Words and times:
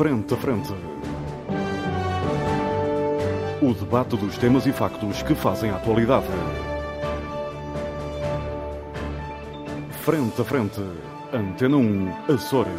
Frente 0.00 0.32
a 0.32 0.36
Frente. 0.38 0.72
O 3.60 3.74
debate 3.74 4.16
dos 4.16 4.38
temas 4.38 4.64
e 4.64 4.72
factos 4.72 5.22
que 5.22 5.34
fazem 5.34 5.68
a 5.68 5.76
atualidade. 5.76 6.24
Frente 10.02 10.40
a 10.40 10.44
Frente. 10.46 10.80
Antena 11.34 11.76
1, 11.76 12.32
Açores. 12.32 12.72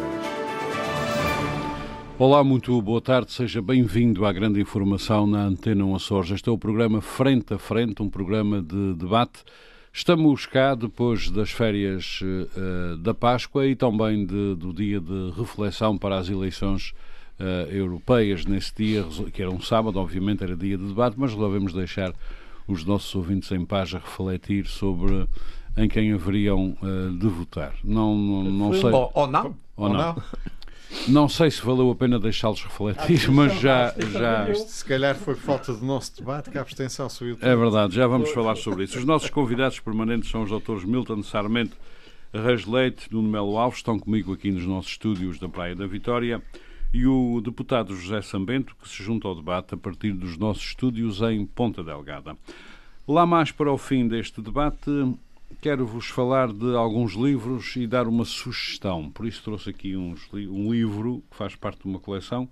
Olá, 2.18 2.42
muito 2.42 2.82
boa 2.82 3.00
tarde, 3.00 3.30
seja 3.30 3.62
bem-vindo 3.62 4.26
à 4.26 4.32
grande 4.32 4.60
informação 4.60 5.24
na 5.24 5.44
Antena 5.44 5.84
1 5.84 5.94
Açores. 5.94 6.30
Este 6.32 6.48
é 6.48 6.52
o 6.52 6.58
programa 6.58 7.00
Frente 7.00 7.54
a 7.54 7.58
Frente, 7.58 8.02
um 8.02 8.10
programa 8.10 8.60
de 8.60 8.94
debate. 8.94 9.44
Estamos 9.92 10.44
cá 10.44 10.74
depois 10.74 11.30
das 11.30 11.52
férias 11.52 12.18
uh, 12.20 12.96
da 12.96 13.14
Páscoa 13.14 13.64
e 13.64 13.76
também 13.76 14.26
de, 14.26 14.56
do 14.56 14.72
dia 14.72 14.98
de 14.98 15.30
reflexão 15.36 15.96
para 15.96 16.18
as 16.18 16.28
eleições 16.28 16.92
uh, 17.42 17.70
europeias. 17.70 18.46
Nesse 18.46 18.72
dia, 18.74 19.04
que 19.32 19.42
era 19.42 19.50
um 19.50 19.60
sábado, 19.60 19.98
obviamente 19.98 20.42
era 20.42 20.56
dia 20.56 20.78
de 20.78 20.86
debate, 20.86 21.16
mas 21.18 21.32
resolvemos 21.32 21.72
deixar 21.72 22.12
os 22.66 22.84
nossos 22.84 23.12
ouvintes 23.14 23.50
em 23.50 23.64
paz 23.64 23.94
a 23.94 23.98
refletir 23.98 24.66
sobre 24.66 25.26
em 25.76 25.88
quem 25.88 26.12
haveriam 26.12 26.76
uh, 26.80 27.10
de 27.18 27.26
votar. 27.26 27.74
Não, 27.82 28.16
não, 28.16 28.44
não 28.44 28.72
sei. 28.72 28.90
Ou, 28.90 29.10
ou 29.12 29.26
não. 29.26 29.56
Ou 29.76 29.88
não. 29.88 29.98
não. 29.98 30.22
Não 31.08 31.26
sei 31.26 31.50
se 31.50 31.62
valeu 31.64 31.90
a 31.90 31.94
pena 31.94 32.18
deixá-los 32.18 32.62
refletir, 32.62 33.30
mas 33.32 33.58
já. 33.58 33.94
já... 34.12 34.54
Se 34.54 34.84
calhar 34.84 35.16
foi 35.16 35.34
falta 35.34 35.72
do 35.72 35.82
nosso 35.82 36.14
debate 36.18 36.50
que 36.50 36.58
a 36.58 36.60
abstenção 36.60 37.08
subiu. 37.08 37.38
É 37.40 37.56
verdade, 37.56 37.94
já 37.94 38.06
vamos 38.06 38.30
falar 38.30 38.56
sobre 38.56 38.84
isso. 38.84 38.98
Os 38.98 39.04
nossos 39.06 39.30
convidados 39.30 39.80
permanentes 39.80 40.30
são 40.30 40.42
os 40.42 40.50
doutores 40.50 40.84
Milton 40.84 41.22
Sarmento 41.22 41.78
Reis 42.32 42.64
Leite, 42.64 43.12
Nuno 43.12 43.28
Melo 43.28 43.58
Alves, 43.58 43.80
estão 43.80 43.98
comigo 43.98 44.32
aqui 44.32 44.50
nos 44.50 44.64
nossos 44.64 44.92
estúdios 44.92 45.38
da 45.38 45.48
Praia 45.48 45.76
da 45.76 45.86
Vitória, 45.86 46.42
e 46.92 47.06
o 47.06 47.40
deputado 47.40 47.96
José 47.96 48.20
Sambento, 48.20 48.76
que 48.80 48.88
se 48.88 49.02
junta 49.02 49.26
ao 49.26 49.34
debate 49.34 49.74
a 49.74 49.76
partir 49.76 50.12
dos 50.12 50.36
nossos 50.36 50.62
estúdios 50.62 51.22
em 51.22 51.46
Ponta 51.46 51.82
Delgada. 51.82 52.36
Lá 53.08 53.24
mais 53.24 53.50
para 53.50 53.72
o 53.72 53.78
fim 53.78 54.06
deste 54.06 54.40
debate, 54.40 54.90
quero-vos 55.60 56.06
falar 56.06 56.52
de 56.52 56.76
alguns 56.76 57.14
livros 57.14 57.74
e 57.76 57.86
dar 57.86 58.06
uma 58.06 58.24
sugestão. 58.24 59.10
Por 59.10 59.26
isso 59.26 59.42
trouxe 59.42 59.70
aqui 59.70 59.96
uns, 59.96 60.28
um 60.32 60.72
livro 60.72 61.22
que 61.30 61.36
faz 61.36 61.56
parte 61.56 61.82
de 61.82 61.88
uma 61.88 61.98
coleção 61.98 62.48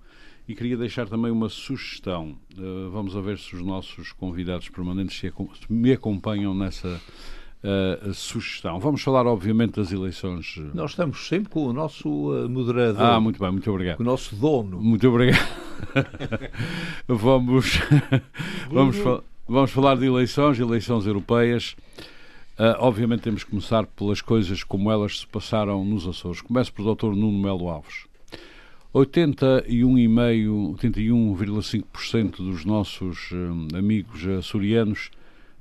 e 0.49 0.55
queria 0.55 0.77
deixar 0.77 1.09
também 1.09 1.31
uma 1.31 1.49
sugestão. 1.49 2.37
Uh, 2.57 2.91
vamos 2.91 3.15
a 3.15 3.21
ver 3.21 3.39
se 3.39 3.55
os 3.55 3.63
nossos 3.63 4.11
convidados 4.13 4.69
permanentes 4.69 5.23
me 5.69 5.93
acompanham 5.93 6.55
nessa 6.55 7.01
uh, 7.65 8.15
sugestão. 8.15 8.79
Vamos 8.79 9.03
falar, 9.03 9.27
obviamente, 9.27 9.77
das 9.77 9.93
eleições. 9.93 10.57
Nós 10.75 10.91
estamos 10.91 11.27
sempre 11.27 11.51
com 11.51 11.67
o 11.67 11.73
nosso 11.73 12.09
uh, 12.09 12.49
moderador. 12.49 13.03
Ah, 13.03 13.21
muito 13.21 13.39
bem, 13.39 13.51
muito 13.53 13.71
obrigado. 13.71 13.97
Com 13.99 14.03
o 14.03 14.07
nosso 14.07 14.35
dono. 14.37 14.81
Muito 14.81 15.09
obrigado. 15.09 15.49
vamos, 17.07 17.81
vamos, 18.71 18.97
vamos 19.49 19.71
falar 19.71 19.97
de 19.97 20.07
eleições, 20.07 20.59
eleições 20.59 21.07
europeias. 21.07 21.77
Uh, 22.59 22.77
obviamente 22.79 23.23
temos 23.23 23.43
que 23.43 23.51
começar 23.51 23.87
pelas 23.87 24.21
coisas 24.21 24.63
como 24.63 24.91
elas 24.91 25.21
se 25.21 25.27
passaram 25.27 25.83
nos 25.85 26.07
Açores. 26.07 26.43
Começo 26.43 26.73
pelo 26.73 26.95
Dr. 26.95 27.07
Nuno 27.07 27.39
Melo 27.39 27.69
Alves. 27.71 28.05
81,5%, 28.95 30.77
81,5% 30.77 32.37
dos 32.39 32.65
nossos 32.65 33.31
uh, 33.31 33.77
amigos 33.77 34.27
açorianos 34.27 35.11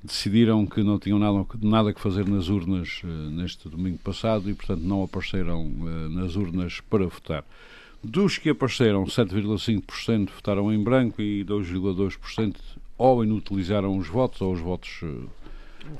decidiram 0.02 0.66
que 0.66 0.82
não 0.82 0.98
tinham 0.98 1.18
nada, 1.18 1.46
nada 1.60 1.92
que 1.92 2.00
fazer 2.00 2.26
nas 2.28 2.48
urnas 2.48 3.02
uh, 3.04 3.06
neste 3.06 3.68
domingo 3.68 3.98
passado 3.98 4.50
e, 4.50 4.54
portanto, 4.54 4.82
não 4.82 5.02
apareceram 5.02 5.68
nas 6.10 6.36
urnas 6.36 6.80
para 6.80 7.06
votar. 7.06 7.44
Dos 8.02 8.38
que 8.38 8.48
apareceram, 8.48 9.04
7,5% 9.04 10.30
votaram 10.30 10.72
em 10.72 10.82
branco 10.82 11.20
e 11.20 11.44
2,2% 11.44 12.56
ou 12.96 13.22
inutilizaram 13.22 13.96
os 13.96 14.08
votos 14.08 14.40
ou 14.40 14.52
os 14.52 14.60
votos 14.60 15.02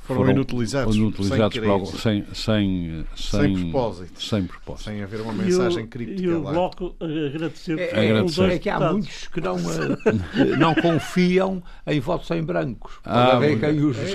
foram, 0.02 0.20
foram 0.20 0.30
inutilizados, 0.30 0.96
inutilizados 0.96 1.54
sem, 1.54 1.68
algo, 1.68 1.86
sem, 1.86 2.24
sem, 2.32 3.06
sem, 3.14 3.40
sem, 3.40 3.70
propósito. 3.70 4.22
sem 4.22 4.44
propósito. 4.44 4.84
Sem 4.84 5.02
haver 5.02 5.20
uma 5.20 5.32
mensagem 5.32 5.84
e 5.84 5.86
críptica. 5.86 6.22
E 6.22 6.32
o 6.32 6.42
Bloco 6.42 6.94
agradecer. 7.00 7.78
É, 7.78 7.90
é, 7.90 8.10
agradecer. 8.10 8.50
é 8.50 8.58
que 8.58 8.70
há 8.70 8.80
muitos 8.80 9.28
que 9.28 9.40
não, 9.40 9.56
uh, 9.56 9.98
não 10.58 10.74
confiam 10.74 11.62
em 11.86 12.00
votos 12.00 12.30
em 12.30 12.42
brancos. 12.42 12.94
Ah, 13.04 13.38
quem 13.40 13.84
os. 13.84 13.98
É, 13.98 14.04
é, 14.04 14.06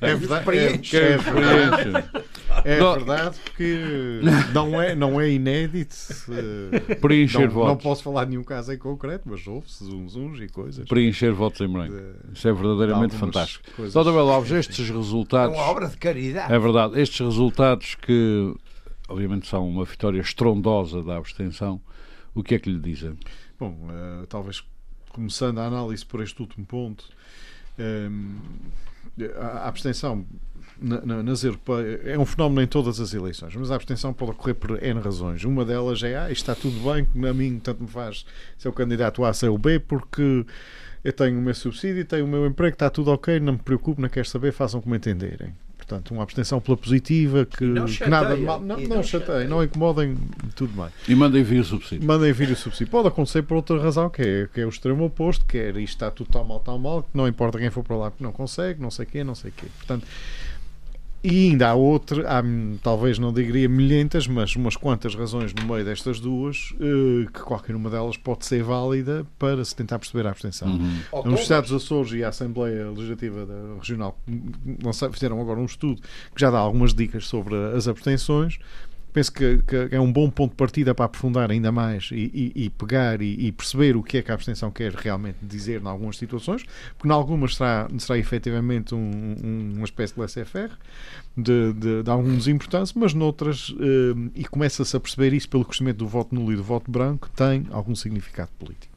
é, 0.00 0.14
verdade. 0.14 0.96
É, 0.96 1.18
verdade 2.62 3.36
que 3.56 4.20
não 4.52 4.80
é, 4.80 4.94
não 4.94 5.20
é 5.20 5.30
inédito. 5.30 5.96
Uh, 6.28 6.96
Preencher 7.00 7.46
não, 7.46 7.50
votos. 7.50 7.68
Não 7.68 7.76
posso 7.76 8.02
falar 8.02 8.24
de 8.24 8.30
nenhum 8.30 8.44
caso 8.44 8.72
em 8.72 8.78
concreto, 8.78 9.28
mas 9.28 9.46
houve-se 9.46 9.84
uns, 9.84 10.16
uns 10.16 10.40
e 10.40 10.48
coisas. 10.48 10.88
Preencher 10.88 11.32
votos 11.32 11.60
em 11.60 11.68
branco. 11.68 11.94
Isso 12.32 12.48
é 12.48 12.52
verdadeiramente 12.52 13.16
fantástico. 13.16 13.64
Doutor 13.76 14.12
Belo 14.12 14.30
Alves, 14.30 14.50
estes 14.52 14.88
resultados. 14.90 15.56
É 15.56 15.60
uma 15.60 15.70
obra 15.70 15.88
de 15.88 15.96
caridade. 15.96 16.52
É 16.52 16.58
verdade, 16.58 17.00
estes 17.00 17.20
resultados 17.20 17.94
que, 17.94 18.54
obviamente, 19.08 19.46
são 19.46 19.68
uma 19.68 19.84
vitória 19.84 20.20
estrondosa 20.20 21.02
da 21.02 21.16
abstenção, 21.16 21.80
o 22.34 22.42
que 22.42 22.54
é 22.54 22.58
que 22.58 22.70
lhe 22.70 22.80
dizem? 22.80 23.16
Bom, 23.58 23.70
uh, 23.70 24.26
talvez 24.26 24.62
começando 25.10 25.58
a 25.58 25.66
análise 25.66 26.04
por 26.04 26.22
este 26.22 26.40
último 26.42 26.66
ponto, 26.66 27.08
um, 27.78 28.36
a 29.40 29.66
abstenção 29.68 30.26
na, 30.80 31.00
na, 31.00 31.22
nas 31.22 31.44
europeias 31.44 32.00
é 32.04 32.18
um 32.18 32.26
fenómeno 32.26 32.62
em 32.62 32.66
todas 32.66 33.00
as 33.00 33.14
eleições, 33.14 33.54
mas 33.56 33.70
a 33.70 33.74
abstenção 33.74 34.12
pode 34.12 34.32
ocorrer 34.32 34.54
por 34.54 34.82
N 34.82 35.00
razões. 35.00 35.44
Uma 35.44 35.64
delas 35.64 36.02
é, 36.02 36.16
ah, 36.16 36.30
está 36.30 36.54
tudo 36.54 36.78
bem, 36.80 37.06
a 37.28 37.34
mim 37.34 37.58
tanto 37.58 37.82
me 37.82 37.88
faz 37.88 38.24
ser 38.58 38.68
o 38.68 38.72
candidato 38.72 39.24
A, 39.24 39.32
ser 39.32 39.48
o 39.48 39.58
B, 39.58 39.78
porque 39.78 40.44
eu 41.04 41.12
tenho 41.12 41.38
o 41.38 41.42
meu 41.42 41.54
subsídio, 41.54 42.04
tenho 42.04 42.24
o 42.24 42.28
meu 42.28 42.46
emprego, 42.46 42.74
está 42.74 42.90
tudo 42.90 43.10
ok, 43.10 43.38
não 43.40 43.54
me 43.54 43.58
preocupo, 43.58 44.00
não 44.00 44.08
quero 44.08 44.28
saber, 44.28 44.52
façam 44.52 44.80
como 44.80 44.94
entenderem. 44.94 45.54
Portanto, 45.86 46.10
uma 46.10 46.24
abstenção 46.24 46.60
pela 46.60 46.76
positiva 46.76 47.46
que, 47.46 47.58
que 47.96 48.10
nada 48.10 48.34
de 48.34 48.42
mal. 48.42 48.60
Não, 48.60 48.76
não, 48.76 48.88
não 48.96 49.02
chateiem, 49.04 49.46
não 49.46 49.62
incomodem, 49.62 50.16
tudo 50.56 50.72
bem. 50.72 50.90
E 51.06 51.14
mandem 51.14 51.44
vir 51.44 51.60
o 51.60 51.64
subsídio. 51.64 52.04
Mandem 52.04 52.32
vir 52.32 52.50
o 52.50 52.56
subsídio. 52.56 52.90
Pode 52.90 53.06
acontecer 53.06 53.42
por 53.42 53.54
outra 53.54 53.80
razão, 53.80 54.10
que 54.10 54.20
é, 54.20 54.48
que 54.52 54.60
é 54.60 54.66
o 54.66 54.68
extremo 54.68 55.04
oposto, 55.04 55.44
que 55.46 55.56
é 55.56 55.70
isto 55.70 55.94
está 55.94 56.10
tudo 56.10 56.28
tão 56.28 56.42
mal, 56.42 56.58
tão 56.58 56.76
mal, 56.76 57.04
que 57.04 57.10
não 57.14 57.28
importa 57.28 57.56
quem 57.56 57.70
for 57.70 57.84
para 57.84 57.96
lá 57.96 58.10
que 58.10 58.20
não 58.20 58.32
consegue, 58.32 58.82
não 58.82 58.90
sei 58.90 59.04
o 59.04 59.08
quê, 59.08 59.22
não 59.22 59.36
sei 59.36 59.50
o 59.50 59.54
quê. 59.54 59.66
Portanto, 59.78 60.04
e 61.22 61.50
ainda 61.50 61.68
há 61.68 61.74
outra, 61.74 62.28
há, 62.28 62.42
talvez 62.82 63.18
não 63.18 63.32
diria 63.32 63.68
milhentas, 63.68 64.26
mas 64.26 64.54
umas 64.54 64.76
quantas 64.76 65.14
razões 65.14 65.52
no 65.54 65.66
meio 65.66 65.84
destas 65.84 66.20
duas, 66.20 66.72
uh, 66.72 67.30
que 67.32 67.40
qualquer 67.40 67.74
uma 67.74 67.90
delas 67.90 68.16
pode 68.16 68.46
ser 68.46 68.62
válida 68.62 69.26
para 69.38 69.64
se 69.64 69.74
tentar 69.74 69.98
perceber 69.98 70.26
a 70.26 70.30
abstenção. 70.30 70.68
Uhum. 70.68 70.98
A 71.12 71.20
Universidade 71.20 71.68
dos 71.68 71.84
Açores 71.84 72.12
e 72.12 72.22
a 72.22 72.28
Assembleia 72.28 72.90
Legislativa 72.90 73.46
Regional 73.78 74.18
fizeram 75.12 75.40
agora 75.40 75.58
um 75.58 75.64
estudo 75.64 76.00
que 76.34 76.40
já 76.40 76.50
dá 76.50 76.58
algumas 76.58 76.94
dicas 76.94 77.26
sobre 77.26 77.54
as 77.74 77.88
abstenções 77.88 78.58
penso 79.16 79.32
que, 79.32 79.62
que, 79.62 79.88
é 79.92 79.98
um 79.98 80.12
bom 80.12 80.28
ponto 80.28 80.50
de 80.50 80.56
partida 80.58 80.94
para 80.94 81.06
aprofundar 81.06 81.50
ainda 81.50 81.72
mais 81.72 82.10
e, 82.12 82.52
e, 82.54 82.64
e 82.66 82.70
pegar 82.70 83.22
e, 83.22 83.46
e, 83.46 83.50
perceber 83.50 83.96
o 83.96 84.02
que 84.02 84.18
é 84.18 84.22
que 84.22 84.30
a 84.30 84.34
abstenção 84.34 84.70
quer 84.70 84.92
realmente 84.92 85.38
dizer 85.40 85.80
em 85.80 85.86
algumas 85.86 86.18
situações, 86.18 86.66
porque 86.98 87.08
em 87.08 87.10
algumas 87.10 87.56
será, 87.56 87.88
será 87.98 88.18
efetivamente 88.18 88.94
um, 88.94 88.98
um, 89.42 89.72
uma 89.76 89.86
espécie 89.86 90.12
de 90.12 90.20
laissez-faire 90.20 90.70
de, 91.34 91.72
de, 91.72 92.02
de 92.02 92.10
algum 92.10 92.36
desimportância, 92.36 92.94
mas 92.94 93.14
noutras, 93.14 93.70
uh, 93.70 94.30
e 94.34 94.44
começa-se 94.44 94.94
a 94.94 95.00
perceber 95.00 95.32
isso 95.32 95.48
pelo 95.48 95.64
crescimento 95.64 95.96
do 95.96 96.06
voto 96.06 96.34
nulo 96.34 96.52
e 96.52 96.56
do 96.56 96.62
voto 96.62 96.90
branco, 96.90 97.30
tem 97.34 97.66
algum 97.70 97.94
significado 97.94 98.50
político. 98.58 98.95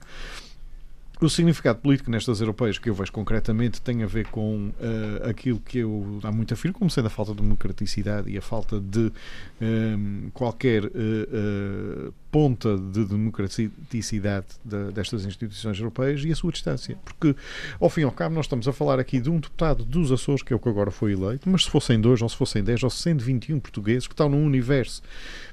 O 1.21 1.29
significado 1.29 1.79
político 1.79 2.09
nestas 2.09 2.39
europeias 2.39 2.77
que 2.77 2.89
eu 2.89 2.93
vejo 2.93 3.11
concretamente 3.11 3.81
tem 3.81 4.03
a 4.03 4.07
ver 4.07 4.27
com 4.27 4.69
uh, 4.69 5.29
aquilo 5.29 5.59
que 5.59 5.79
eu 5.79 6.17
há 6.23 6.31
muito 6.31 6.53
afirmo 6.53 6.79
como 6.79 6.89
sendo 6.89 7.07
a 7.07 7.09
falta 7.09 7.33
de 7.33 7.41
democraticidade 7.41 8.29
e 8.29 8.37
a 8.37 8.41
falta 8.41 8.79
de 8.79 8.99
um, 8.99 9.11
ehm, 9.59 10.29
qualquer 10.33 10.85
uh, 10.85 10.87
uh, 10.87 12.13
ponta 12.31 12.77
de 12.77 13.03
democraticidade 13.03 14.45
de, 14.63 14.93
destas 14.93 15.25
instituições 15.25 15.77
europeias 15.77 16.23
e 16.23 16.31
a 16.31 16.35
sua 16.37 16.53
distância. 16.53 16.97
Porque, 17.03 17.35
ao 17.81 17.89
fim 17.89 18.01
e 18.01 18.03
ao 18.05 18.13
cabo, 18.13 18.35
nós 18.35 18.45
estamos 18.45 18.65
a 18.65 18.71
falar 18.71 18.97
aqui 18.97 19.19
de 19.19 19.29
um 19.29 19.41
deputado 19.41 19.83
dos 19.83 20.13
Açores, 20.13 20.41
que 20.41 20.53
é 20.53 20.55
o 20.55 20.59
que 20.59 20.69
agora 20.69 20.89
foi 20.89 21.11
eleito, 21.11 21.49
mas 21.49 21.65
se 21.65 21.69
fossem 21.69 21.99
dois, 21.99 22.21
ou 22.21 22.29
se 22.29 22.37
fossem 22.37 22.63
dez, 22.63 22.81
ou 22.81 22.89
121 22.89 23.59
portugueses 23.59 24.07
que 24.07 24.13
estão 24.13 24.29
num 24.29 24.45
universo 24.45 25.01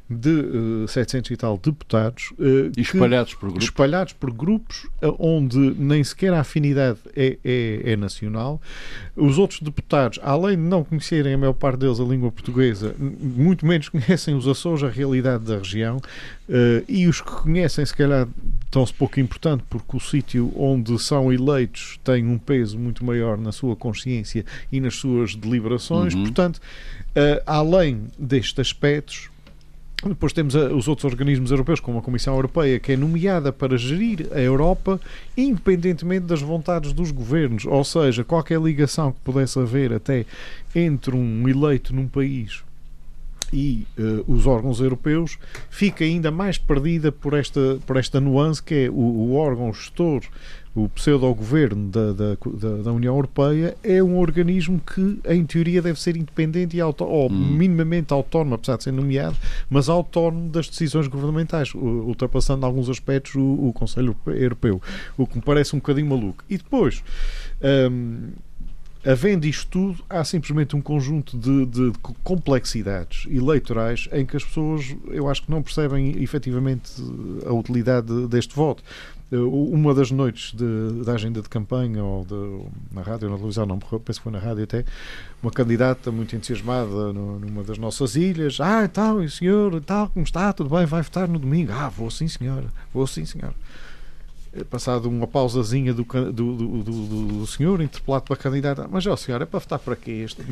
de 0.09 0.31
uh, 0.31 0.85
eh, 0.85 0.87
700 0.87 1.31
e 1.33 1.37
tal 1.37 1.59
deputados 1.59 2.33
uh, 2.39 2.71
espalhados 2.77 3.35
por 3.35 3.49
grupos, 3.49 3.65
espalhados 3.65 4.13
por 4.13 4.31
grupos 4.31 4.85
uh, 5.03 5.17
onde 5.19 5.59
nem 5.59 6.03
sequer 6.05 6.33
a 6.33 6.41
afinidade 6.41 6.99
é, 7.17 7.37
é, 7.45 7.93
é, 7.93 7.97
nacional. 7.97 8.61
Os 9.17 9.37
outros 9.37 9.61
deputados, 9.61 10.21
além 10.23 10.57
de 10.57 10.63
não 10.63 10.85
conhecerem 10.85 11.35
a 11.35 11.39
maior 11.39 11.55
parte 11.55 11.81
deles 11.81 11.99
a 11.99 12.05
língua 12.05 12.31
portuguesa, 12.31 12.95
muito 12.99 13.67
menos 13.67 13.89
conhecem 13.89 14.35
os 14.37 14.47
Açores, 14.47 14.85
a 14.85 14.89
realidade 14.89 15.45
da 15.45 15.59
região, 15.59 16.01
e 16.89 17.07
os 17.09 17.21
que 17.21 17.31
conhecem, 17.31 17.85
se 17.85 17.95
calhar, 17.95 18.29
estão-se 18.67 18.95
pouco 18.95 19.19
importante 19.19 19.65
porque 19.69 19.97
o 19.97 20.01
sítio 20.01 20.53
onde 20.57 20.97
são 21.03 21.33
eleitos 21.33 21.99
tem 22.05 22.27
um 22.27 22.39
peso 22.39 22.79
muito 22.79 23.05
maior 23.05 23.37
na 23.37 23.51
sua 23.51 23.75
consciência 23.75 24.45
e 24.71 24.81
nas 24.81 24.95
suas 24.97 25.35
deliberações. 25.35 26.15
Uhum. 26.15 26.25
Portanto, 26.25 26.61
além 27.47 28.05
destes 28.19 28.59
aspectos, 28.59 29.31
Depois 30.09 30.33
temos 30.33 30.55
os 30.55 30.89
outros 30.89 31.11
organismos 31.11 31.51
europeus, 31.51 31.81
como 31.81 31.99
a 31.99 32.03
Comissão 32.03 32.35
Europeia, 32.35 32.79
que 32.79 32.93
é 32.93 32.97
nomeada 32.97 33.53
para 33.53 33.77
gerir 33.77 34.29
a 34.33 34.41
Europa 34.41 35.01
independentemente 35.37 36.27
das 36.27 36.41
vontades 36.41 36.93
dos 36.93 37.11
governos. 37.11 37.65
Ou 37.65 37.85
seja, 37.85 38.25
qualquer 38.25 38.61
ligação 38.61 39.13
que 39.13 39.21
pudesse 39.25 39.59
haver 39.59 39.93
até 39.93 40.25
entre 40.75 41.15
um 41.15 41.49
eleito 41.49 41.95
num 41.95 42.07
país 42.07 42.65
e 43.53 43.87
uh, 43.99 44.33
os 44.33 44.47
órgãos 44.47 44.81
europeus 44.81 45.39
fica 45.71 46.05
ainda 46.05 46.31
mais 46.31 46.59
perdida 46.59 47.13
por 47.13 47.35
esta, 47.35 47.79
por 47.87 47.97
esta 47.97 48.21
nuance 48.21 48.63
que 48.63 48.87
é 48.87 48.91
o, 48.91 48.95
o 48.95 49.35
órgão 49.35 49.73
gestor, 49.73 50.23
o 50.77 50.91
pseudo-governo 50.91 51.89
da, 51.89 52.13
da, 52.13 52.37
da, 52.85 52.93
União 52.93 53.15
Europeia 53.15 53.75
é 53.83 54.03
um 54.03 54.19
organismo 54.19 54.79
que, 54.79 55.19
em 55.25 55.45
teoria, 55.47 55.81
deve 55.81 55.99
ser 55.99 56.19
independente 56.19 56.77
e 56.77 56.81
auto, 56.83 57.03
ou 57.03 57.33
hum. 57.33 57.35
minimamente 57.35 58.13
autónomo, 58.13 58.57
apesar 58.57 58.77
de 58.77 58.85
ser 58.85 58.93
nomeado, 58.93 59.37
mas 59.71 59.89
autónomo 59.89 60.51
das 60.51 60.69
decisões 60.69 61.07
governamentais, 61.09 61.73
ultrapassando 61.75 62.63
em 62.63 62.67
alguns 62.67 62.91
aspectos 62.91 63.35
o, 63.37 63.69
o 63.69 63.73
Conselho 63.73 64.15
Europeu, 64.27 64.83
o 65.17 65.27
que 65.27 65.37
me 65.37 65.43
parece 65.43 65.75
um 65.75 65.79
bocadinho 65.79 66.09
maluco. 66.09 66.45
E 66.49 66.59
depois. 66.59 67.03
Um, 67.91 68.33
havendo 69.07 69.47
isto 69.47 69.69
tudo, 69.69 70.05
há 70.11 70.25
simplesmente 70.25 70.75
um 70.75 70.81
conjunto 70.81 71.39
de, 71.39 71.65
de, 71.67 71.93
complexidades 72.25 73.25
eleitorais 73.31 74.09
em 74.11 74.27
que 74.27 74.37
as 74.37 74.43
pessoas, 74.43 74.97
eu 75.07 75.29
acho 75.29 75.45
que 75.45 75.51
não 75.51 75.63
percebem 75.63 76.21
efetivamente 76.21 76.91
a 77.47 77.53
utilidade 77.53 78.27
deste 78.27 78.55
voto. 78.55 78.83
Eh, 79.31 79.37
uma 79.37 79.93
das 79.93 80.11
noites 80.11 80.53
de, 80.55 81.05
da 81.05 81.15
agenda 81.15 81.43
de 81.43 81.49
campanha, 81.49 82.03
ou 82.05 82.25
de, 82.25 82.95
na 82.95 83.03
rádio 83.03 83.29
na 83.29 83.37
televisão, 83.37 83.67
não 83.67 83.79
penso 83.79 84.21
que 84.21 84.23
foi 84.23 84.33
na 84.33 84.39
rádio 84.39 84.65
até, 84.65 84.85
uma 85.43 85.51
candidata 85.51 86.13
muito 86.13 86.37
entusiasmada 86.37 87.13
no, 87.13 87.41
numa 87.41 87.63
das 87.65 87.79
nossas 87.79 88.15
ilhas. 88.15 88.61
Ah, 88.61 88.85
então, 88.85 89.23
e 89.23 89.29
senhor, 89.29 89.81
tal, 89.81 90.09
como 90.11 90.25
está? 90.25 90.53
Tudo 90.53 90.71
bem? 90.71 90.87
Vai 90.87 91.03
votar 91.03 91.29
no 91.29 91.39
domingo? 91.39 91.73
Ah, 91.73 91.89
vou 91.89 92.11
sim, 92.11 92.29
senhora. 92.29 92.67
Vou 92.95 93.07
sim, 93.07 93.25
senhora. 93.25 93.55
Eh, 94.57 94.65
passado 94.65 95.09
uma 95.09 95.27
pausazinha 95.27 95.93
do, 95.93 96.05
do, 96.05 96.33
do, 96.33 96.83
do, 96.83 97.47
senhor, 97.47 97.81
interpelado 97.83 98.25
pela 98.25 98.37
candidata, 98.37 98.89
mas 98.91 99.07
ó 99.07 99.17
senhor, 99.17 99.43
é 99.43 99.45
para 99.45 99.61
votar 99.61 99.79
para 99.79 99.97
quê 99.97 100.25
este? 100.25 100.43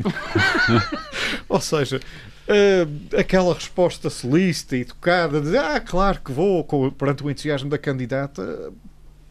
Ou 1.49 1.59
seja, 1.59 1.99
uh, 2.47 3.19
aquela 3.19 3.53
resposta 3.53 4.09
solícita 4.09 4.77
e 4.77 4.81
educada, 4.81 5.41
de 5.41 5.57
ah, 5.57 5.79
claro 5.79 6.21
que 6.23 6.31
vou, 6.31 6.63
com, 6.63 6.91
perante 6.91 7.23
o 7.23 7.31
entusiasmo 7.31 7.69
da 7.69 7.77
candidata, 7.77 8.71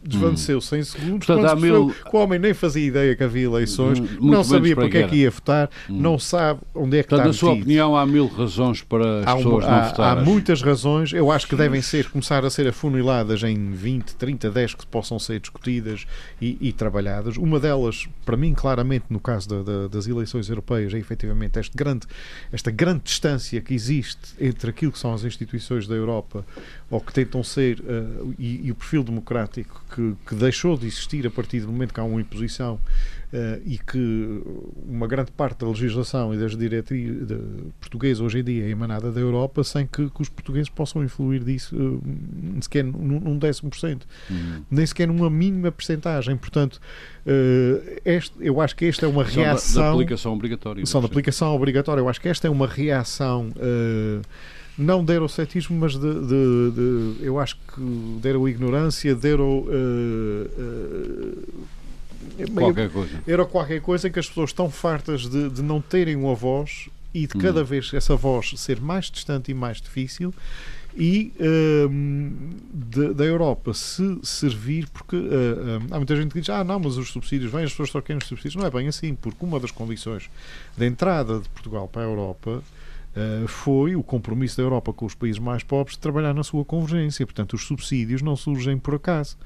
desvaneceu-se 0.07 0.75
em 0.77 0.83
segundos. 0.83 1.25
Portanto, 1.25 1.45
há 1.45 1.55
mil... 1.55 1.89
que 1.89 2.15
o 2.15 2.19
homem 2.19 2.39
nem 2.39 2.53
fazia 2.53 2.85
ideia 2.85 3.15
que 3.15 3.23
havia 3.23 3.45
eleições, 3.45 3.99
Muito 3.99 4.25
não 4.25 4.43
sabia 4.43 4.75
para 4.75 4.89
que 4.89 4.97
é 4.97 5.07
que 5.07 5.15
ia 5.17 5.31
votar, 5.31 5.69
hum. 5.89 5.99
não 5.99 6.19
sabe 6.19 6.59
onde 6.73 6.97
é 6.97 7.03
que 7.03 7.09
Portanto, 7.09 7.31
está 7.31 7.47
na 7.47 7.53
sua 7.53 7.59
opinião, 7.59 7.95
há 7.95 8.05
mil 8.05 8.27
razões 8.27 8.81
para 8.81 9.19
as 9.19 9.27
há 9.27 9.35
pessoas 9.35 9.65
não 9.65 9.83
votarem. 9.83 10.21
Há 10.21 10.25
muitas 10.25 10.61
razões. 10.61 11.13
Eu 11.13 11.31
acho 11.31 11.47
que 11.47 11.55
devem 11.55 11.81
ser, 11.81 12.09
começar 12.09 12.45
a 12.45 12.49
ser 12.49 12.67
afuniladas 12.67 13.43
em 13.43 13.71
20, 13.71 14.15
30, 14.15 14.49
10 14.51 14.73
que 14.75 14.85
possam 14.87 15.17
ser 15.19 15.39
discutidas 15.39 16.05
e, 16.41 16.57
e 16.61 16.71
trabalhadas. 16.71 17.37
Uma 17.37 17.59
delas, 17.59 18.07
para 18.23 18.37
mim, 18.37 18.53
claramente, 18.53 19.05
no 19.09 19.19
caso 19.19 19.49
da, 19.49 19.63
da, 19.63 19.87
das 19.87 20.07
eleições 20.07 20.49
europeias, 20.49 20.93
é 20.93 20.97
efetivamente 20.97 21.59
este 21.59 21.75
grande, 21.75 22.07
esta 22.51 22.71
grande 22.71 23.03
distância 23.03 23.59
que 23.61 23.73
existe 23.73 24.35
entre 24.39 24.69
aquilo 24.69 24.91
que 24.91 24.99
são 24.99 25.13
as 25.13 25.23
instituições 25.23 25.87
da 25.87 25.95
Europa 25.95 26.45
ou 26.89 27.01
que 27.01 27.11
tentam 27.11 27.43
ser 27.43 27.79
uh, 27.79 28.35
e, 28.37 28.67
e, 28.67 28.71
o 28.71 28.75
perfil 28.75 29.03
democrático 29.03 29.83
que, 29.93 30.13
que, 30.27 30.35
deixou 30.35 30.77
de 30.77 30.85
existir 30.85 31.25
a 31.25 31.31
partir 31.31 31.61
do 31.61 31.67
momento 31.67 31.93
que 31.93 31.99
há 31.99 32.03
uma 32.03 32.21
imposição 32.21 32.75
uh, 32.75 33.61
e 33.65 33.79
que 33.79 34.43
uma 34.87 35.07
grande 35.07 35.31
parte 35.31 35.59
da 35.61 35.67
legislação 35.67 36.33
e 36.33 36.37
das 36.37 36.55
diretrizes 36.55 37.27
portuguesas 37.79 38.21
hoje 38.21 38.39
em 38.39 38.43
dia 38.43 38.65
é 38.65 38.69
emanada 38.69 39.11
da 39.11 39.19
Europa 39.19 39.63
sem 39.63 39.87
que, 39.87 40.09
que 40.11 40.21
os 40.21 40.29
portugueses 40.29 40.69
possam 40.69 41.03
influir 41.03 41.43
disso 41.43 41.75
uh, 41.75 42.01
sequer 42.61 42.83
num, 42.83 43.19
num 43.19 43.37
décimo 43.37 43.71
por 43.71 43.79
cento, 43.79 44.05
uhum. 44.29 44.63
nem 44.69 44.85
sequer 44.85 45.07
numa 45.07 45.29
mínima 45.29 45.71
percentagem. 45.71 46.37
Portanto, 46.37 46.79
este, 48.05 48.35
eu 48.39 48.61
acho 48.61 48.75
que 48.75 48.85
esta 48.85 49.05
é 49.05 49.09
uma 49.09 49.23
reação. 49.23 49.81
Da, 49.81 49.87
da 49.87 49.93
aplicação 49.93 50.33
obrigatória. 50.33 50.85
São 50.85 51.01
da 51.01 51.07
aplicação 51.07 51.55
obrigatória. 51.55 52.01
Eu 52.01 52.07
acho 52.07 52.21
que 52.21 52.29
esta 52.29 52.47
é 52.47 52.49
uma 52.49 52.67
reação. 52.67 53.49
Não 54.77 55.03
deram 55.03 55.27
ceticismo, 55.27 55.77
mas 55.79 55.93
de, 55.93 55.99
de, 55.99 56.71
de, 56.71 57.15
eu 57.21 57.39
acho 57.39 57.55
que 57.55 58.19
deram 58.21 58.47
ignorância, 58.47 59.15
deram. 59.15 59.59
Uh, 59.59 60.49
uh, 60.57 62.53
qualquer 62.53 62.89
coisa. 62.89 63.23
Era 63.25 63.45
qualquer 63.45 63.81
coisa 63.81 64.07
em 64.07 64.11
que 64.11 64.19
as 64.19 64.27
pessoas 64.27 64.49
estão 64.49 64.69
fartas 64.69 65.27
de, 65.27 65.49
de 65.49 65.61
não 65.61 65.79
terem 65.79 66.15
uma 66.15 66.35
voz 66.35 66.89
e 67.13 67.21
de 67.21 67.33
cada 67.35 67.61
hum. 67.61 67.65
vez 67.65 67.93
essa 67.93 68.15
voz 68.15 68.53
ser 68.57 68.81
mais 68.81 69.09
distante 69.09 69.49
e 69.51 69.53
mais 69.53 69.79
difícil 69.79 70.33
e 70.97 71.33
uh, 71.39 73.13
da 73.13 73.25
Europa 73.25 73.73
se 73.73 74.17
servir, 74.23 74.87
porque 74.89 75.15
uh, 75.15 75.19
uh, 75.19 75.87
há 75.91 75.97
muita 75.97 76.15
gente 76.15 76.31
que 76.31 76.39
diz: 76.39 76.49
ah, 76.49 76.63
não, 76.63 76.79
mas 76.79 76.97
os 76.97 77.09
subsídios 77.09 77.51
vêm, 77.51 77.65
as 77.65 77.71
pessoas 77.71 77.89
só 77.89 78.01
querem 78.01 78.21
os 78.21 78.27
subsídios. 78.27 78.55
Não 78.55 78.65
é 78.65 78.71
bem 78.71 78.87
assim, 78.87 79.13
porque 79.13 79.43
uma 79.43 79.59
das 79.59 79.71
condições 79.71 80.29
da 80.77 80.85
entrada 80.85 81.39
de 81.39 81.49
Portugal 81.49 81.87
para 81.87 82.03
a 82.03 82.05
Europa 82.05 82.63
foi 83.47 83.95
o 83.95 84.03
compromisso 84.03 84.57
da 84.57 84.63
Europa 84.63 84.91
com 84.91 85.05
os 85.05 85.15
países 85.15 85.39
mais 85.39 85.63
pobres 85.63 85.95
de 85.95 86.01
trabalhar 86.01 86.33
na 86.33 86.43
sua 86.43 86.65
convergência. 86.65 87.25
Portanto, 87.25 87.53
os 87.53 87.65
subsídios 87.65 88.21
não 88.21 88.35
surgem 88.35 88.77
por 88.77 88.95
acaso. 88.95 89.37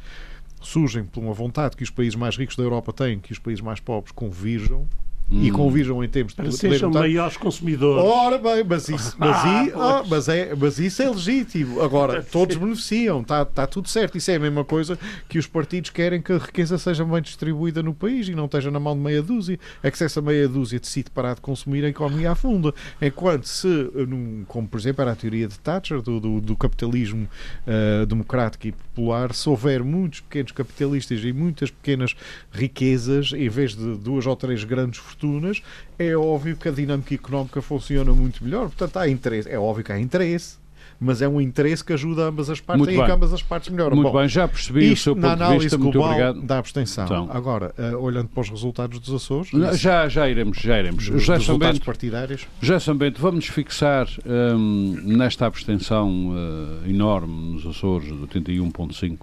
Surgem 0.62 1.06
por 1.06 1.22
uma 1.22 1.34
vontade 1.34 1.78
que 1.78 1.84
os 1.84 1.90
países 1.90 2.16
mais 2.16 2.36
ricos 2.36 2.56
da 2.56 2.64
Europa 2.64 2.92
têm 2.92 3.20
que 3.20 3.32
os 3.32 3.40
países 3.40 3.62
mais 3.62 3.80
pobres 3.80 4.12
convirjam 4.12 4.88
hum. 5.32 5.44
e 5.44 5.52
convirjam 5.52 6.04
em 6.04 6.10
termos 6.10 6.34
de 6.34 6.52
sejam 6.52 6.92
maiores 6.92 7.38
consumidores. 7.38 8.04
Ora 8.04 8.38
bem, 8.38 8.64
mas 8.64 8.90
isso, 8.90 9.16
mas, 9.18 9.36
ah, 9.46 9.64
i, 9.64 9.74
oh, 9.74 10.08
mas, 10.08 10.28
é, 10.28 10.56
mas 10.56 10.80
isso 10.80 11.02
é 11.02 11.10
legítimo. 11.10 11.82
Agora, 11.82 12.22
todos 12.24 12.56
beneficiam, 12.56 13.22
está 13.22 13.46
tá 13.46 13.68
tudo 13.68 13.88
certo. 13.88 14.18
Isso 14.18 14.32
é 14.32 14.36
a 14.36 14.40
mesma 14.40 14.66
coisa 14.66 14.98
que 15.28 15.38
os 15.38 15.48
partidos 15.48 15.90
querem 15.90 16.22
que 16.22 16.34
a 16.34 16.38
riqueza 16.38 16.78
seja 16.78 17.06
bem 17.06 17.22
distribuída 17.22 17.84
no 17.84 17.94
país 17.94 18.28
e 18.28 18.36
não 18.36 18.46
esteja 18.46 18.72
na 18.72 18.80
mão 18.80 18.96
de 18.96 19.02
meia 19.02 19.22
dúzia. 19.22 19.60
É 19.84 19.92
que 19.92 19.98
se 19.98 20.04
essa 20.04 20.22
meia 20.22 20.48
dúzia 20.48 20.80
decide 20.80 21.10
parar 21.10 21.36
de 21.36 21.42
consumir, 21.42 21.86
a 21.86 21.90
economia 21.90 22.32
afunda. 22.32 22.74
Enquanto 23.02 23.46
se, 23.46 23.68
num, 23.68 24.44
como 24.48 24.68
por 24.68 24.80
exemplo 24.80 25.02
era 25.02 25.12
a 25.12 25.16
teoria 25.16 25.48
de 25.48 25.60
Thatcher, 25.60 26.02
do, 26.02 26.20
do, 26.20 26.42
do 26.42 26.56
capitalismo 26.56 27.28
uh, 27.68 28.06
democrático 28.06 28.68
e 28.68 28.72
popular, 28.72 29.34
se 29.34 29.48
houver 29.50 29.84
muitos 29.84 30.22
pequenos 30.22 30.52
capitalistas 30.52 31.24
e 31.24 31.32
muitas 31.32 31.70
pequenas 31.70 32.16
riquezas, 32.52 33.32
em 33.34 33.50
vez 33.50 33.76
de 33.76 33.98
duas 33.98 34.26
ou 34.26 34.36
três 34.36 34.64
grandes 34.64 35.00
fortunas, 35.00 35.19
fortunas, 35.20 35.62
é 35.98 36.16
óbvio 36.16 36.56
que 36.56 36.70
a 36.70 36.72
dinâmica 36.72 37.14
económica 37.14 37.62
funciona 37.62 38.14
muito 38.14 38.44
melhor. 38.44 38.68
Portanto, 38.68 38.98
há 38.98 39.10
interesse. 39.10 39.50
É 39.50 39.60
óbvio 39.60 39.84
que 39.84 39.92
há 39.92 40.00
interesse 40.00 40.58
mas 41.02 41.22
é 41.22 41.30
um 41.30 41.40
interesse 41.40 41.82
que 41.82 41.94
ajuda 41.94 42.24
ambas 42.24 42.50
as 42.50 42.60
partes 42.60 42.86
e 42.88 42.92
que 42.92 43.12
ambas 43.12 43.32
as 43.34 43.42
partes 43.42 43.70
melhoram. 43.70 43.96
Muito 43.96 44.12
Bom, 44.12 44.20
bem, 44.20 44.28
já 44.28 44.46
percebi 44.46 44.92
o 44.92 44.98
seu 44.98 45.16
ponto 45.16 45.34
de 45.34 45.58
vista. 45.58 45.78
Muito 45.78 46.02
obrigado. 46.02 46.42
Da 46.42 46.58
abstenção. 46.58 47.06
Então. 47.06 47.30
Agora, 47.32 47.74
uh, 47.78 47.96
olhando 47.98 48.28
para 48.28 48.42
os 48.42 48.50
resultados 48.50 49.00
dos 49.00 49.14
Açores. 49.14 49.50
já, 49.80 50.10
já 50.10 50.28
iremos, 50.28 50.58
já 50.58 50.78
iremos. 50.78 51.06
Dos, 51.08 51.22
José 51.24 51.38
resultados 51.38 51.80
partidários. 51.80 52.46
José 52.60 52.80
Sambento, 52.80 53.22
vamos 53.22 53.46
fixar 53.46 54.10
um, 54.26 55.00
nesta 55.06 55.46
abstenção 55.46 56.32
uh, 56.32 56.90
enorme 56.90 57.54
nos 57.54 57.66
Açores, 57.66 58.10
de 58.10 58.16
81,5%. 58.16 59.20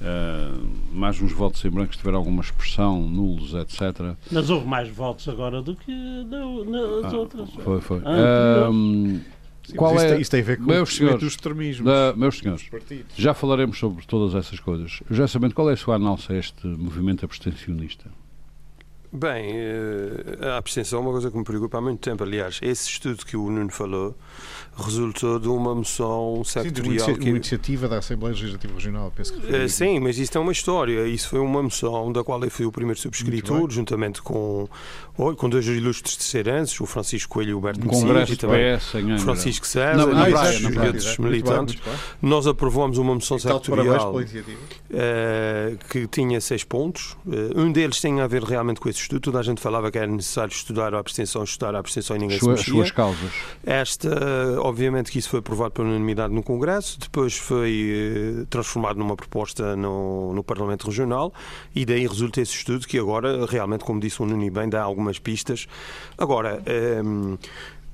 Uh, 0.00 0.68
mais 0.92 1.20
uns 1.20 1.32
votos 1.32 1.64
em 1.64 1.70
branco, 1.70 1.92
se 1.92 1.98
tiver 1.98 2.14
alguma 2.14 2.40
expressão, 2.40 3.02
nulos, 3.02 3.52
etc. 3.54 4.14
Mas 4.30 4.48
houve 4.48 4.66
mais 4.66 4.88
votos 4.88 5.28
agora 5.28 5.60
do 5.60 5.74
que 5.74 5.90
nas 5.90 7.12
ah, 7.12 7.16
outras. 7.16 7.50
Foi, 7.50 7.80
foi. 7.80 8.02
Ah, 8.04 8.68
Sim, 9.68 9.76
qual 9.76 9.94
isto, 9.96 10.04
é, 10.06 10.20
isto 10.20 10.30
tem 10.30 10.40
a 10.40 10.44
ver 10.44 10.56
com 10.56 10.64
meus 10.64 10.96
senhores, 10.96 11.20
dos 11.20 11.32
extremismos. 11.32 11.84
Da, 11.84 12.14
meus 12.16 12.38
senhores, 12.38 12.70
já 13.14 13.34
falaremos 13.34 13.78
sobre 13.78 14.06
todas 14.06 14.34
essas 14.34 14.58
coisas. 14.60 15.02
Já 15.10 15.28
sabendo 15.28 15.54
qual 15.54 15.68
é 15.68 15.74
a 15.74 15.76
sua 15.76 15.96
análise 15.96 16.32
a 16.32 16.36
este 16.36 16.66
movimento 16.66 17.24
abstencionista? 17.24 18.06
Bem, 19.10 19.52
eh, 19.54 20.48
a 20.48 20.58
abstenção 20.58 20.98
é 20.98 21.02
uma 21.02 21.12
coisa 21.12 21.30
que 21.30 21.36
me 21.38 21.44
preocupa 21.44 21.78
há 21.78 21.80
muito 21.80 22.00
tempo. 22.00 22.22
Aliás, 22.22 22.58
esse 22.60 22.88
estudo 22.90 23.24
que 23.24 23.36
o 23.36 23.50
Nuno 23.50 23.70
falou 23.70 24.14
resultou 24.76 25.38
de 25.38 25.48
uma 25.48 25.74
moção 25.74 26.42
sectorial. 26.44 27.06
Sim, 27.06 27.14
que... 27.14 27.28
uma 27.30 27.36
iniciativa 27.36 27.88
da 27.88 27.98
Assembleia 27.98 28.34
Legislativa 28.34 28.74
Regional, 28.74 29.12
penso 29.14 29.32
que 29.34 29.40
foi. 29.40 29.64
Uh, 29.64 29.68
sim, 29.68 29.98
mas 29.98 30.18
isso 30.18 30.36
é 30.36 30.40
uma 30.40 30.52
história. 30.52 31.06
Isso 31.06 31.28
foi 31.28 31.40
uma 31.40 31.62
moção 31.62 32.12
da 32.12 32.22
qual 32.22 32.42
eu 32.44 32.50
fui 32.50 32.66
o 32.66 32.72
primeiro 32.72 33.00
subscritor, 33.00 33.70
juntamente 33.70 34.22
com, 34.22 34.68
com 35.16 35.48
dois 35.48 35.66
ilustres 35.66 36.16
terceirantes, 36.16 36.80
o 36.80 36.86
Francisco 36.86 37.34
Coelho 37.34 37.50
e 37.50 37.54
o 37.54 37.60
Berto 37.60 37.86
Messias, 37.86 38.30
e 38.30 38.36
também 38.36 38.76
PS, 38.76 38.94
o 38.94 39.18
Francisco 39.18 39.66
César, 39.66 39.96
não, 39.96 40.14
não, 40.14 40.28
e 40.28 40.86
outros 40.86 41.18
militantes. 41.18 41.80
Nós 42.22 42.46
aprovamos 42.46 42.98
uma 42.98 43.14
moção 43.14 43.38
sectorial 43.38 44.14
uh, 44.14 44.22
que 45.90 46.06
tinha 46.06 46.40
seis 46.40 46.62
pontos. 46.62 47.16
Uh, 47.26 47.60
um 47.60 47.72
deles 47.72 48.00
tem 48.00 48.20
a 48.20 48.26
ver 48.26 48.42
realmente 48.42 48.80
com 48.80 48.88
esse 48.88 48.97
estudo. 49.02 49.20
Toda 49.20 49.40
a 49.40 49.42
gente 49.42 49.60
falava 49.60 49.90
que 49.90 49.98
era 49.98 50.06
necessário 50.06 50.52
estudar 50.52 50.94
a 50.94 50.98
abstenção, 50.98 51.42
estudar 51.42 51.74
a 51.74 51.78
abstenção 51.78 52.16
e 52.16 52.18
ninguém 52.18 52.38
Sua, 52.38 52.56
se 52.56 52.60
mexia. 52.60 52.74
Suas 52.74 52.90
causas. 52.90 53.32
Esta 53.64 54.08
obviamente 54.60 55.10
que 55.10 55.18
isso 55.18 55.28
foi 55.28 55.40
aprovado 55.40 55.72
por 55.72 55.84
unanimidade 55.84 56.32
no 56.32 56.42
Congresso, 56.42 56.98
depois 56.98 57.36
foi 57.36 58.42
eh, 58.42 58.46
transformado 58.48 58.98
numa 58.98 59.16
proposta 59.16 59.76
no, 59.76 60.32
no 60.32 60.42
Parlamento 60.42 60.86
Regional 60.86 61.32
e 61.74 61.84
daí 61.84 62.06
resulta 62.06 62.40
esse 62.40 62.52
estudo 62.52 62.86
que 62.86 62.98
agora 62.98 63.46
realmente, 63.46 63.84
como 63.84 64.00
disse 64.00 64.22
o 64.22 64.26
Nuno 64.26 64.50
bem, 64.50 64.68
dá 64.68 64.82
algumas 64.82 65.18
pistas. 65.18 65.66
Agora, 66.16 66.62
ehm, 66.66 67.36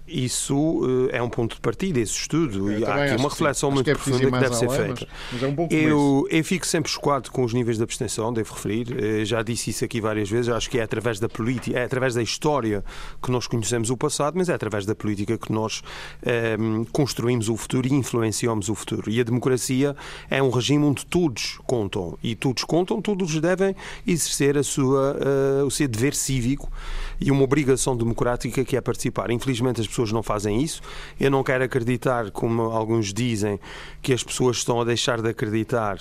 isso 0.07 0.55
uh, 0.57 1.09
é 1.11 1.23
um 1.23 1.31
ponto 1.31 1.55
de 1.55 1.61
partida, 1.61 1.99
esse 1.99 2.13
estudo, 2.13 2.71
eu 2.71 2.81
e 2.81 2.85
há 2.85 3.05
aqui 3.05 3.17
uma 3.17 3.31
reflexão 3.31 3.71
muito 3.71 3.89
é 3.89 3.95
profunda 3.95 4.19
que 4.19 4.31
deve 4.31 4.55
ser 4.55 4.69
feita. 4.69 5.09
Mas, 5.33 5.33
mas 5.33 5.43
é 5.43 5.47
um 5.47 5.69
eu, 5.71 6.29
eu 6.31 6.45
fico 6.45 6.67
sempre 6.67 6.91
chocado 6.91 7.31
com 7.31 7.43
os 7.43 7.55
níveis 7.55 7.79
de 7.79 7.83
abstenção, 7.83 8.33
devo 8.33 8.53
referir, 8.53 8.89
uh, 8.93 9.25
já 9.25 9.43
disse 9.43 9.71
isso 9.71 9.85
aqui 9.85 10.01
várias 10.01 10.29
vezes, 10.29 10.51
acho 10.51 10.69
que 10.69 10.79
é 10.79 10.83
através 10.83 11.19
da 11.19 11.29
política, 11.29 11.79
é 11.79 11.85
através 11.85 12.15
da 12.15 12.23
história 12.23 12.85
que 13.23 13.31
nós 13.31 13.47
conhecemos 13.47 13.89
o 13.89 13.97
passado, 13.97 14.37
mas 14.37 14.51
é 14.51 14.55
através 14.55 14.85
da 14.85 14.95
política 14.95 15.39
que 15.39 15.51
nós 15.51 15.81
uh, 15.81 16.87
construímos 16.93 17.49
o 17.49 17.57
futuro 17.57 17.89
e 17.89 17.93
influenciamos 17.95 18.69
o 18.69 18.75
futuro. 18.75 19.11
E 19.11 19.21
a 19.21 19.25
democracia 19.25 19.97
é 20.29 20.43
um 20.43 20.51
regime 20.51 20.85
onde 20.85 21.07
todos 21.07 21.59
contam, 21.67 22.19
e 22.23 22.35
todos 22.35 22.63
contam, 22.65 23.01
todos 23.01 23.41
devem 23.41 23.75
exercer 24.07 24.59
a 24.59 24.63
sua, 24.63 25.17
o 25.67 25.71
seu 25.71 25.89
dever 25.89 26.15
cívico 26.15 26.71
e 27.21 27.31
uma 27.31 27.43
obrigação 27.43 27.97
democrática 27.97 28.65
que 28.65 28.77
é 28.77 28.81
participar. 28.81 29.31
Infelizmente 29.31 29.81
as 29.81 29.87
pessoas 29.87 30.13
não 30.13 30.23
fazem 30.23 30.63
isso. 30.63 30.81
Eu 31.19 31.31
não 31.31 31.43
quero 31.43 31.65
acreditar, 31.65 32.31
como 32.31 32.63
alguns 32.63 33.13
dizem, 33.13 33.59
que 34.03 34.13
as 34.13 34.23
pessoas 34.23 34.59
estão 34.59 34.81
a 34.81 34.85
deixar 34.85 35.21
de 35.21 35.29
acreditar 35.29 35.99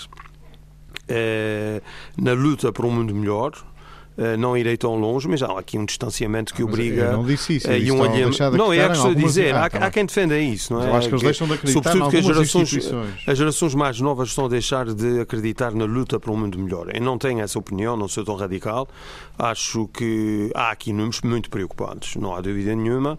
eh, 1.08 1.82
na 2.18 2.34
luta 2.34 2.72
por 2.72 2.86
um 2.86 2.92
mundo 2.92 3.14
melhor. 3.14 3.54
Uh, 4.16 4.38
não 4.38 4.56
irei 4.56 4.78
tão 4.78 4.96
longe, 4.96 5.28
mas 5.28 5.42
há 5.42 5.58
aqui 5.58 5.78
um 5.78 5.86
distanciamento 5.86 6.54
que 6.54 6.62
ah, 6.62 6.66
obriga. 6.66 7.02
Eu 7.04 7.14
não 7.14 7.26
disse 7.26 7.56
isso. 7.56 7.68
Uh, 7.68 7.74
e 7.74 7.92
um. 7.92 7.96
De 8.12 8.58
não, 8.58 8.72
é 8.72 8.88
que 8.88 8.96
estou 8.96 9.12
a 9.12 9.14
dizer. 9.16 9.56
Ah, 9.56 9.66
há, 9.66 9.70
tá 9.70 9.80
há, 9.80 9.92
quem 9.92 10.06
defenda 10.06 10.38
isso, 10.38 10.72
não 10.72 10.84
é? 10.84 10.90
Eu 10.90 10.96
acho 10.96 11.08
que 11.08 11.16
eles 11.16 11.24
deixam 11.24 11.48
de 11.48 11.54
acreditar 11.54 11.92
Sobretudo 11.92 12.12
que 12.12 12.18
as 12.18 12.26
gerações, 12.26 12.94
as 13.26 13.38
gerações 13.38 13.74
mais 13.74 14.00
novas 14.00 14.30
estão 14.30 14.46
a 14.46 14.50
deixar 14.50 14.86
de 14.94 15.20
acreditar 15.22 15.74
na 15.74 15.86
luta 15.86 16.20
por 16.20 16.30
um 16.30 16.38
mundo 16.38 16.60
melhor. 16.60 16.94
Eu 16.94 17.02
não 17.02 17.18
tenho 17.18 17.40
essa 17.40 17.58
opinião, 17.58 17.98
não 17.98 18.08
sou 18.08 18.24
tão 18.24 18.36
radical. 18.36 18.88
Acho 19.38 19.88
que 19.88 20.52
há 20.54 20.70
aqui 20.70 20.94
números 20.94 21.22
muito 21.22 21.50
preocupantes, 21.50 22.16
não 22.16 22.36
há 22.36 22.42
dúvida 22.42 22.76
nenhuma. 22.76 23.18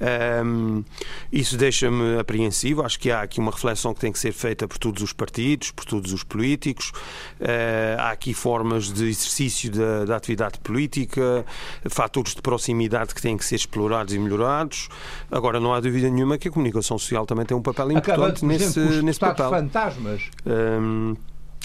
Um, 0.00 0.84
isso 1.32 1.56
deixa-me 1.56 2.18
apreensivo. 2.18 2.82
Acho 2.82 2.98
que 2.98 3.10
há 3.10 3.22
aqui 3.22 3.40
uma 3.40 3.50
reflexão 3.50 3.92
que 3.94 4.00
tem 4.00 4.12
que 4.12 4.18
ser 4.18 4.32
feita 4.32 4.66
por 4.66 4.78
todos 4.78 5.02
os 5.02 5.12
partidos, 5.12 5.70
por 5.70 5.84
todos 5.84 6.12
os 6.12 6.22
políticos. 6.22 6.92
Uh, 7.40 7.98
há 7.98 8.10
aqui 8.10 8.32
formas 8.34 8.92
de 8.92 9.08
exercício 9.08 9.70
da, 9.70 10.04
da, 10.04 10.16
atividade 10.16 10.58
política, 10.60 11.44
fatores 11.88 12.34
de 12.34 12.42
proximidade 12.42 13.14
que 13.14 13.22
têm 13.22 13.36
que 13.36 13.44
ser 13.44 13.56
explorados 13.56 14.14
e 14.14 14.18
melhorados. 14.18 14.88
Agora, 15.30 15.60
não 15.60 15.74
há 15.74 15.80
dúvida 15.80 16.08
nenhuma 16.08 16.38
que 16.38 16.48
a 16.48 16.50
comunicação 16.50 16.98
social 16.98 17.26
também 17.26 17.44
tem 17.44 17.56
um 17.56 17.62
papel 17.62 17.92
importante 17.92 18.44
nesse, 18.44 18.80
nesse 19.02 19.20
papel. 19.20 19.50
fantasmas. 19.50 20.22
Um, 20.46 21.16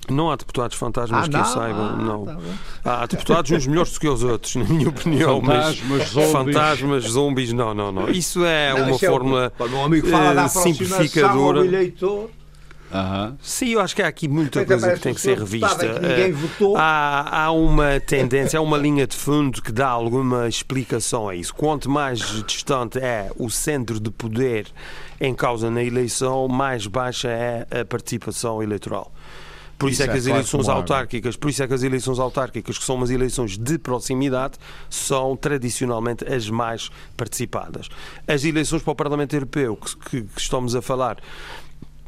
não 0.09 0.29
há 0.29 0.35
deputados 0.35 0.75
fantasmas 0.75 1.25
ah, 1.25 1.29
que 1.29 1.35
eu 1.35 1.45
saiba, 1.45 1.79
ah, 1.79 1.95
não. 1.95 2.25
Tá 2.83 3.03
há 3.03 3.05
deputados 3.05 3.51
uns 3.51 3.67
melhores 3.67 3.93
do 3.93 3.99
que 3.99 4.07
os 4.07 4.23
outros, 4.23 4.55
na 4.55 4.65
minha 4.65 4.89
opinião. 4.89 5.41
Fantasmas, 5.41 5.81
mas 5.87 6.09
zombies. 6.09 6.31
fantasmas, 6.31 7.03
zombies, 7.05 7.53
não, 7.53 7.73
não, 7.73 7.91
não. 7.91 8.09
Isso 8.09 8.43
é 8.43 8.73
não, 8.73 8.87
uma 8.89 8.99
fórmula 8.99 9.51
é 9.57 9.63
um 9.63 9.85
amigo 9.85 10.07
fala 10.07 10.33
da 10.33 10.47
simplificadora. 10.49 11.59
Ao 11.59 11.65
eleitor. 11.65 12.29
Uhum. 12.93 13.35
Sim, 13.41 13.69
eu 13.69 13.81
acho 13.81 13.95
que 13.95 14.03
há 14.03 14.07
aqui 14.07 14.27
muita 14.27 14.63
coisa 14.63 14.93
que 14.93 14.99
tem 14.99 15.15
que 15.15 15.21
ser 15.21 15.39
revista. 15.39 15.77
Que 15.77 16.63
uh, 16.63 16.77
há, 16.77 17.45
há 17.45 17.51
uma 17.51 17.99
tendência, 17.99 18.59
há 18.59 18.61
uma 18.61 18.77
linha 18.77 19.07
de 19.07 19.15
fundo 19.15 19.63
que 19.63 19.71
dá 19.71 19.87
alguma 19.87 20.47
explicação 20.47 21.27
a 21.27 21.33
isso. 21.33 21.55
Quanto 21.55 21.89
mais 21.89 22.19
distante 22.45 22.99
é 22.99 23.31
o 23.35 23.49
centro 23.49 23.99
de 23.99 24.11
poder 24.11 24.67
em 25.19 25.33
causa 25.33 25.71
na 25.71 25.83
eleição, 25.83 26.47
mais 26.47 26.85
baixa 26.85 27.29
é 27.29 27.65
a 27.81 27.83
participação 27.83 28.61
eleitoral. 28.61 29.11
Por 29.83 29.91
isso, 29.91 30.01
isso 30.01 30.03
é 30.03 30.07
que 30.07 30.13
é 30.13 30.19
as 30.19 30.27
eleições 30.27 30.65
claro 30.65 30.79
autárquicas, 30.79 31.35
por 31.35 31.49
isso 31.49 31.63
é 31.63 31.67
que 31.67 31.73
as 31.73 31.83
eleições 31.83 32.19
autárquicas, 32.19 32.77
que 32.77 32.83
são 32.83 32.95
umas 32.95 33.09
eleições 33.09 33.57
de 33.57 33.77
proximidade, 33.77 34.57
são 34.89 35.35
tradicionalmente 35.35 36.25
as 36.25 36.49
mais 36.49 36.89
participadas. 37.15 37.89
As 38.27 38.43
eleições 38.43 38.81
para 38.81 38.91
o 38.91 38.95
Parlamento 38.95 39.33
Europeu, 39.33 39.75
que, 39.75 39.95
que, 40.09 40.21
que 40.21 40.41
estamos 40.41 40.75
a 40.75 40.81
falar, 40.81 41.17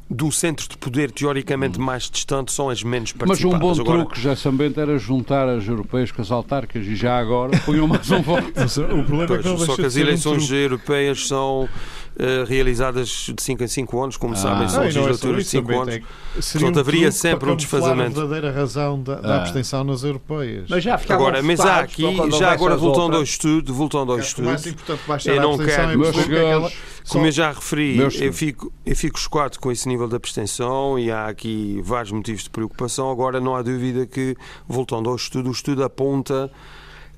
do 0.09 0.31
centro 0.31 0.69
de 0.69 0.77
poder 0.77 1.11
teoricamente 1.11 1.79
mais 1.79 2.09
distante 2.09 2.51
são 2.51 2.69
as 2.69 2.83
menos 2.83 3.11
participadas. 3.11 3.43
Mas 3.43 3.55
um 3.55 3.59
bom 3.59 3.81
agora... 3.81 4.05
truque, 4.05 4.21
já 4.21 4.35
Sambente, 4.35 4.79
era 4.79 4.97
juntar 4.99 5.49
as 5.49 5.67
europeias 5.67 6.11
com 6.11 6.21
as 6.21 6.31
autárquicas 6.31 6.85
e 6.85 6.95
já 6.95 7.17
agora 7.17 7.57
punham 7.65 7.87
mais 7.87 8.09
um 8.11 8.21
voto. 8.21 8.47
o 8.47 9.03
problema 9.03 9.27
pois, 9.27 9.39
é 9.39 9.43
que 9.43 9.49
não 9.49 9.57
só 9.57 9.75
que 9.75 9.85
as 9.85 9.95
eleições 9.95 10.51
um 10.51 10.55
europeias 10.55 11.27
são 11.27 11.67
Uh, 12.17 12.45
realizadas 12.47 13.29
de 13.35 13.43
5 13.43 13.63
em 13.63 13.67
5 13.67 14.03
anos, 14.03 14.15
como 14.15 14.35
ah. 14.35 14.37
sabem, 14.37 14.69
são 14.69 14.83
legislaturas 14.83 15.43
de 15.43 15.49
5 15.49 15.81
anos. 15.81 15.99
Portanto, 16.53 16.79
haveria 16.79 17.11
sempre 17.11 17.49
um 17.51 17.57
desfazamento. 17.57 18.21
a 18.21 18.25
verdadeira 18.25 18.51
razão 18.57 19.03
da, 19.03 19.15
da 19.15 19.35
ah. 19.35 19.41
abstenção 19.41 19.83
nas 19.83 20.01
europeias. 20.01 20.65
Mas 20.69 20.81
já 20.81 20.97
agora, 21.09 21.43
mas 21.43 21.59
há 21.59 21.81
aqui, 21.81 22.05
já 22.39 22.53
agora 22.53 22.77
voltando 22.77 23.17
ao 23.17 23.21
estudo, 23.23 23.73
voltando 23.73 24.13
ao 24.13 24.19
estudo, 24.19 24.47
eu 25.25 25.41
não 25.41 25.57
quero, 25.57 26.05
é 26.05 26.71
como 27.07 27.27
eu 27.27 27.31
já 27.31 27.51
referi, 27.51 27.97
eu 27.97 28.33
fico, 28.33 28.71
eu 28.85 28.95
fico 28.95 29.19
chocado 29.19 29.59
com 29.59 29.71
esse 29.71 29.87
nível 29.87 30.07
de 30.07 30.15
abstenção 30.15 30.97
e 30.97 31.11
há 31.11 31.27
aqui 31.27 31.79
vários 31.83 32.11
motivos 32.11 32.43
de 32.43 32.49
preocupação. 32.49 33.11
Agora, 33.11 33.39
não 33.39 33.55
há 33.55 33.61
dúvida 33.61 34.05
que, 34.07 34.35
voltando 34.67 35.09
ao 35.09 35.15
estudo, 35.15 35.49
o 35.49 35.51
estudo 35.51 35.83
aponta 35.83 36.51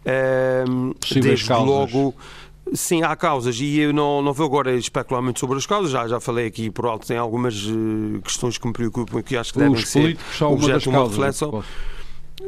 ehm, 0.05 0.91
desde 1.21 1.47
causas. 1.47 1.93
logo 1.93 2.15
Sim, 2.73 3.03
há 3.03 3.15
causas. 3.15 3.59
E 3.59 3.79
eu 3.79 3.93
não, 3.93 4.21
não 4.21 4.33
vou 4.33 4.45
agora 4.45 4.75
especular 4.75 5.21
muito 5.21 5.39
sobre 5.39 5.57
as 5.57 5.65
causas, 5.65 5.91
já, 5.91 6.07
já 6.07 6.19
falei 6.19 6.47
aqui 6.47 6.69
por 6.69 6.85
alto, 6.85 7.07
tem 7.07 7.17
algumas 7.17 7.65
uh, 7.65 8.21
questões 8.23 8.57
que 8.57 8.67
me 8.67 8.73
preocupam 8.73 9.19
e 9.19 9.23
que 9.23 9.37
acho 9.37 9.53
que 9.53 9.59
devem 9.59 9.85
ser 9.85 10.17
objeto 10.41 10.81
de 10.81 10.89
uma 10.89 11.07
reflexão. 11.07 11.63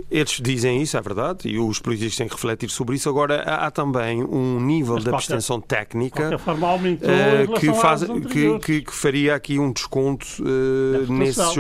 Eles 0.09 0.39
dizem 0.39 0.81
isso, 0.83 0.95
é 0.95 1.01
verdade, 1.01 1.49
e 1.49 1.57
os 1.57 1.79
políticos 1.79 2.15
têm 2.15 2.27
que 2.27 2.35
refletir 2.35 2.69
sobre 2.69 2.95
isso. 2.95 3.09
Agora, 3.09 3.41
há 3.41 3.71
também 3.71 4.23
um 4.23 4.59
nível 4.59 4.95
Mas 4.95 5.03
de 5.03 5.09
abstenção 5.09 5.59
técnica 5.59 6.38
forma, 6.38 6.67
aumentou 6.67 7.09
uh, 7.09 7.59
que, 7.59 7.73
faz, 7.73 8.03
que, 8.03 8.59
que, 8.59 8.81
que, 8.81 8.93
faria 8.93 9.33
aqui 9.33 9.57
um 9.57 9.71
desconto 9.71 10.27
uh, 10.41 11.11
nesses 11.11 11.53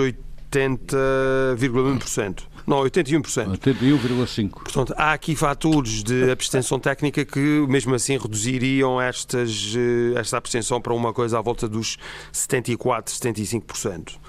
80,1%. 0.51 2.43
Não, 2.65 2.83
81%. 2.83 3.57
81,5%. 3.57 4.49
Portanto, 4.49 4.93
há 4.95 5.13
aqui 5.13 5.35
fatores 5.35 6.03
de 6.03 6.29
abstenção 6.29 6.79
técnica 6.79 7.25
que, 7.25 7.65
mesmo 7.67 7.95
assim, 7.95 8.17
reduziriam 8.17 9.01
estas, 9.01 9.73
eh, 9.75 10.19
esta 10.19 10.37
abstenção 10.37 10.79
para 10.79 10.93
uma 10.93 11.11
coisa 11.11 11.39
à 11.39 11.41
volta 11.41 11.67
dos 11.67 11.97
74%, 12.31 13.09
75% 13.09 14.19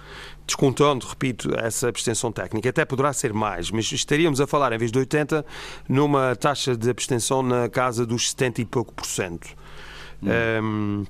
descontando, 0.47 1.07
repito, 1.07 1.55
essa 1.57 1.89
abstenção 1.89 2.33
técnica. 2.33 2.69
Até 2.69 2.85
poderá 2.85 3.13
ser 3.13 3.33
mais, 3.33 3.71
mas 3.71 3.93
estaríamos 3.93 4.41
a 4.41 4.49
falar, 4.49 4.73
em 4.73 4.79
vez 4.79 4.91
de 4.91 4.99
80, 4.99 5.47
numa 5.89 6.35
taxa 6.35 6.77
de 6.77 6.91
abstenção 6.91 7.41
na 7.41 7.69
casa 7.69 8.05
dos 8.05 8.31
70 8.31 8.63
e 8.63 8.65
pouco 8.65 8.93
por 8.93 9.07
cento. 9.07 9.49
Hum. 10.21 10.29
Um, 10.63 11.05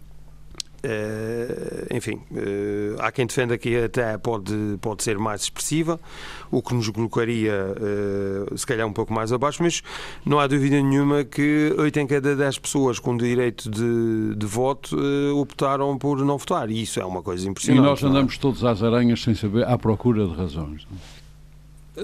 Uh, 0.83 1.95
enfim, 1.95 2.23
uh, 2.33 2.97
há 3.01 3.13
quem 3.13 3.27
defenda 3.27 3.59
que 3.59 3.77
até 3.77 4.17
pode, 4.17 4.79
pode 4.81 5.03
ser 5.03 5.19
mais 5.19 5.43
expressiva, 5.43 6.01
o 6.51 6.63
que 6.63 6.75
nos 6.75 6.89
colocaria 6.89 7.53
uh, 7.53 8.57
se 8.57 8.67
calhar 8.67 8.87
um 8.87 8.93
pouco 8.93 9.13
mais 9.13 9.31
abaixo, 9.31 9.63
mas 9.63 9.83
não 10.25 10.41
há 10.41 10.47
dúvida 10.47 10.81
nenhuma 10.81 11.23
que 11.23 11.75
8 11.79 12.01
em 12.01 12.07
cada 12.07 12.35
10 12.35 12.59
pessoas 12.61 12.99
com 12.99 13.15
direito 13.15 13.71
de, 13.71 14.35
de 14.35 14.47
voto 14.47 14.97
optaram 15.37 15.99
por 15.99 16.25
não 16.25 16.39
votar, 16.39 16.71
e 16.71 16.83
isso 16.83 16.99
é 16.99 17.05
uma 17.05 17.23
coisa 17.23 17.49
impressionante. 17.49 17.85
E 17.85 17.87
nós 17.87 18.03
é? 18.03 18.07
andamos 18.07 18.37
é? 18.37 18.39
todos 18.39 18.65
às 18.65 18.83
aranhas 18.83 19.23
sem 19.23 19.35
saber, 19.35 19.67
à 19.67 19.77
procura 19.77 20.27
de 20.27 20.35
razões. 20.35 20.87
Não? 20.91 21.20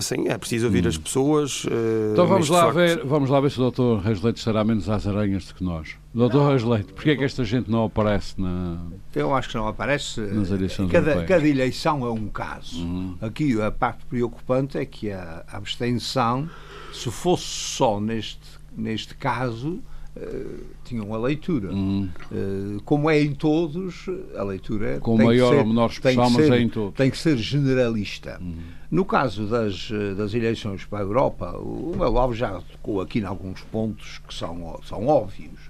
Sim, 0.00 0.28
é 0.28 0.38
preciso 0.38 0.66
ouvir 0.66 0.84
hum. 0.84 0.88
as 0.88 0.98
pessoas. 0.98 1.64
Uh, 1.64 2.12
então 2.12 2.26
vamos 2.26 2.48
lá, 2.48 2.62
facto... 2.62 2.74
ver, 2.74 3.04
vamos 3.04 3.30
lá 3.30 3.40
ver 3.40 3.50
se 3.50 3.60
o 3.60 3.70
Dr. 3.70 4.04
Reis 4.04 4.22
Leite 4.22 4.38
estará 4.38 4.64
menos 4.64 4.88
às 4.88 5.06
aranhas 5.06 5.46
do 5.46 5.54
que 5.54 5.64
nós. 5.64 5.96
Dr. 6.14 6.48
Reis 6.48 6.62
Leite, 6.62 6.92
porquê 6.92 7.10
é 7.10 7.16
que 7.16 7.24
esta 7.24 7.44
gente 7.44 7.70
não 7.70 7.84
aparece 7.84 8.40
na. 8.40 8.78
Eu 9.14 9.34
acho 9.34 9.50
que 9.50 9.56
não 9.56 9.68
aparece. 9.68 10.20
Nas 10.20 10.50
eleições 10.50 10.90
cada, 10.90 11.24
cada 11.24 11.46
eleição 11.46 12.04
é 12.06 12.10
um 12.10 12.28
caso. 12.28 12.82
Uhum. 12.82 13.16
Aqui 13.20 13.60
a 13.60 13.70
parte 13.70 14.04
preocupante 14.06 14.78
é 14.78 14.84
que 14.84 15.10
a 15.10 15.44
abstenção, 15.48 16.48
se 16.92 17.10
fosse 17.10 17.44
só 17.44 18.00
neste, 18.00 18.40
neste 18.76 19.14
caso, 19.14 19.80
Uh, 20.18 20.64
tinham 20.82 21.12
a 21.12 21.18
leitura. 21.18 21.70
Uhum. 21.70 22.08
Uh, 22.32 22.80
como 22.86 23.10
é 23.10 23.20
em 23.20 23.34
todos, 23.34 24.06
a 24.34 24.42
leitura 24.44 24.98
com 24.98 25.18
maior 25.18 25.50
ser, 25.50 25.58
ou 25.58 25.66
menor 25.66 25.90
expressão, 25.90 26.30
mas 26.30 26.50
é 26.50 26.58
em 26.58 26.70
todos. 26.70 26.94
Tem 26.94 27.10
que 27.10 27.18
ser 27.18 27.36
generalista. 27.36 28.38
Uhum. 28.40 28.56
No 28.90 29.04
caso 29.04 29.46
das, 29.46 29.90
das 30.16 30.32
eleições 30.34 30.84
para 30.84 30.98
a 30.98 31.02
Europa, 31.02 31.56
o 31.58 31.94
meu 31.96 32.16
alvo 32.18 32.34
já 32.34 32.60
tocou 32.60 33.00
aqui 33.00 33.18
em 33.18 33.24
alguns 33.24 33.62
pontos 33.62 34.20
que 34.26 34.32
são, 34.32 34.78
são 34.84 35.06
óbvios. 35.06 35.60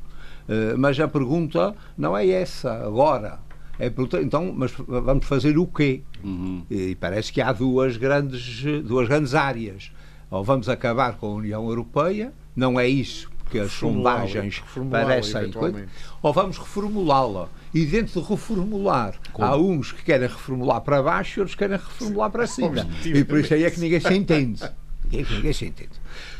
Uh, 0.48 0.78
mas 0.78 0.98
a 1.00 1.08
pergunta 1.08 1.74
não 1.96 2.16
é 2.16 2.28
essa 2.28 2.72
agora. 2.72 3.40
É, 3.78 3.92
então, 4.22 4.52
mas 4.54 4.72
vamos 4.72 5.26
fazer 5.26 5.58
o 5.58 5.66
quê? 5.66 6.02
Uhum. 6.24 6.64
E 6.70 6.94
parece 6.94 7.32
que 7.32 7.40
há 7.40 7.52
duas 7.52 7.96
grandes, 7.96 8.62
duas 8.82 9.06
grandes 9.08 9.34
áreas. 9.34 9.90
Ou 10.30 10.42
vamos 10.42 10.68
acabar 10.68 11.16
com 11.16 11.26
a 11.26 11.34
União 11.34 11.68
Europeia, 11.68 12.32
não 12.54 12.80
é 12.80 12.88
isso, 12.88 13.30
porque 13.46 13.60
as 13.60 13.72
sondagens 13.72 14.62
parecem. 14.90 15.52
Ou 16.20 16.32
vamos 16.32 16.58
reformulá-la. 16.58 17.48
E 17.72 17.86
dentro 17.86 18.20
de 18.20 18.28
reformular, 18.28 19.14
Como? 19.32 19.46
há 19.46 19.56
uns 19.56 19.92
que 19.92 20.02
querem 20.02 20.26
reformular 20.26 20.80
para 20.80 21.02
baixo 21.02 21.38
e 21.38 21.40
outros 21.40 21.54
que 21.54 21.60
querem 21.60 21.76
reformular 21.76 22.30
para 22.30 22.46
cima. 22.46 22.86
E 23.04 23.22
por 23.22 23.38
isso 23.38 23.54
aí 23.54 23.64
é 23.64 23.70
que 23.70 23.78
ninguém 23.78 24.00
se 24.00 24.12
entende. 24.12 24.62
Ninguém 25.10 25.52
se 25.52 25.66
entende. 25.66 25.90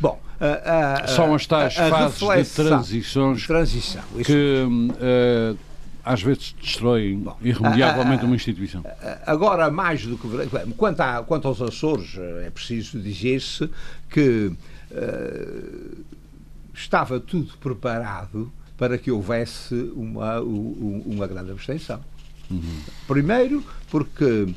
Bom, 0.01 0.21
a, 0.41 1.05
a, 1.05 1.07
são 1.07 1.35
as 1.35 1.47
tais 1.47 1.75
fases 1.75 2.19
de 2.19 2.55
transições 2.65 3.47
transição, 3.47 4.03
que 4.25 4.65
uh, 4.67 5.59
às 6.05 6.23
vezes 6.23 6.57
destroem 6.61 7.19
Bom, 7.19 7.37
irremediavelmente 7.41 8.25
uma 8.25 8.35
instituição. 8.35 8.83
Agora, 9.25 9.71
mais 9.71 10.05
do 10.05 10.19
que. 10.19 10.27
Quanto, 10.77 11.01
a, 11.01 11.23
quanto 11.23 11.47
aos 11.47 11.63
Açores, 11.63 12.17
é 12.45 12.51
preciso 12.51 12.99
dizer-se 12.99 13.71
que 14.11 14.51
uh, 14.91 16.16
estava 16.77 17.19
tudo 17.19 17.57
preparado 17.59 18.53
para 18.77 18.99
que 18.99 19.11
houvesse 19.11 19.75
uma, 19.95 20.41
uma 20.41 21.27
grande 21.27 21.51
abstenção. 21.51 22.01
Uhum. 22.51 22.81
Primeiro, 23.09 23.65
porque. 23.91 24.49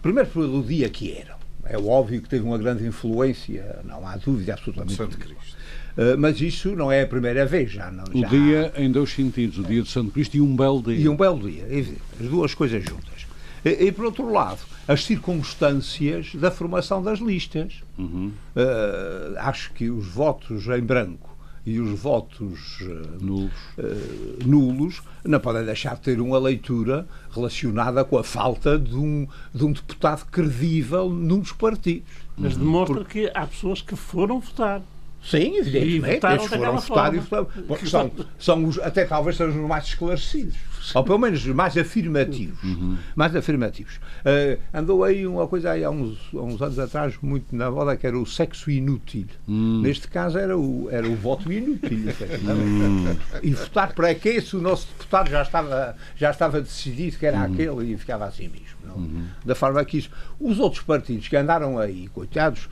Primeiro, 0.00 0.28
pelo 0.30 0.62
dia 0.62 0.88
que 0.88 1.12
era. 1.12 1.36
É 1.64 1.78
óbvio 1.78 2.20
que 2.20 2.28
teve 2.28 2.44
uma 2.44 2.58
grande 2.58 2.84
influência, 2.84 3.80
não 3.84 4.06
há 4.06 4.16
dúvida 4.16 4.52
absolutamente. 4.52 4.96
Santo 4.96 5.16
Cristo. 5.16 5.56
Uh, 5.96 6.18
mas 6.18 6.40
isso 6.40 6.74
não 6.74 6.90
é 6.90 7.02
a 7.02 7.06
primeira 7.06 7.46
vez, 7.46 7.70
já 7.70 7.90
não. 7.90 8.04
O 8.04 8.26
dia 8.26 8.72
em 8.76 8.90
dois 8.90 9.10
sentidos, 9.10 9.58
o 9.58 9.62
dia 9.62 9.82
de 9.82 9.88
Santo 9.88 10.10
Cristo 10.10 10.36
e 10.36 10.40
um 10.40 10.56
belo 10.56 10.82
dia. 10.82 10.96
E 10.96 11.08
um 11.08 11.16
belo 11.16 11.48
dia, 11.48 11.64
é 11.70 11.80
as 12.20 12.28
duas 12.28 12.52
coisas 12.52 12.82
juntas. 12.82 13.26
E, 13.64 13.86
e, 13.86 13.92
por 13.92 14.06
outro 14.06 14.30
lado, 14.30 14.58
as 14.88 15.04
circunstâncias 15.04 16.34
da 16.34 16.50
formação 16.50 17.00
das 17.00 17.20
listas. 17.20 17.74
Uhum. 17.96 18.32
Uh, 18.56 19.38
acho 19.38 19.72
que 19.72 19.88
os 19.88 20.06
votos 20.06 20.66
em 20.66 20.80
branco 20.80 21.31
e 21.64 21.78
os 21.78 21.98
votos 21.98 22.80
uh, 22.80 23.24
nulos. 23.24 23.52
Uh, 23.78 24.46
nulos 24.46 25.02
não 25.24 25.38
podem 25.38 25.64
deixar 25.64 25.94
de 25.94 26.02
ter 26.02 26.20
uma 26.20 26.38
leitura 26.38 27.06
relacionada 27.30 28.04
com 28.04 28.18
a 28.18 28.24
falta 28.24 28.78
de 28.78 28.96
um, 28.96 29.26
de 29.54 29.64
um 29.64 29.72
deputado 29.72 30.24
credível 30.26 31.08
num 31.08 31.38
dos 31.38 31.52
partidos. 31.52 32.08
Mas 32.36 32.56
demonstra 32.56 32.96
Por... 32.96 33.06
que 33.06 33.30
há 33.32 33.46
pessoas 33.46 33.80
que 33.80 33.94
foram 33.94 34.40
votar. 34.40 34.82
Sim, 35.22 35.56
evidentemente. 35.56 36.26
Eles 36.26 36.46
foram 36.46 36.78
votar 36.78 37.14
e 37.14 37.18
votaram. 37.18 37.48
São, 37.86 38.10
são 38.38 38.64
os, 38.64 38.78
até 38.80 39.04
talvez 39.04 39.36
sejam 39.36 39.62
os 39.62 39.68
mais 39.68 39.84
esclarecidos. 39.84 40.56
Ou 40.94 41.04
pelo 41.04 41.18
menos 41.18 41.44
mais 41.46 41.76
afirmativos. 41.76 42.62
Uhum. 42.62 42.96
Mais 43.14 43.34
afirmativos. 43.34 43.96
Uh, 43.96 44.58
andou 44.74 45.04
aí 45.04 45.26
uma 45.26 45.46
coisa 45.46 45.70
aí 45.70 45.84
há 45.84 45.90
uns, 45.90 46.18
há 46.34 46.40
uns 46.40 46.60
anos 46.60 46.78
atrás 46.78 47.14
muito 47.22 47.54
na 47.54 47.70
moda 47.70 47.96
que 47.96 48.06
era 48.06 48.18
o 48.18 48.26
sexo 48.26 48.70
inútil. 48.70 49.26
Uhum. 49.46 49.80
Neste 49.82 50.08
caso 50.08 50.38
era 50.38 50.56
o, 50.58 50.88
era 50.90 51.08
o 51.08 51.14
voto 51.14 51.52
inútil. 51.52 51.98
Uhum. 52.42 53.16
E 53.42 53.50
votar 53.54 53.92
para 53.94 54.14
quê 54.14 54.40
se 54.40 54.56
o 54.56 54.60
nosso 54.60 54.88
deputado 54.88 55.30
já 55.30 55.42
estava, 55.42 55.96
já 56.16 56.30
estava 56.30 56.60
decidido 56.60 57.16
que 57.16 57.26
era 57.26 57.38
uhum. 57.38 57.44
aquele 57.44 57.92
e 57.92 57.96
ficava 57.96 58.24
assim 58.24 58.48
mesmo. 58.48 58.82
Uhum. 58.96 59.24
Da 59.44 59.54
forma 59.54 59.84
que 59.84 59.98
isso. 59.98 60.10
Os 60.38 60.58
outros 60.58 60.82
partidos 60.82 61.28
que 61.28 61.36
andaram 61.36 61.78
aí, 61.78 62.08
coitados, 62.08 62.68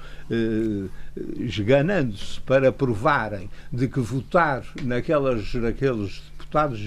esganando-se 1.39 2.41
para 2.41 2.71
provarem 2.73 3.51
de 3.73 3.89
que 3.89 4.01
votar 4.01 4.65
naquelas, 4.83 5.55
naqueles 5.55 6.23
deputados 6.39 6.81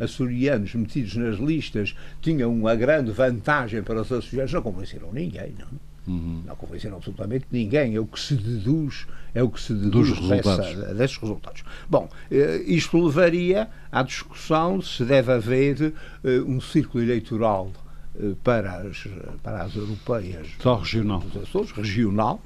açorianos 0.00 0.74
metidos 0.74 1.16
nas 1.16 1.36
listas 1.36 1.94
tinha 2.20 2.48
uma 2.48 2.74
grande 2.74 3.10
vantagem 3.10 3.82
para 3.82 4.00
os 4.00 4.10
açorianos, 4.10 4.52
não 4.52 4.62
convenceram 4.62 5.12
ninguém, 5.12 5.54
não. 5.58 5.94
Uhum. 6.06 6.42
Não 6.44 6.54
convenceram 6.56 6.96
absolutamente 6.96 7.46
ninguém. 7.50 7.96
É 7.96 8.00
o 8.00 8.06
que 8.06 8.20
se 8.20 8.34
deduz, 8.34 9.06
é 9.34 9.42
o 9.42 9.48
que 9.48 9.60
se 9.60 9.72
deduz 9.72 10.18
dessa, 10.28 10.94
desses 10.94 11.16
resultados. 11.16 11.64
Bom, 11.88 12.08
eh, 12.30 12.62
isto 12.66 13.02
levaria 13.02 13.68
à 13.90 14.02
discussão 14.02 14.82
se 14.82 15.04
deve 15.04 15.32
haver 15.32 15.94
eh, 16.22 16.40
um 16.46 16.60
círculo 16.60 17.02
eleitoral 17.02 17.72
eh, 18.20 18.34
para 18.44 18.82
as, 18.82 19.08
para 19.42 19.62
as 19.62 19.74
europeias. 19.74 20.48
Só 20.60 20.76
regional. 20.76 21.22
Açores, 21.42 21.70
regional. 21.70 22.40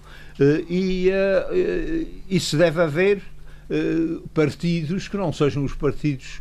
E, 0.68 1.10
e 2.28 2.40
se 2.40 2.56
deve 2.56 2.80
haver 2.80 3.22
partidos 4.32 5.08
que 5.08 5.16
não 5.16 5.32
sejam 5.32 5.64
os 5.64 5.74
partidos 5.74 6.40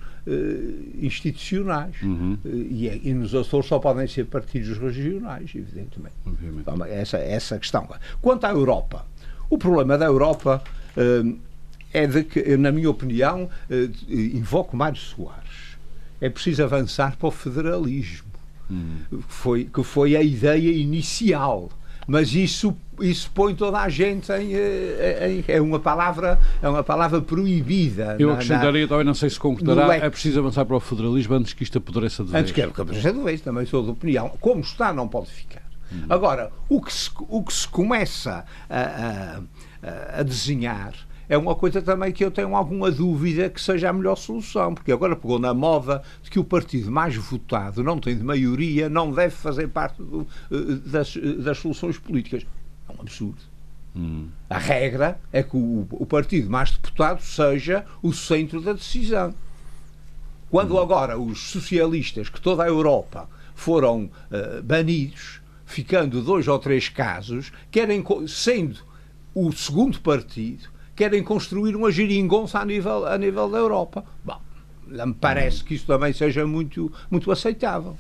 institucionais. 1.02 1.96
Uhum. 2.02 2.38
Uh, 2.44 2.50
e, 2.70 2.90
é, 2.90 3.00
e, 3.02 3.14
nos 3.14 3.34
Açores 3.34 3.68
só 3.68 3.80
podem 3.80 4.08
ser 4.08 4.26
partidos 4.26 4.78
regionais, 4.78 5.52
evidentemente. 5.56 6.16
Então, 6.26 6.84
essa, 6.86 7.18
essa 7.18 7.58
questão. 7.58 7.88
Quanto 8.22 8.46
à 8.46 8.52
Europa, 8.52 9.06
o 9.50 9.58
problema 9.58 9.98
da 9.98 10.06
Europa 10.06 10.62
é 11.94 12.08
de 12.08 12.24
que, 12.24 12.58
na 12.58 12.72
minha 12.72 12.90
opinião, 12.90 13.50
invoco 14.10 14.76
Mário 14.76 14.98
Soares. 14.98 15.78
É 16.20 16.30
preciso 16.30 16.64
avançar 16.64 17.16
para 17.16 17.28
o 17.28 17.32
federalismo, 17.32 18.28
uhum. 18.70 18.98
que, 19.10 19.34
foi, 19.34 19.66
que 19.66 19.84
foi 19.84 20.16
a 20.16 20.22
ideia 20.22 20.72
inicial 20.72 21.70
mas 22.08 22.34
isso 22.34 22.76
isso 23.02 23.30
põe 23.34 23.56
toda 23.56 23.80
a 23.80 23.90
gente 23.90 24.32
em, 24.32 24.54
eh, 24.54 25.30
em, 25.30 25.44
é 25.48 25.62
uma 25.62 25.80
palavra 25.80 26.40
é 26.62 26.68
uma 26.68 26.84
palavra 26.84 27.22
proibida 27.22 28.16
eu 28.20 28.32
acrescentaria 28.32 28.82
na, 28.82 28.88
também 28.88 29.06
não 29.06 29.14
sei 29.14 29.30
se 29.30 29.40
concordará 29.40 29.96
é, 29.96 30.06
é 30.06 30.10
preciso 30.10 30.40
avançar 30.40 30.66
para 30.66 30.76
o 30.76 30.80
federalismo 30.80 31.36
antes 31.36 31.54
que 31.54 31.64
isto 31.64 31.78
apodreça 31.78 32.24
de 32.24 32.32
vez 32.32 32.42
antes 32.42 32.52
que 32.52 32.62
apodreça 32.62 33.14
de 33.14 33.20
vez 33.24 33.42
também 33.42 33.66
sou 33.66 33.84
de 33.84 33.92
opinião. 33.92 34.32
Como 34.40 34.62
está 34.62 34.94
não 34.94 35.08
pode 35.08 35.28
ficar. 35.32 35.66
Hum. 35.92 36.06
agora 36.10 36.52
o 36.68 36.82
que 36.82 36.92
se, 36.92 37.10
o 37.18 37.42
que 37.42 37.54
se 37.54 37.66
começa 37.66 38.44
a, 38.70 39.40
a, 39.82 40.20
a 40.20 40.24
desenhar 40.24 40.94
é 41.30 41.38
uma 41.38 41.56
coisa 41.56 41.82
também 41.82 42.12
que 42.12 42.24
eu 42.24 42.32
tenho 42.32 42.56
alguma 42.56 42.90
dúvida 42.90 43.50
que 43.50 43.60
seja 43.60 43.90
a 43.90 43.94
melhor 43.94 44.16
solução, 44.16 44.74
porque 44.74 44.92
agora 44.92 45.16
pegou 45.16 45.38
na 45.38 45.54
moda 45.54 46.02
de 46.24 46.30
que 46.30 46.40
o 46.40 46.44
partido 46.44 46.90
mais 46.90 47.16
votado 47.16 47.84
não 47.84 48.00
tem 48.00 48.18
de 48.18 48.24
maioria, 48.24 48.90
não 48.90 49.12
deve 49.12 49.36
fazer 49.36 49.68
parte 49.68 50.02
do, 50.02 50.26
eh, 50.50 50.80
das, 50.86 51.18
eh, 51.18 51.34
das 51.34 51.58
soluções 51.58 51.98
políticas. 51.98 52.46
É 52.88 52.94
um 52.94 53.02
absurdo. 53.02 53.42
Hum. 53.96 54.30
A 54.50 54.58
regra 54.58 55.20
é 55.32 55.42
que 55.42 55.58
o, 55.58 55.88
o, 55.92 56.06
partido 56.06 56.50
mais 56.50 56.72
deputado 56.72 57.22
seja 57.22 57.86
o 58.02 58.14
centro 58.14 58.62
da 58.62 58.74
decisão. 58.74 59.34
Quando 60.50 60.76
hum. 60.76 60.80
agora 60.80 61.18
os 61.20 61.50
socialistas, 61.50 62.30
que 62.30 62.40
toda 62.40 62.64
a 62.64 62.68
Europa 62.68 63.28
foram 63.56 64.04
uh, 64.06 64.62
banidos, 64.64 65.42
ficando 65.66 66.22
dois 66.22 66.48
ou 66.48 66.60
três 66.60 66.90
casos, 66.90 67.52
querem, 67.72 68.04
sendo 68.28 68.78
o 69.34 69.52
segundo 69.52 70.00
partido, 70.00 70.70
querem 70.96 71.24
construir 71.24 71.76
uma 71.76 71.92
geringonça 71.92 72.60
a 72.60 72.66
nível, 72.66 73.06
a 73.06 73.18
nível 73.18 73.50
da 73.50 73.58
Europa. 73.58 74.04
Bom, 74.24 74.40
me 74.88 75.14
parece 75.14 75.64
que 75.64 75.76
isso 75.76 75.86
também 75.86 76.14
seja 76.14 76.46
muito, 76.48 76.92
muito 77.10 77.32
aceitável. 77.32 77.98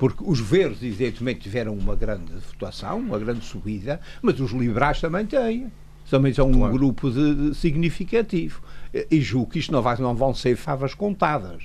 Porque 0.00 0.24
os 0.26 0.40
verdes, 0.40 0.82
evidentemente, 0.82 1.40
tiveram 1.40 1.74
uma 1.74 1.94
grande 1.94 2.32
votação, 2.32 3.00
uma 3.00 3.18
grande 3.18 3.44
subida, 3.44 4.00
mas 4.22 4.40
os 4.40 4.50
liberais 4.50 4.98
também 4.98 5.26
têm. 5.26 5.70
Também 6.08 6.32
são 6.32 6.50
claro. 6.50 6.72
um 6.72 6.74
grupo 6.74 7.10
de, 7.10 7.34
de 7.50 7.54
significativo. 7.54 8.62
E 9.10 9.20
julgo 9.20 9.50
que 9.50 9.58
isto 9.58 9.70
não, 9.70 9.82
vai, 9.82 9.98
não 9.98 10.16
vão 10.16 10.32
ser 10.32 10.56
favas 10.56 10.94
contadas. 10.94 11.64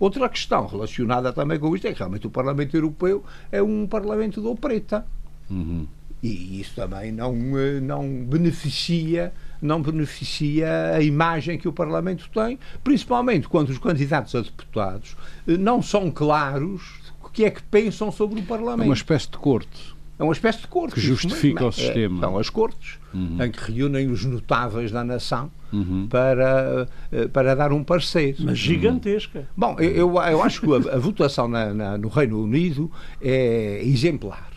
Outra 0.00 0.28
questão 0.28 0.66
relacionada 0.66 1.32
também 1.32 1.60
com 1.60 1.72
isto 1.76 1.86
é 1.86 1.92
que 1.92 2.00
realmente 2.00 2.26
o 2.26 2.30
Parlamento 2.30 2.76
Europeu 2.76 3.22
é 3.52 3.62
um 3.62 3.86
Parlamento 3.86 4.40
do 4.40 4.56
preta. 4.56 5.06
Uhum. 5.48 5.86
E 6.20 6.60
isso 6.60 6.74
também 6.74 7.12
não, 7.12 7.32
eh, 7.56 7.78
não 7.78 8.24
beneficia 8.24 9.32
não 9.62 9.80
beneficia 9.82 10.94
a 10.94 11.02
imagem 11.02 11.58
que 11.58 11.68
o 11.68 11.72
Parlamento 11.72 12.30
tem, 12.32 12.58
principalmente 12.82 13.46
quando 13.46 13.68
os 13.68 13.78
candidatos 13.78 14.34
a 14.34 14.40
deputados 14.40 15.16
eh, 15.46 15.56
não 15.56 15.82
são 15.82 16.10
claros 16.10 17.00
que 17.32 17.44
é 17.44 17.50
que 17.50 17.62
pensam 17.62 18.10
sobre 18.10 18.40
o 18.40 18.42
Parlamento. 18.42 18.82
É 18.82 18.88
uma 18.88 18.94
espécie 18.94 19.30
de 19.30 19.38
corte. 19.38 19.94
É 20.18 20.22
uma 20.22 20.32
espécie 20.32 20.60
de 20.60 20.66
corte. 20.68 20.94
Que 20.94 21.00
justifica 21.00 21.64
o 21.64 21.68
é, 21.68 21.72
sistema. 21.72 22.20
são 22.20 22.38
as 22.38 22.50
cortes, 22.50 22.98
uhum. 23.14 23.42
em 23.42 23.50
que 23.50 23.72
reúnem 23.72 24.10
os 24.10 24.24
notáveis 24.24 24.92
da 24.92 25.02
nação 25.02 25.50
uhum. 25.72 26.06
para, 26.08 26.86
eh, 27.10 27.26
para 27.28 27.54
dar 27.54 27.72
um 27.72 27.82
parecer. 27.82 28.36
Mas 28.38 28.58
gigantesca. 28.58 29.48
Bom, 29.56 29.76
eu, 29.78 30.14
eu 30.16 30.42
acho 30.42 30.60
que 30.60 30.88
a, 30.88 30.94
a 30.94 30.98
votação 30.98 31.48
na, 31.48 31.72
na, 31.72 31.98
no 31.98 32.08
Reino 32.08 32.42
Unido 32.42 32.90
é 33.20 33.80
exemplar. 33.82 34.50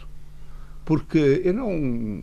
Porque 0.84 1.42
eu 1.46 1.54
não 1.54 2.22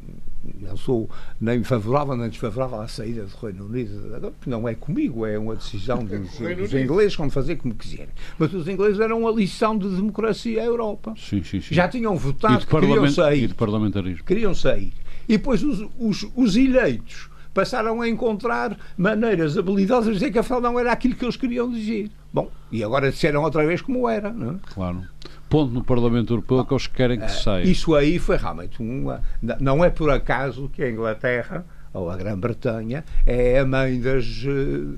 não 0.60 0.76
sou 0.76 1.08
nem 1.40 1.62
favorável 1.62 2.16
nem 2.16 2.28
desfavorável 2.28 2.80
à 2.80 2.88
saída 2.88 3.24
do 3.24 3.36
Reino 3.36 3.66
Unido, 3.66 4.34
que 4.40 4.48
não 4.48 4.68
é 4.68 4.74
comigo, 4.74 5.26
é 5.26 5.38
uma 5.38 5.54
decisão 5.54 6.04
dos, 6.04 6.38
dos 6.38 6.74
ingleses, 6.74 7.16
como 7.16 7.30
fazer 7.30 7.56
como 7.56 7.74
quiserem. 7.74 8.08
Mas 8.38 8.52
os 8.52 8.66
ingleses 8.66 9.00
eram 9.00 9.20
uma 9.20 9.30
lição 9.30 9.76
de 9.76 9.88
democracia 9.88 10.62
à 10.62 10.64
Europa. 10.64 11.14
Sim, 11.16 11.42
sim, 11.42 11.60
sim. 11.60 11.74
Já 11.74 11.88
tinham 11.88 12.16
votado, 12.16 12.66
queriam 12.66 13.08
sair. 13.08 13.44
E 13.44 13.46
de 13.48 13.54
parlamentarismo. 13.54 14.24
Queriam 14.24 14.54
sair. 14.54 14.92
E 15.28 15.36
depois 15.36 15.62
os, 15.62 15.86
os, 15.98 16.26
os 16.34 16.56
eleitos 16.56 17.29
passaram 17.52 18.00
a 18.00 18.08
encontrar 18.08 18.76
maneiras 18.96 19.56
habilidosas 19.56 20.06
de 20.06 20.12
dizer 20.14 20.30
que 20.30 20.38
afinal 20.38 20.60
não 20.60 20.78
era 20.78 20.92
aquilo 20.92 21.14
que 21.14 21.24
eles 21.24 21.36
queriam 21.36 21.70
dizer. 21.70 22.10
Bom, 22.32 22.50
e 22.70 22.82
agora 22.84 23.10
disseram 23.10 23.42
outra 23.42 23.66
vez 23.66 23.82
como 23.82 24.08
era. 24.08 24.32
Não 24.32 24.52
é? 24.52 24.54
Claro 24.72 25.04
ponto 25.50 25.74
no 25.74 25.82
Parlamento 25.82 26.32
Europeu 26.32 26.64
que 26.64 26.72
eles 26.72 26.86
querem 26.86 27.18
que 27.18 27.28
se 27.28 27.42
saia. 27.42 27.64
Isso 27.64 27.94
aí 27.94 28.20
foi 28.20 28.36
realmente 28.36 28.80
uma. 28.80 29.20
Não 29.58 29.84
é 29.84 29.90
por 29.90 30.08
acaso 30.08 30.70
que 30.72 30.80
a 30.80 30.88
Inglaterra 30.88 31.66
ou 31.92 32.08
a 32.08 32.16
Grã-Bretanha 32.16 33.04
é 33.26 33.58
a 33.58 33.66
mãe 33.66 34.00
das, 34.00 34.24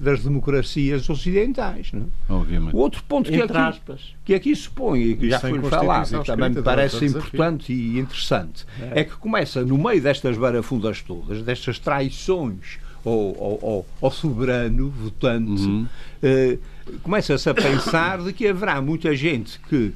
das 0.00 0.22
democracias 0.22 1.08
ocidentais. 1.08 1.90
Não? 1.92 2.08
É? 2.28 2.32
Obviamente. 2.32 2.74
O 2.74 2.78
outro 2.78 3.02
ponto 3.04 3.30
que 3.30 3.40
aqui, 3.40 3.82
que 4.24 4.34
aqui 4.34 4.54
se 4.54 4.68
põe 4.68 5.02
e 5.02 5.16
que 5.16 5.30
já 5.30 5.40
foi 5.40 5.60
falado 5.62 6.20
e 6.20 6.24
também 6.24 6.50
me 6.50 6.62
parece 6.62 7.06
importante 7.06 7.72
e 7.72 7.98
interessante 7.98 8.66
é. 8.80 9.00
é. 9.00 9.04
que 9.04 9.16
começa 9.16 9.64
no 9.64 9.78
meio 9.78 10.02
destas 10.02 10.36
barafundas 10.36 11.00
todas, 11.00 11.42
destas 11.42 11.78
traições 11.78 12.78
ao, 13.04 13.12
ao, 13.12 13.58
ao, 13.62 13.86
ao 14.00 14.10
soberano 14.10 14.90
votante, 14.90 15.62
uhum. 15.62 15.86
uh, 16.22 16.98
começa-se 17.02 17.48
a 17.48 17.54
pensar 17.54 18.22
de 18.22 18.32
que 18.32 18.46
haverá 18.46 18.80
muita 18.80 19.14
gente 19.16 19.58
que 19.68 19.92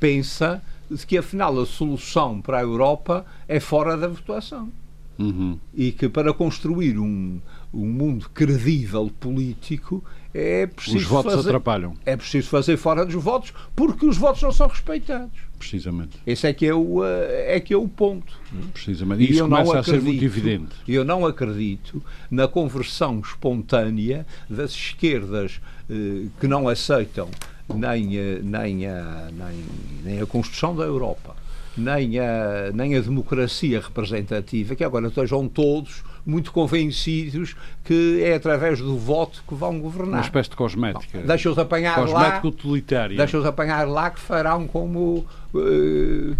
pensa 0.00 0.62
de 0.90 1.06
que 1.06 1.18
afinal 1.18 1.58
a 1.60 1.66
solução 1.66 2.40
para 2.40 2.58
a 2.58 2.62
Europa 2.62 3.26
é 3.46 3.60
fora 3.60 3.96
da 3.96 4.08
votação. 4.08 4.70
Uhum. 5.18 5.58
E 5.74 5.90
que 5.90 6.08
para 6.08 6.32
construir 6.32 6.98
um, 6.98 7.40
um 7.74 7.86
mundo 7.86 8.30
credível 8.30 9.10
político 9.18 10.04
é 10.32 10.66
preciso. 10.66 10.98
Os 10.98 11.04
votos 11.04 11.34
fazer, 11.34 11.48
atrapalham. 11.48 11.94
É 12.06 12.16
preciso 12.16 12.48
fazer 12.48 12.76
fora 12.76 13.04
dos 13.04 13.14
votos 13.22 13.52
porque 13.74 14.06
os 14.06 14.16
votos 14.16 14.42
não 14.42 14.52
são 14.52 14.68
respeitados. 14.68 15.48
Precisamente. 15.58 16.18
Esse 16.24 16.46
é 16.46 16.52
que 16.52 16.66
é 16.66 16.72
o, 16.72 17.04
eh, 17.04 17.56
é 17.56 17.60
que 17.60 17.74
é 17.74 17.76
o 17.76 17.88
ponto. 17.88 18.32
Precisamente. 18.72 19.24
E, 19.24 19.32
isso 19.32 19.42
começa 19.42 19.80
acredito, 19.80 19.90
a 19.90 19.92
ser 19.92 20.00
muito 20.00 20.24
evidente. 20.24 20.76
Eu 20.86 21.04
não 21.04 21.26
acredito 21.26 22.00
na 22.30 22.46
conversão 22.46 23.18
espontânea 23.18 24.24
das 24.48 24.70
esquerdas 24.70 25.60
eh, 25.90 26.28
que 26.38 26.46
não 26.46 26.68
aceitam 26.68 27.28
nem, 27.74 28.40
nem, 28.42 28.86
a, 28.86 29.30
nem, 29.32 29.64
nem 30.04 30.20
a 30.20 30.26
construção 30.26 30.74
da 30.74 30.84
Europa, 30.84 31.36
nem 31.78 32.18
a, 32.18 32.70
nem 32.74 32.96
a 32.96 33.00
democracia 33.00 33.80
representativa, 33.80 34.74
que 34.74 34.84
agora 34.84 35.08
estejam 35.08 35.48
todos 35.48 36.02
muito 36.26 36.52
convencidos 36.52 37.56
que 37.84 38.20
é 38.22 38.34
através 38.34 38.80
do 38.80 38.98
voto 38.98 39.42
que 39.46 39.54
vão 39.54 39.80
governar. 39.80 40.18
Uma 40.18 40.20
espécie 40.20 40.50
de 40.50 40.56
cosmética. 40.56 41.20
Deixa-os 41.20 41.58
apanhar 41.58 41.94
cosmética 41.94 42.46
lá. 42.46 42.48
utilitária. 42.48 43.16
Deixa-os 43.16 43.46
apanhar 43.46 43.88
lá 43.88 44.10
que 44.10 44.20
farão 44.20 44.66
como. 44.66 45.26
Uh, 45.54 46.36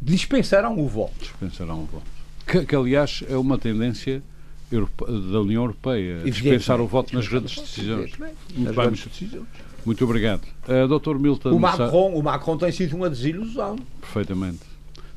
dispensarão 0.00 0.78
o 0.78 0.88
voto. 0.88 1.18
Dispensarão 1.20 1.82
o 1.82 1.86
voto. 1.86 2.06
Que, 2.46 2.64
que 2.64 2.74
aliás 2.74 3.22
é 3.28 3.36
uma 3.36 3.58
tendência 3.58 4.22
da 4.70 5.40
União 5.40 5.62
Europeia, 5.62 6.18
dispensar 6.24 6.80
o 6.80 6.86
voto 6.86 7.14
nas 7.14 7.26
grandes 7.26 7.56
decisões. 7.58 8.12
Nas 8.56 8.74
grandes 8.74 9.04
decisões. 9.04 9.46
Muito 9.84 10.04
obrigado. 10.04 10.42
Uh, 10.68 10.98
Dr. 10.98 11.16
Milton. 11.18 11.50
O 11.50 11.58
Macron, 11.58 12.14
o 12.14 12.22
Macron 12.22 12.56
tem 12.56 12.72
sido 12.72 12.96
uma 12.96 13.08
desilusão. 13.08 13.76
Perfeitamente. 14.00 14.60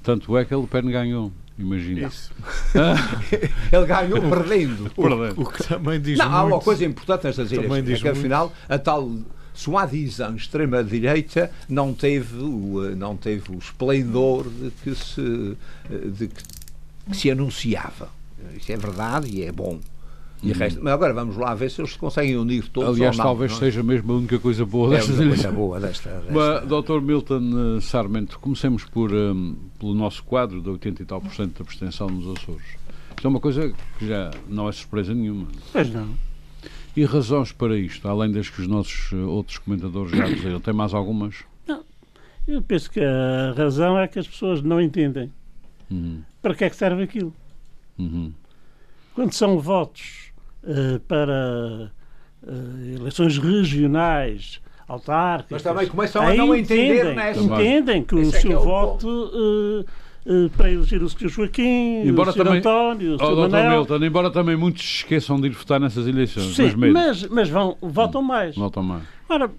Tanto 0.01 0.37
é 0.37 0.45
que 0.45 0.53
ele 0.53 0.67
Pen 0.67 0.83
ganhou. 0.83 1.31
Imagina. 1.57 2.07
Isso. 2.07 2.31
ele 3.71 3.85
ganhou 3.85 4.19
perdendo. 4.21 4.89
perdendo. 4.89 5.39
O, 5.39 5.43
o, 5.43 5.45
que 5.45 5.63
também 5.63 6.01
diz 6.01 6.17
Não, 6.17 6.25
muito, 6.25 6.37
há 6.37 6.43
uma 6.43 6.59
coisa 6.59 6.83
importante 6.83 7.25
nestas 7.25 7.51
eleições, 7.51 7.89
é 7.89 8.01
que 8.01 8.07
afinal 8.07 8.51
a 8.67 8.77
tal 8.79 9.11
soi-disant 9.53 10.35
extrema-direita 10.35 11.51
não 11.69 11.93
teve, 11.93 12.37
o, 12.37 12.95
não 12.95 13.15
teve 13.15 13.51
o 13.51 13.59
esplendor 13.59 14.49
de 14.49 14.71
que 14.83 14.95
se, 14.95 15.57
de 16.17 16.27
que, 16.27 16.43
que 17.11 17.15
se 17.15 17.29
anunciava. 17.29 18.09
Isso 18.57 18.71
é 18.71 18.77
verdade 18.77 19.29
e 19.29 19.43
é 19.43 19.51
bom. 19.51 19.79
E 20.43 20.51
hum. 20.51 20.55
Mas 20.81 20.93
agora 20.93 21.13
vamos 21.13 21.37
lá 21.37 21.55
ver 21.55 21.71
se 21.71 21.79
eles 21.79 21.95
conseguem 21.95 22.35
unir 22.35 22.67
todos. 22.67 22.97
Aliás, 22.97 23.17
não, 23.17 23.23
talvez 23.23 23.51
não. 23.51 23.57
É? 23.57 23.59
seja 23.61 23.81
mesmo 23.81 24.11
a 24.11 24.17
única 24.17 24.37
coisa 24.37 24.65
boa 24.65 24.93
é 24.93 24.97
destas 24.97 25.19
a 25.19 25.23
coisa 25.27 25.51
boa 25.51 25.79
desta. 25.79 26.09
desta... 26.09 26.31
Mas, 26.31 26.67
Dr. 26.67 27.01
Milton 27.01 27.79
Sarmento, 27.79 28.37
comecemos 28.39 28.83
por, 28.83 29.13
um, 29.13 29.55
pelo 29.79 29.95
nosso 29.95 30.21
quadro 30.23 30.61
de 30.61 30.69
80 30.69 31.01
e 31.01 31.05
tal 31.05 31.21
por 31.21 31.33
cento 31.33 31.59
da 31.59 31.63
abstenção 31.63 32.09
nos 32.09 32.37
Açores. 32.37 32.65
Isto 33.15 33.25
é 33.25 33.29
uma 33.29 33.39
coisa 33.39 33.73
que 33.97 34.05
já 34.05 34.31
não 34.49 34.67
é 34.67 34.71
surpresa 34.73 35.13
nenhuma. 35.13 35.47
Pois 35.71 35.89
não. 35.89 36.09
E 36.95 37.05
razões 37.05 37.51
para 37.53 37.77
isto, 37.77 38.07
além 38.07 38.31
das 38.31 38.49
que 38.49 38.61
os 38.61 38.67
nossos 38.67 39.13
outros 39.13 39.57
comentadores 39.57 40.11
já 40.11 40.25
disseram? 40.25 40.59
Tem 40.59 40.73
mais 40.73 40.93
algumas? 40.93 41.37
Não. 41.65 41.83
Eu 42.45 42.61
penso 42.61 42.91
que 42.91 42.99
a 42.99 43.53
razão 43.55 43.97
é 43.97 44.07
que 44.07 44.19
as 44.19 44.27
pessoas 44.27 44.61
não 44.61 44.79
entendem. 44.79 45.31
Uhum. 45.89 46.21
Para 46.41 46.53
que 46.53 46.65
é 46.65 46.69
que 46.69 46.75
serve 46.75 47.03
aquilo? 47.03 47.33
Uhum. 47.97 48.33
Quando 49.15 49.31
são 49.33 49.57
votos 49.59 50.32
para 51.07 51.91
uh, 52.43 52.95
eleições 52.95 53.37
regionais, 53.37 54.61
autárquicas. 54.87 55.51
Mas 55.51 55.63
também 55.63 55.87
começam 55.87 56.21
a 56.21 56.33
não 56.33 56.55
entender 56.55 56.95
entendem, 56.95 57.15
nessa. 57.15 57.39
Entendem 57.41 58.03
que 58.03 58.15
Esse 58.15 58.37
o 58.37 58.41
seu 58.41 58.59
é 58.59 58.63
voto. 58.63 59.07
Uh, 59.07 59.85
para 60.55 60.71
eleger 60.71 61.03
o 61.03 61.09
Sr. 61.09 61.27
Joaquim, 61.27 62.07
embora 62.07 62.29
o 62.29 62.31
Sr. 62.31 62.45
Também, 62.45 62.59
António, 62.59 63.15
o 63.15 63.17
Sr. 63.17 63.25
Oh, 63.25 63.35
Manel. 63.49 63.71
Milton, 63.71 64.05
embora 64.05 64.31
também 64.31 64.55
muitos 64.55 64.81
esqueçam 64.81 65.37
de 65.37 65.47
ir 65.47 65.49
votar 65.49 65.81
nessas 65.81 66.07
eleições. 66.07 66.55
Sim, 66.55 66.73
mas, 66.93 67.27
mas 67.27 67.49
vão, 67.49 67.75
votam 67.81 68.21
mais. 68.21 68.55
Votam 68.55 68.81
mais. 68.83 69.03
Ora, 69.27 69.51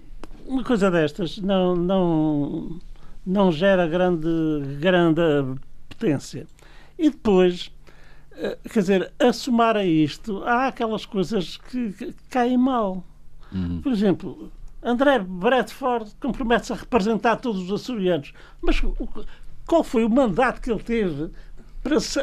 uma 0.47 0.63
coisa 0.63 0.89
destas 0.89 1.37
não, 1.37 1.75
não, 1.75 2.79
não 3.25 3.51
gera 3.51 3.87
grande, 3.87 4.27
grande 4.79 5.21
potência. 5.87 6.47
E 6.97 7.09
depois, 7.09 7.69
eh, 7.69 7.74
quer 8.71 8.79
dizer, 8.79 9.13
a 9.19 9.33
somar 9.33 9.77
a 9.77 9.85
isto, 9.85 10.43
há 10.43 10.67
aquelas 10.67 11.05
coisas 11.05 11.57
que, 11.57 11.91
que 11.93 12.13
caem 12.29 12.57
mal. 12.57 13.03
Uhum. 13.51 13.81
Por 13.81 13.91
exemplo, 13.91 14.51
André 14.83 15.19
Bradford 15.19 16.11
compromete-se 16.19 16.73
a 16.73 16.75
representar 16.75 17.37
todos 17.37 17.63
os 17.63 17.71
açorianos. 17.71 18.33
Mas 18.61 18.81
qual 19.65 19.83
foi 19.83 20.05
o 20.05 20.09
mandato 20.09 20.61
que 20.61 20.71
ele 20.71 20.83
teve 20.83 21.31
para 21.81 21.99
se, 21.99 22.19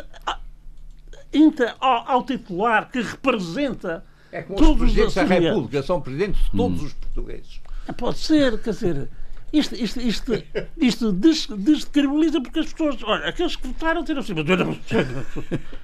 ao, 1.81 2.11
ao 2.11 2.23
titular 2.25 2.91
que 2.91 3.01
representa 3.01 4.05
é 4.31 4.43
como 4.43 4.59
todos 4.59 4.73
os 4.73 4.79
presidentes 4.79 5.15
da 5.15 5.23
República 5.25 5.83
são 5.83 6.01
presidentes 6.01 6.43
de 6.45 6.51
todos 6.53 6.81
uhum. 6.81 6.87
os 6.87 6.93
portugueses. 6.95 7.61
Pode 7.97 8.19
ser, 8.19 8.63
quer 8.63 8.71
dizer, 8.71 9.09
isto, 9.53 9.75
isto, 9.75 10.01
isto, 10.01 10.45
isto 10.79 11.13
des, 11.13 11.47
descredibiliza 11.47 12.41
porque 12.41 12.61
as 12.61 12.73
pessoas. 12.73 13.03
Olha, 13.03 13.29
aqueles 13.29 13.55
que 13.55 13.67
votaram 13.67 14.03
tiram 14.03 14.21
assim. 14.21 14.33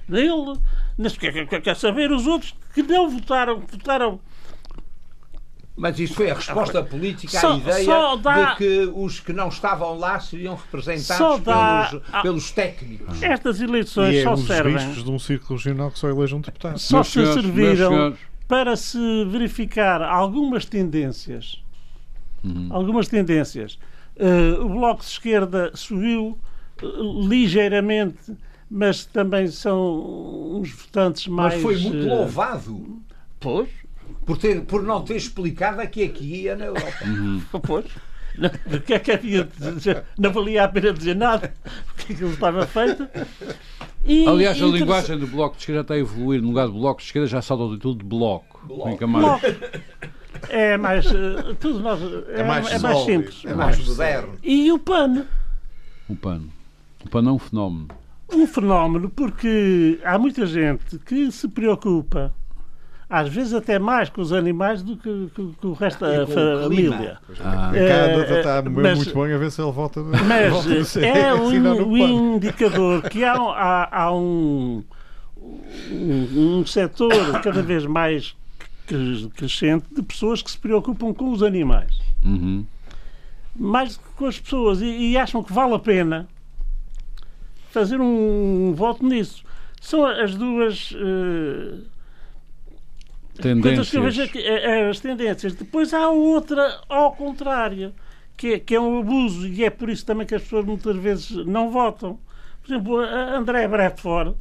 Nele. 0.09 0.59
Quer, 1.19 1.47
quer, 1.47 1.61
quer 1.61 1.75
saber 1.75 2.11
os 2.11 2.25
outros 2.25 2.55
que 2.73 2.81
não 2.81 3.09
votaram, 3.09 3.61
que 3.61 3.77
votaram. 3.77 4.19
Mas 5.77 5.97
isso 5.97 6.15
foi 6.15 6.29
a 6.29 6.33
resposta 6.33 6.83
política 6.83 7.39
só, 7.39 7.53
à 7.53 7.57
ideia 7.57 8.17
dá, 8.17 8.51
de 8.51 8.57
que 8.57 8.91
os 8.93 9.21
que 9.21 9.31
não 9.31 9.47
estavam 9.47 9.97
lá 9.97 10.19
seriam 10.19 10.55
representados 10.55 11.39
dá, 11.41 11.87
pelos, 11.89 12.21
pelos, 12.21 12.51
técnicos. 12.51 13.23
Estas 13.23 13.61
eleições 13.61 14.15
e 14.15 14.17
é 14.17 14.23
só 14.23 14.33
os 14.33 14.45
servem. 14.45 14.73
riscos 14.73 15.03
de 15.05 15.11
um 15.11 15.17
círculo 15.17 15.57
regional 15.57 15.89
que 15.89 15.99
só 15.99 16.09
elege 16.09 16.35
um 16.35 16.41
deputado. 16.41 16.77
Só 16.79 16.97
meus 16.97 17.07
se 17.07 17.13
senhores, 17.13 17.33
serviram 17.35 18.17
para 18.45 18.75
se 18.75 19.25
verificar 19.25 20.01
algumas 20.01 20.65
tendências 20.65 21.63
uhum. 22.43 22.67
algumas 22.69 23.07
tendências. 23.07 23.79
Uh, 24.15 24.65
o 24.65 24.69
Bloco 24.69 25.01
de 25.01 25.07
Esquerda 25.07 25.71
subiu 25.73 26.37
uh, 26.83 27.27
ligeiramente, 27.27 28.35
mas 28.69 29.05
também 29.05 29.47
são 29.47 30.59
uns 30.59 30.71
votantes 30.71 31.27
mais. 31.27 31.53
Mas 31.53 31.61
foi 31.61 31.77
muito 31.77 32.05
uh, 32.05 32.09
louvado. 32.09 33.01
Pois. 33.39 33.69
Por, 34.25 34.37
ter, 34.37 34.61
por 34.61 34.83
não 34.83 35.01
ter 35.01 35.15
explicado 35.15 35.81
aqui 35.81 36.03
é 36.03 36.07
que 36.07 36.23
ia 36.23 36.55
na 36.55 36.65
Europa. 36.65 37.05
Uhum. 37.05 37.41
Pois. 37.65 37.85
O 38.73 38.79
que 38.81 38.93
é 38.93 38.99
que 38.99 39.11
havia 39.11 39.43
de 39.43 39.71
dizer? 39.71 40.03
Não 40.17 40.31
valia 40.31 40.63
a 40.63 40.67
pena 40.67 40.93
dizer 40.93 41.15
nada, 41.15 41.53
porque 41.87 42.13
aquilo 42.13 42.31
estava 42.31 42.65
feito. 42.65 43.07
E, 44.05 44.25
Aliás, 44.25 44.61
a 44.61 44.65
linguagem 44.65 45.17
do 45.17 45.27
Bloco 45.27 45.55
de 45.55 45.63
Esquerda 45.63 45.81
está 45.81 45.93
a 45.93 45.97
evoluir. 45.97 46.41
No 46.41 46.49
lugar 46.49 46.67
do 46.67 46.73
Bloco 46.73 47.01
de 47.01 47.07
Esquerda 47.07 47.27
já 47.27 47.41
salta 47.41 47.63
o 47.63 47.75
título 47.75 47.95
de 47.95 48.05
Bloco. 48.05 48.65
bloco. 48.65 49.07
bloco. 49.07 49.45
É 50.49 50.77
mais. 50.77 51.05
Uh, 51.05 51.55
tudo 51.59 51.79
nós, 51.79 51.99
é, 52.29 52.41
é, 52.41 52.43
mais, 52.43 52.71
é 52.71 52.79
mais 52.79 52.99
simples. 52.99 53.43
É 53.45 53.53
mais 53.53 53.87
moderno. 53.87 54.33
E 54.43 54.71
o 54.71 54.79
pano. 54.79 55.25
O 56.07 56.15
pano. 56.15 56.49
O 57.05 57.09
pano 57.09 57.29
é 57.29 57.33
um 57.33 57.39
fenómeno. 57.39 57.87
Um 58.31 58.45
fenómeno 58.45 59.09
porque 59.09 59.99
há 60.03 60.17
muita 60.19 60.45
gente 60.45 60.99
que 60.99 61.31
se 61.31 61.47
preocupa, 61.47 62.33
às 63.09 63.27
vezes 63.27 63.53
até 63.53 63.79
mais 63.79 64.09
com 64.09 64.21
os 64.21 64.31
animais 64.31 64.83
do 64.83 64.95
que 64.95 65.31
com 65.33 65.67
o 65.67 65.73
resto 65.73 66.05
da 66.05 66.27
família. 66.27 67.17
Ah. 67.39 67.71
É, 67.73 68.37
está 68.37 68.61
mas, 68.61 68.97
muito 68.97 69.13
bom 69.13 69.23
a 69.23 69.37
ver 69.37 69.51
se 69.51 69.61
ele 69.61 69.71
volta. 69.71 70.01
Mas 70.01 70.51
volta 70.53 71.05
é 71.05 71.33
um, 71.33 71.87
um 71.87 72.35
indicador 72.35 73.09
que 73.09 73.23
há, 73.23 73.33
há, 73.33 74.03
há 74.03 74.15
um, 74.15 74.83
um, 75.91 76.59
um 76.59 76.65
setor 76.65 77.41
cada 77.41 77.63
vez 77.63 77.85
mais 77.85 78.35
crescente 79.35 79.85
de 79.93 80.01
pessoas 80.01 80.41
que 80.41 80.51
se 80.51 80.57
preocupam 80.57 81.13
com 81.13 81.31
os 81.31 81.43
animais. 81.43 81.99
Uhum. 82.23 82.65
Mais 83.55 83.95
do 83.95 84.03
que 84.03 84.09
com 84.15 84.25
as 84.25 84.39
pessoas. 84.39 84.81
E, 84.81 84.85
e, 84.85 85.17
acham 85.17 85.43
que 85.43 85.51
vale 85.51 85.73
a 85.73 85.79
pena 85.79 86.27
fazer 87.71 87.99
um, 87.99 88.69
um 88.69 88.73
voto 88.73 89.05
nisso. 89.05 89.43
São 89.79 90.05
as 90.05 90.35
duas. 90.35 90.91
Uh, 90.91 91.85
tendências. 93.41 93.89
Que 93.89 93.97
eu 93.97 94.03
vejo 94.03 94.23
aqui, 94.23 94.39
é, 94.39 94.81
é, 94.81 94.89
as 94.89 94.99
tendências. 94.99 95.53
Depois 95.55 95.93
há 95.93 96.09
outra 96.09 96.81
ao 96.89 97.13
contrário, 97.13 97.93
que 98.35 98.53
é, 98.53 98.59
que 98.59 98.75
é 98.75 98.79
um 98.79 98.99
abuso, 98.99 99.47
e 99.47 99.63
é 99.63 99.69
por 99.69 99.89
isso 99.89 100.05
também 100.05 100.25
que 100.27 100.35
as 100.35 100.41
pessoas 100.41 100.65
muitas 100.65 100.95
vezes 100.97 101.31
não 101.45 101.71
votam. 101.71 102.19
Por 102.61 102.73
exemplo, 102.73 102.97
André 102.99 103.67
Bradford 103.67 104.35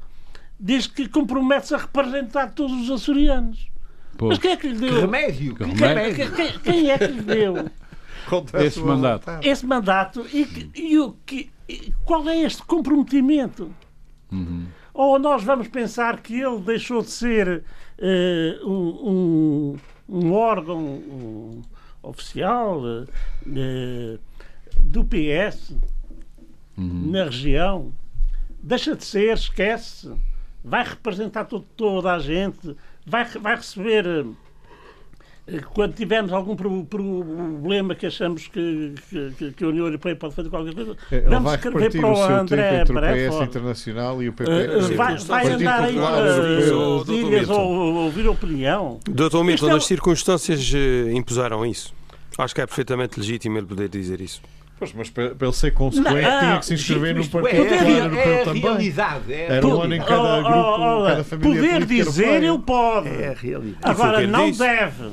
diz 0.59 0.87
que 0.87 1.09
compromete-se 1.09 1.75
a 1.75 1.79
representar 1.79 2.53
todos 2.53 2.83
os 2.83 2.91
açorianos. 2.91 3.69
Pô. 4.19 4.29
Mas 4.29 4.39
quem 4.39 4.51
é 4.51 4.57
que 4.57 4.69
lhe 4.69 4.79
deu? 4.79 4.95
Que 4.95 5.01
remédio? 5.01 5.55
Que 5.55 5.65
remédio? 5.65 6.33
Quem, 6.35 6.59
quem, 6.59 6.91
é 6.91 6.99
que 6.99 7.07
lhe 7.07 7.23
deu? 7.23 7.71
Esse 8.61 8.81
mandato. 8.81 9.31
Esse 9.43 9.65
mandato 9.65 10.27
e, 10.35 10.71
e, 10.75 10.99
o 10.99 11.13
que, 11.25 11.51
qual 12.05 12.29
é 12.29 12.43
este 12.43 12.63
comprometimento? 12.65 13.73
Uhum. 14.31 14.67
Ou 14.93 15.19
nós 15.21 15.45
vamos 15.45 15.69
pensar 15.69 16.21
que 16.21 16.35
ele 16.35 16.59
deixou 16.59 17.01
de 17.01 17.11
ser 17.11 17.65
uh, 17.99 18.69
um, 18.69 19.77
um, 20.09 20.27
um 20.27 20.33
órgão 20.33 20.79
um, 20.79 21.63
oficial 22.03 22.83
uh, 22.83 24.19
do 24.83 25.05
PS 25.05 25.77
uhum. 26.77 27.11
na 27.13 27.25
região, 27.25 27.93
deixa 28.61 28.97
de 28.97 29.05
ser, 29.05 29.35
esquece, 29.35 30.13
vai 30.65 30.85
representar 30.85 31.45
todo, 31.45 31.65
toda 31.77 32.13
a 32.13 32.19
gente, 32.19 32.77
vai, 33.09 33.25
vai 33.25 33.57
receber 33.57 34.27
eh, 35.47 35.61
quando 35.73 35.95
tivermos 35.95 36.33
algum 36.33 36.55
problema 36.55 37.95
que 37.95 38.07
achamos 38.07 38.47
que, 38.49 38.95
que, 39.39 39.53
que, 39.53 39.65
a 39.65 39.69
União 39.69 39.87
Europeia 39.87 40.15
pode 40.15 40.35
fazer 40.35 40.51
qualquer 40.51 40.75
coisa, 40.75 40.97
é, 41.11 41.21
vamos 41.21 41.55
escrever 41.55 41.91
para 41.91 42.07
o, 42.07 42.13
o 42.13 42.23
André 42.23 42.81
entre 42.83 42.97
o 42.97 43.01
PS 43.01 43.49
Internacional 43.49 44.23
e 44.23 44.29
o 44.29 44.33
PP. 44.33 44.51
Uh, 44.51 44.97
vai, 44.97 45.17
vai 45.17 45.47
andar 45.49 45.83
aí 45.85 45.99
as 45.99 47.09
ilhas 47.09 47.49
ou 47.49 47.95
ouvir 48.05 48.29
opinião. 48.29 49.01
Doutor 49.09 49.43
Milton, 49.43 49.71
é... 49.71 49.75
as 49.77 49.87
circunstâncias 49.87 50.73
impuseram 51.15 51.65
isso. 51.65 51.95
Acho 52.37 52.55
que 52.55 52.61
é 52.61 52.67
perfeitamente 52.67 53.19
legítimo 53.19 53.59
ele 53.59 53.67
poder 53.67 53.89
dizer 53.89 54.21
isso. 54.21 54.41
Pois, 54.79 54.93
mas 54.93 55.11
para, 55.11 55.35
para 55.35 55.49
ele 55.49 55.57
ser 55.57 55.73
consequente 55.73 56.21
não, 56.21 56.41
tinha 56.41 56.59
que 56.61 56.67
se 56.67 56.75
inscrever 56.75 57.15
no 57.15 57.29
Partido 57.29 57.65
é, 57.65 57.77
é, 57.77 57.99
Europeu 57.99 58.33
é 58.33 58.45
também. 58.45 58.63
Realidade, 58.63 59.33
é 59.33 59.47
Era 59.47 59.67
um 59.67 59.83
ano 59.83 59.95
em 59.95 59.99
cada 59.99 60.39
oh, 60.39 60.43
grupo, 60.43 60.59
oh, 60.59 61.01
oh, 61.03 61.07
cada 61.07 61.25
família 61.25 61.63
Poder 61.63 61.85
dizer, 61.85 62.43
ele 62.45 62.59
pode. 62.59 63.09
É 63.09 63.29
a 63.29 63.33
realidade. 63.33 63.79
Agora, 63.83 64.27
não 64.27 64.47
disse. 64.47 64.59
deve. 64.61 65.11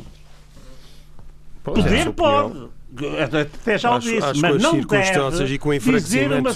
Pois 1.63 1.83
Poder 1.83 2.07
é, 2.07 2.11
pode. 2.11 2.75
Até 3.41 3.77
já 3.77 3.95
o 3.95 3.99
disse, 3.99 4.23
acho 4.23 4.39
mas 4.39 4.61
não 4.61 4.71
circunstâncias 4.71 5.51
e 5.51 5.57
com 5.57 5.69
o 5.69 5.73
enfraquecimento 5.73 6.49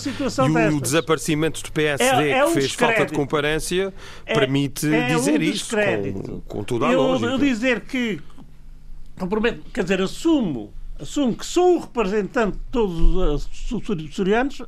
e 0.48 0.74
o, 0.74 0.80
desaparecimento 0.80 1.62
do 1.62 1.72
PSD 1.72 2.30
é, 2.30 2.38
é 2.38 2.46
um 2.46 2.48
que 2.48 2.54
fez 2.54 2.68
descrédito. 2.68 2.98
falta 2.98 3.12
de 3.12 3.18
comparência 3.18 3.94
é, 4.26 4.34
permite 4.34 4.94
é 4.94 5.08
dizer 5.08 5.38
um 5.38 5.44
isso 5.44 5.76
com, 5.76 6.42
com 6.42 6.64
toda 6.64 6.88
a 6.88 6.94
eu, 6.94 7.02
lógica. 7.02 7.32
Eu 7.32 7.38
dizer 7.38 7.82
que 7.82 8.22
comprometo, 9.20 9.70
quer 9.74 9.84
dizer, 9.84 10.02
assumo, 10.02 10.72
assumo 11.00 11.36
que 11.36 11.46
sou 11.46 11.78
o 11.78 11.80
representante 11.80 12.58
de 12.58 12.64
todos 12.72 13.00
os 13.00 13.48
açorianos, 14.10 14.62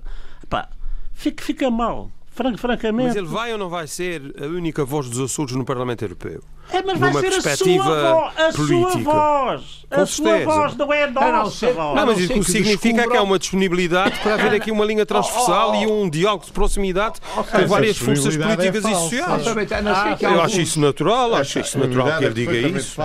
pá, 0.49 0.69
fica, 1.13 1.43
fica 1.43 1.69
mal. 1.69 2.09
francamente. 2.57 3.07
Mas 3.07 3.15
ele 3.15 3.27
vai 3.27 3.51
ou 3.51 3.57
não 3.57 3.69
vai 3.69 3.87
ser 3.87 4.33
a 4.41 4.45
única 4.45 4.85
voz 4.85 5.09
dos 5.09 5.19
Açores 5.19 5.55
no 5.55 5.65
Parlamento 5.65 6.03
Europeu? 6.03 6.41
É, 6.73 6.81
mas 6.81 6.97
vai 6.97 7.13
ser 7.13 7.34
a 7.34 7.57
sua, 7.57 7.84
voz, 7.84 8.34
a 8.38 8.53
política. 8.53 8.91
sua 8.91 9.01
voz. 9.01 9.81
Com 9.91 10.01
a 10.01 10.05
sua 10.05 10.39
voz 10.39 10.77
não 10.77 10.93
é 10.93 11.03
a 11.03 11.12
nossa 11.12 11.67
não, 11.67 11.73
voz. 11.73 11.95
Não, 11.95 12.05
mas 12.05 12.19
isso 12.19 12.43
significa 12.43 13.10
que 13.10 13.17
há 13.17 13.21
uma 13.21 13.38
disponibilidade 13.38 14.19
para 14.19 14.36
haver 14.36 14.53
aqui 14.53 14.71
uma 14.71 14.86
linha 14.86 15.05
transversal 15.05 15.71
oh, 15.71 15.77
oh, 15.77 15.84
e 15.84 15.86
um 15.86 16.10
diálogo 16.10 16.45
de 16.45 16.51
proximidade 16.51 17.19
oh, 17.36 17.43
com 17.43 17.67
várias 17.67 17.97
forças 17.97 18.36
é 18.36 18.39
políticas 18.39 18.86
é 18.86 18.89
e 18.89 18.95
sociais. 18.95 19.47
Ah, 19.86 20.17
eu 20.21 20.41
acho 20.41 20.62
isso 20.62 20.79
natural, 20.79 21.36
acho 21.36 21.60
isso 21.60 21.77
natural 21.77 22.17
que 22.17 22.25
ele 22.25 22.34
diga 22.34 22.57
isso. 22.57 23.01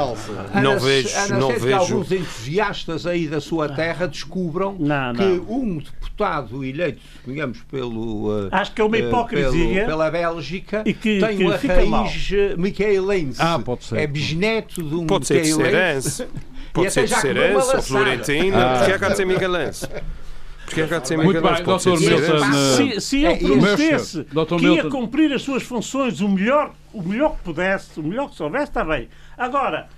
Não 0.63 0.79
vejo, 0.79 1.35
não 1.35 1.49
vejo. 1.49 1.67
Que 1.67 1.73
alguns 1.73 2.13
entusiastas 2.13 3.07
aí 3.07 3.27
da 3.27 3.41
sua 3.41 3.69
terra 3.69 4.07
descubram 4.07 4.77
que 4.77 5.53
um 5.53 5.79
deputado 5.79 6.65
eleito, 6.65 7.01
digamos, 7.27 7.59
pelo. 7.71 8.49
Acho 8.53 8.73
que 8.73 8.81
é 8.81 8.85
uma 8.85 8.99
hipocrisia. 8.99 9.87
Pela 9.87 10.11
Bélgica, 10.11 10.85
tem 10.85 11.45
uma 11.45 11.57
raiz 11.57 12.57
micaelense. 12.57 13.41
Ah, 13.41 13.56
pode 13.63 13.85
ser. 13.85 13.99
É 13.99 14.07
bisneto 14.07 14.83
de 14.83 14.95
um 14.95 15.07
Pode 15.07 15.27
ser 15.27 15.43
de. 15.43 15.53
Pode 16.73 16.93
ser 16.93 17.07
de 17.07 17.15
Serense 17.15 17.77
ou 17.77 17.83
Florentino. 17.83 18.59
Ah. 18.59 18.75
Porque 18.79 18.93
é 18.93 18.99
que 18.99 19.05
há 19.05 19.09
de 19.09 19.17
ser 19.17 19.25
Miguelense? 19.25 19.89
Porque 20.67 20.81
é 20.83 20.87
que 20.87 20.95
há 20.95 20.99
de 20.99 21.09
ser 21.09 21.17
Muito 21.17 21.41
bem, 21.41 21.53
Dr. 21.55 21.59
Milton. 21.59 21.79
Se, 22.77 23.01
se 23.01 23.25
ele 23.25 23.39
prometesse 23.39 24.25
que 24.59 24.67
ia 24.67 24.91
cumprir 24.91 25.33
as 25.33 25.43
suas 25.43 25.63
funções 25.63 26.21
o 26.21 26.29
melhor, 26.29 26.75
o 26.93 27.03
melhor 27.03 27.37
que 27.37 27.45
pudesse, 27.45 27.99
o 27.99 28.03
melhor 28.03 28.29
que 28.29 28.37
soubesse, 28.37 28.65
está 28.65 28.85
bem. 28.85 29.09
Agora, 29.39 29.89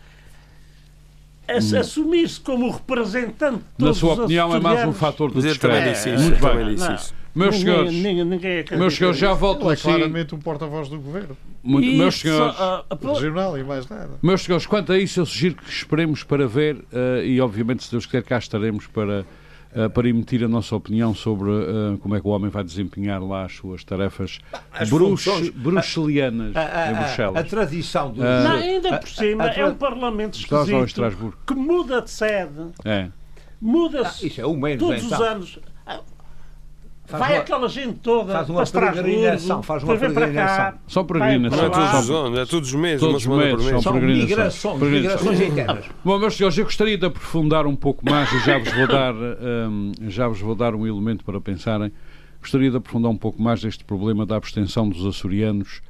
hum. 1.48 1.78
assumir-se 1.78 2.38
como 2.40 2.70
representante 2.70 3.58
de 3.58 3.64
todos 3.78 3.96
Na 3.96 4.00
sua 4.00 4.24
opinião, 4.24 4.54
é 4.54 4.60
mais 4.60 4.86
um 4.86 4.92
fator 4.92 5.32
de 5.32 5.40
descrédito. 5.40 6.08
Muito 6.20 6.40
bem. 6.40 6.96
Meus 7.38 7.56
senhores, 7.56 7.92
ninguém, 7.92 8.24
ninguém 8.24 8.64
meus 8.72 8.94
senhores, 8.96 9.18
já 9.18 9.32
volto 9.32 9.64
Ele 9.66 9.72
é 9.72 9.76
claramente 9.76 10.34
um 10.34 10.38
porta-voz 10.38 10.88
do 10.88 10.98
governo. 10.98 11.36
Muito, 11.62 11.88
meus 11.96 12.18
senhores, 12.20 12.56
uh, 12.58 13.12
regional 13.14 13.56
e 13.56 13.62
mais 13.62 13.88
nada. 13.88 14.10
Meus 14.22 14.42
senhores, 14.42 14.66
quanto 14.66 14.92
a 14.92 14.98
isso, 14.98 15.20
eu 15.20 15.26
sugiro 15.26 15.54
que 15.54 15.70
esperemos 15.70 16.24
para 16.24 16.46
ver 16.48 16.76
uh, 16.76 17.22
e, 17.24 17.40
obviamente, 17.40 17.84
se 17.84 17.90
Deus 17.90 18.06
quiser, 18.06 18.24
cá 18.24 18.38
estaremos 18.38 18.86
para, 18.88 19.24
uh, 19.74 19.90
para 19.90 20.08
emitir 20.08 20.42
a 20.42 20.48
nossa 20.48 20.74
opinião 20.74 21.14
sobre 21.14 21.48
uh, 21.48 21.98
como 21.98 22.16
é 22.16 22.20
que 22.20 22.26
o 22.26 22.30
homem 22.30 22.50
vai 22.50 22.64
desempenhar 22.64 23.22
lá 23.22 23.44
as 23.44 23.54
suas 23.54 23.84
tarefas 23.84 24.40
bruxelianas 25.54 26.54
em 26.56 26.94
Bruxelas. 26.94 27.36
A, 27.36 27.44
tradição 27.44 28.12
do. 28.12 28.20
Não, 28.20 28.56
ainda 28.56 28.98
por 28.98 29.08
cima, 29.08 29.46
é 29.46 29.64
um 29.64 29.74
parlamento 29.74 30.38
esquisito 30.38 31.36
que 31.46 31.54
muda 31.54 32.02
de 32.02 32.10
sede. 32.10 32.72
É. 32.84 33.08
Muda-se 33.60 34.24
ah, 34.24 34.28
isso 34.28 34.40
é 34.40 34.46
um 34.46 34.60
todos 34.76 35.04
então. 35.04 35.18
os 35.18 35.24
anos. 35.24 35.58
Faz 37.08 37.20
vai 37.22 37.32
uma, 37.32 37.40
aquela 37.40 37.68
gente 37.70 38.00
toda 38.00 38.34
faz 38.34 38.50
uma 38.50 38.66
peregrinação, 38.66 39.62
faz 39.62 39.82
uma 39.82 39.96
peregrinação. 39.96 40.78
Só 40.86 41.02
peregrinação. 41.02 41.58
Não 41.58 41.66
é 41.66 41.70
todos 41.70 42.00
os 42.00 42.10
anos, 42.10 42.38
é 42.38 42.44
todos 42.44 42.68
os 42.68 42.74
meses, 42.74 43.00
todos 43.00 43.24
uma 43.24 43.40
semana 43.40 43.56
por 43.56 43.64
mês. 43.64 43.82
São 43.82 43.94
migrações, 43.94 44.82
migrações 44.82 45.40
internas. 45.40 45.84
Bom, 46.04 46.18
meus 46.18 46.36
senhores, 46.36 46.58
eu 46.58 46.64
gostaria 46.64 46.98
de 46.98 47.06
aprofundar 47.06 47.66
um 47.66 47.74
pouco 47.74 48.04
mais 48.04 48.30
e 48.30 48.40
já 48.40 48.58
vos 48.58 48.70
vou 48.70 48.86
dar, 48.86 49.14
um, 49.14 49.92
já 50.06 50.28
vos 50.28 50.38
vou 50.38 50.54
dar 50.54 50.74
um 50.74 50.86
elemento 50.86 51.24
para 51.24 51.40
pensarem. 51.40 51.90
Gostaria 52.42 52.70
de 52.70 52.76
aprofundar 52.76 53.10
um 53.10 53.16
pouco 53.16 53.40
mais 53.40 53.62
deste 53.62 53.84
problema 53.84 54.26
da 54.26 54.36
abstenção 54.36 54.88
dos 54.88 55.06
açorianos 55.06 55.80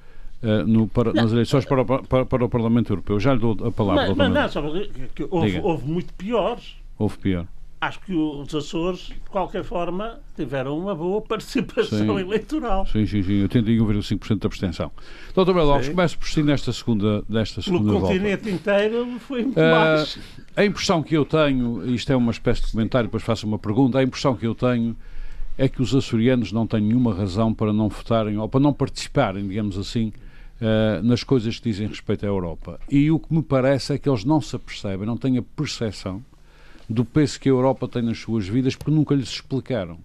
Uh, 0.40 0.64
no, 0.64 0.86
para, 0.86 1.12
nas 1.12 1.32
eleições 1.32 1.64
para, 1.64 1.84
para, 1.84 2.24
para, 2.24 2.44
o 2.44 2.48
Parlamento 2.48 2.92
Europeu. 2.92 3.18
Já 3.18 3.34
lhe 3.34 3.40
dou 3.40 3.56
a 3.60 3.72
palavra. 3.72 4.06
Mas, 4.06 4.16
mas 4.16 4.32
não, 4.32 4.48
só 4.48 4.62
que 5.12 5.26
houve, 5.28 5.58
houve 5.58 5.84
muito 5.84 6.14
piores. 6.14 6.76
Houve 6.96 7.18
pior 7.18 7.44
acho 7.80 8.00
que 8.00 8.12
os 8.12 8.54
Açores, 8.54 9.08
de 9.08 9.30
qualquer 9.30 9.62
forma, 9.62 10.18
tiveram 10.34 10.78
uma 10.78 10.94
boa 10.94 11.20
participação 11.22 11.98
sim. 11.98 12.20
eleitoral. 12.20 12.86
Sim, 12.86 13.06
sim, 13.06 13.22
sim. 13.22 13.46
81,5% 13.46 14.40
de 14.40 14.46
abstenção. 14.46 14.90
Doutor 15.34 15.54
Belo 15.54 15.72
Alves, 15.72 15.88
começo 15.88 16.18
por 16.18 16.28
si 16.28 16.42
nesta 16.42 16.72
segunda, 16.72 17.22
nesta 17.28 17.62
segunda 17.62 17.84
No 17.84 18.00
volta. 18.00 18.08
continente 18.08 18.50
inteiro 18.50 19.06
foi 19.20 19.42
muito 19.42 19.58
uh, 19.58 19.70
mais. 19.70 20.18
A 20.56 20.64
impressão 20.64 21.02
que 21.02 21.16
eu 21.16 21.24
tenho, 21.24 21.94
isto 21.94 22.12
é 22.12 22.16
uma 22.16 22.32
espécie 22.32 22.62
de 22.62 22.72
comentário, 22.72 23.06
depois 23.06 23.22
faço 23.22 23.46
uma 23.46 23.58
pergunta, 23.58 23.98
a 23.98 24.02
impressão 24.02 24.34
que 24.34 24.46
eu 24.46 24.54
tenho 24.54 24.96
é 25.56 25.68
que 25.68 25.80
os 25.80 25.94
açorianos 25.94 26.52
não 26.52 26.66
têm 26.66 26.80
nenhuma 26.80 27.14
razão 27.14 27.54
para 27.54 27.72
não 27.72 27.88
votarem 27.88 28.36
ou 28.38 28.48
para 28.48 28.60
não 28.60 28.72
participarem, 28.72 29.46
digamos 29.46 29.78
assim, 29.78 30.12
Uh, 30.60 31.00
nas 31.04 31.22
coisas 31.22 31.56
que 31.60 31.70
dizem 31.70 31.86
respeito 31.86 32.24
à 32.24 32.28
Europa. 32.28 32.80
E 32.90 33.12
o 33.12 33.20
que 33.20 33.32
me 33.32 33.44
parece 33.44 33.92
é 33.92 33.98
que 33.98 34.08
eles 34.08 34.24
não 34.24 34.40
se 34.40 34.56
apercebem, 34.56 35.06
não 35.06 35.16
têm 35.16 35.38
a 35.38 35.42
percepção 35.42 36.20
do 36.88 37.04
peso 37.04 37.38
que 37.38 37.48
a 37.48 37.52
Europa 37.52 37.86
tem 37.86 38.02
nas 38.02 38.18
suas 38.18 38.48
vidas, 38.48 38.74
porque 38.74 38.90
nunca 38.90 39.14
lhes 39.14 39.28
explicaram. 39.28 39.98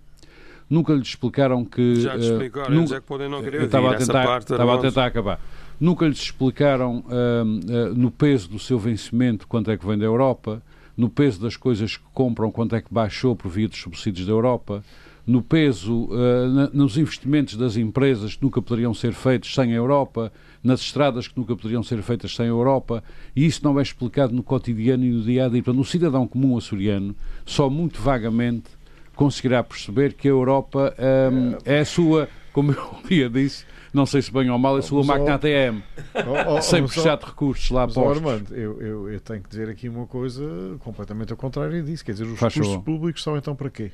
Nunca 0.69 0.93
lhes 0.93 1.09
explicaram 1.09 1.63
que. 1.63 2.01
Já 2.01 2.17
te 2.17 2.25
explicaram, 2.25 2.71
uh, 2.71 2.75
nunca, 2.75 2.95
é 2.95 2.99
que 2.99 3.05
podem 3.05 3.29
não 3.29 3.43
querer 3.43 3.63
estava 3.63 3.91
a 3.91 3.97
tentar, 3.97 4.25
parte, 4.25 4.51
estava 4.51 4.75
a 4.75 4.77
tentar 4.79 5.05
acabar. 5.05 5.39
Nunca 5.79 6.07
lhes 6.07 6.19
explicaram 6.19 6.99
uh, 6.99 7.43
uh, 7.43 7.95
no 7.95 8.09
peso 8.09 8.49
do 8.49 8.59
seu 8.59 8.79
vencimento 8.79 9.47
quanto 9.47 9.69
é 9.71 9.77
que 9.77 9.85
vem 9.85 9.97
da 9.97 10.05
Europa, 10.05 10.61
no 10.95 11.09
peso 11.09 11.39
das 11.41 11.55
coisas 11.55 11.97
que 11.97 12.03
compram, 12.13 12.51
quanto 12.51 12.75
é 12.75 12.81
que 12.81 12.93
baixou 12.93 13.35
por 13.35 13.49
via 13.49 13.67
dos 13.67 13.79
subsídios 13.79 14.25
da 14.25 14.31
Europa, 14.31 14.83
no 15.25 15.41
peso, 15.41 16.05
uh, 16.05 16.47
na, 16.49 16.69
nos 16.73 16.97
investimentos 16.97 17.55
das 17.55 17.77
empresas 17.77 18.35
que 18.35 18.43
nunca 18.43 18.61
poderiam 18.61 18.93
ser 18.93 19.13
feitos 19.13 19.53
sem 19.53 19.71
a 19.71 19.75
Europa, 19.75 20.31
nas 20.63 20.81
estradas 20.81 21.27
que 21.27 21.37
nunca 21.37 21.55
poderiam 21.55 21.81
ser 21.81 22.01
feitas 22.01 22.35
sem 22.35 22.45
a 22.45 22.49
Europa, 22.49 23.03
e 23.35 23.45
isso 23.45 23.63
não 23.63 23.79
é 23.79 23.81
explicado 23.81 24.33
no 24.33 24.43
cotidiano 24.43 25.03
e 25.05 25.11
no 25.11 25.21
dia 25.21 25.45
a 25.45 25.49
dia. 25.49 25.63
Portanto, 25.63 25.81
o 25.81 25.85
cidadão 25.85 26.27
comum 26.27 26.57
açoriano 26.57 27.15
só 27.45 27.69
muito 27.69 28.01
vagamente 28.01 28.69
conseguirá 29.15 29.63
perceber 29.63 30.13
que 30.13 30.27
a 30.27 30.31
Europa 30.31 30.93
um, 31.31 31.57
é 31.65 31.79
a 31.79 31.85
sua, 31.85 32.27
como 32.51 32.71
eu 32.71 32.83
um 32.83 33.07
dia 33.07 33.29
disse, 33.29 33.65
não 33.93 34.05
sei 34.05 34.21
se 34.21 34.33
bem 34.33 34.49
ou 34.49 34.57
mal, 34.57 34.75
é 34.75 34.79
a 34.79 34.81
sua 34.81 35.03
máquina 35.03 35.35
ATM, 35.35 35.83
oh, 36.15 36.55
oh, 36.55 36.61
sem 36.61 36.83
precisar 36.83 37.15
de 37.17 37.25
recursos 37.25 37.69
lá 37.69 37.87
postos. 37.87 38.17
Armando, 38.17 38.55
eu, 38.55 38.81
eu, 38.81 39.09
eu, 39.09 39.19
tenho 39.19 39.41
que 39.43 39.49
dizer 39.49 39.69
aqui 39.69 39.87
uma 39.87 40.07
coisa 40.07 40.43
completamente 40.79 41.31
ao 41.31 41.37
contrário 41.37 41.83
disso, 41.83 42.03
quer 42.03 42.13
dizer, 42.13 42.25
os 42.25 42.39
Faz 42.39 42.55
recursos 42.55 42.83
públicos 42.83 43.21
são 43.21 43.37
então 43.37 43.55
para 43.55 43.69
quê? 43.69 43.91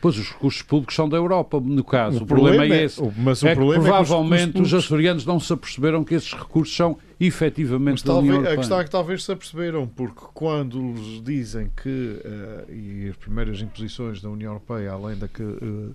Pois 0.00 0.18
os 0.18 0.28
recursos 0.28 0.62
públicos 0.62 0.94
são 0.94 1.08
da 1.08 1.16
Europa, 1.16 1.60
no 1.60 1.82
caso. 1.82 2.20
O, 2.20 2.22
o 2.22 2.26
problema, 2.26 2.56
problema, 2.58 2.74
é, 2.74 2.80
é 2.80 2.84
esse. 2.84 3.12
Mas 3.16 3.42
o 3.42 3.48
é 3.48 3.54
problema 3.54 3.84
provavelmente 3.84 4.50
é 4.50 4.52
que 4.52 4.60
os, 4.60 4.72
os 4.72 4.74
açorianos 4.84 5.24
não 5.24 5.40
se 5.40 5.52
aperceberam 5.52 6.04
que 6.04 6.14
esses 6.14 6.32
recursos 6.32 6.74
são 6.74 6.98
efetivamente 7.18 8.04
da 8.04 8.12
talvez, 8.12 8.24
União 8.24 8.36
Europeia. 8.36 8.54
A 8.54 8.58
questão 8.58 8.80
é 8.80 8.84
que 8.84 8.90
talvez 8.90 9.24
se 9.24 9.32
aperceberam, 9.32 9.86
porque 9.86 10.22
quando 10.34 10.78
lhes 10.92 11.22
dizem 11.22 11.70
que, 11.82 11.88
uh, 11.88 12.72
e 12.72 13.08
as 13.08 13.16
primeiras 13.16 13.60
imposições 13.60 14.20
da 14.20 14.28
União 14.28 14.52
Europeia, 14.52 14.92
além 14.92 15.16
da 15.16 15.26
que 15.26 15.42
uh, 15.42 15.94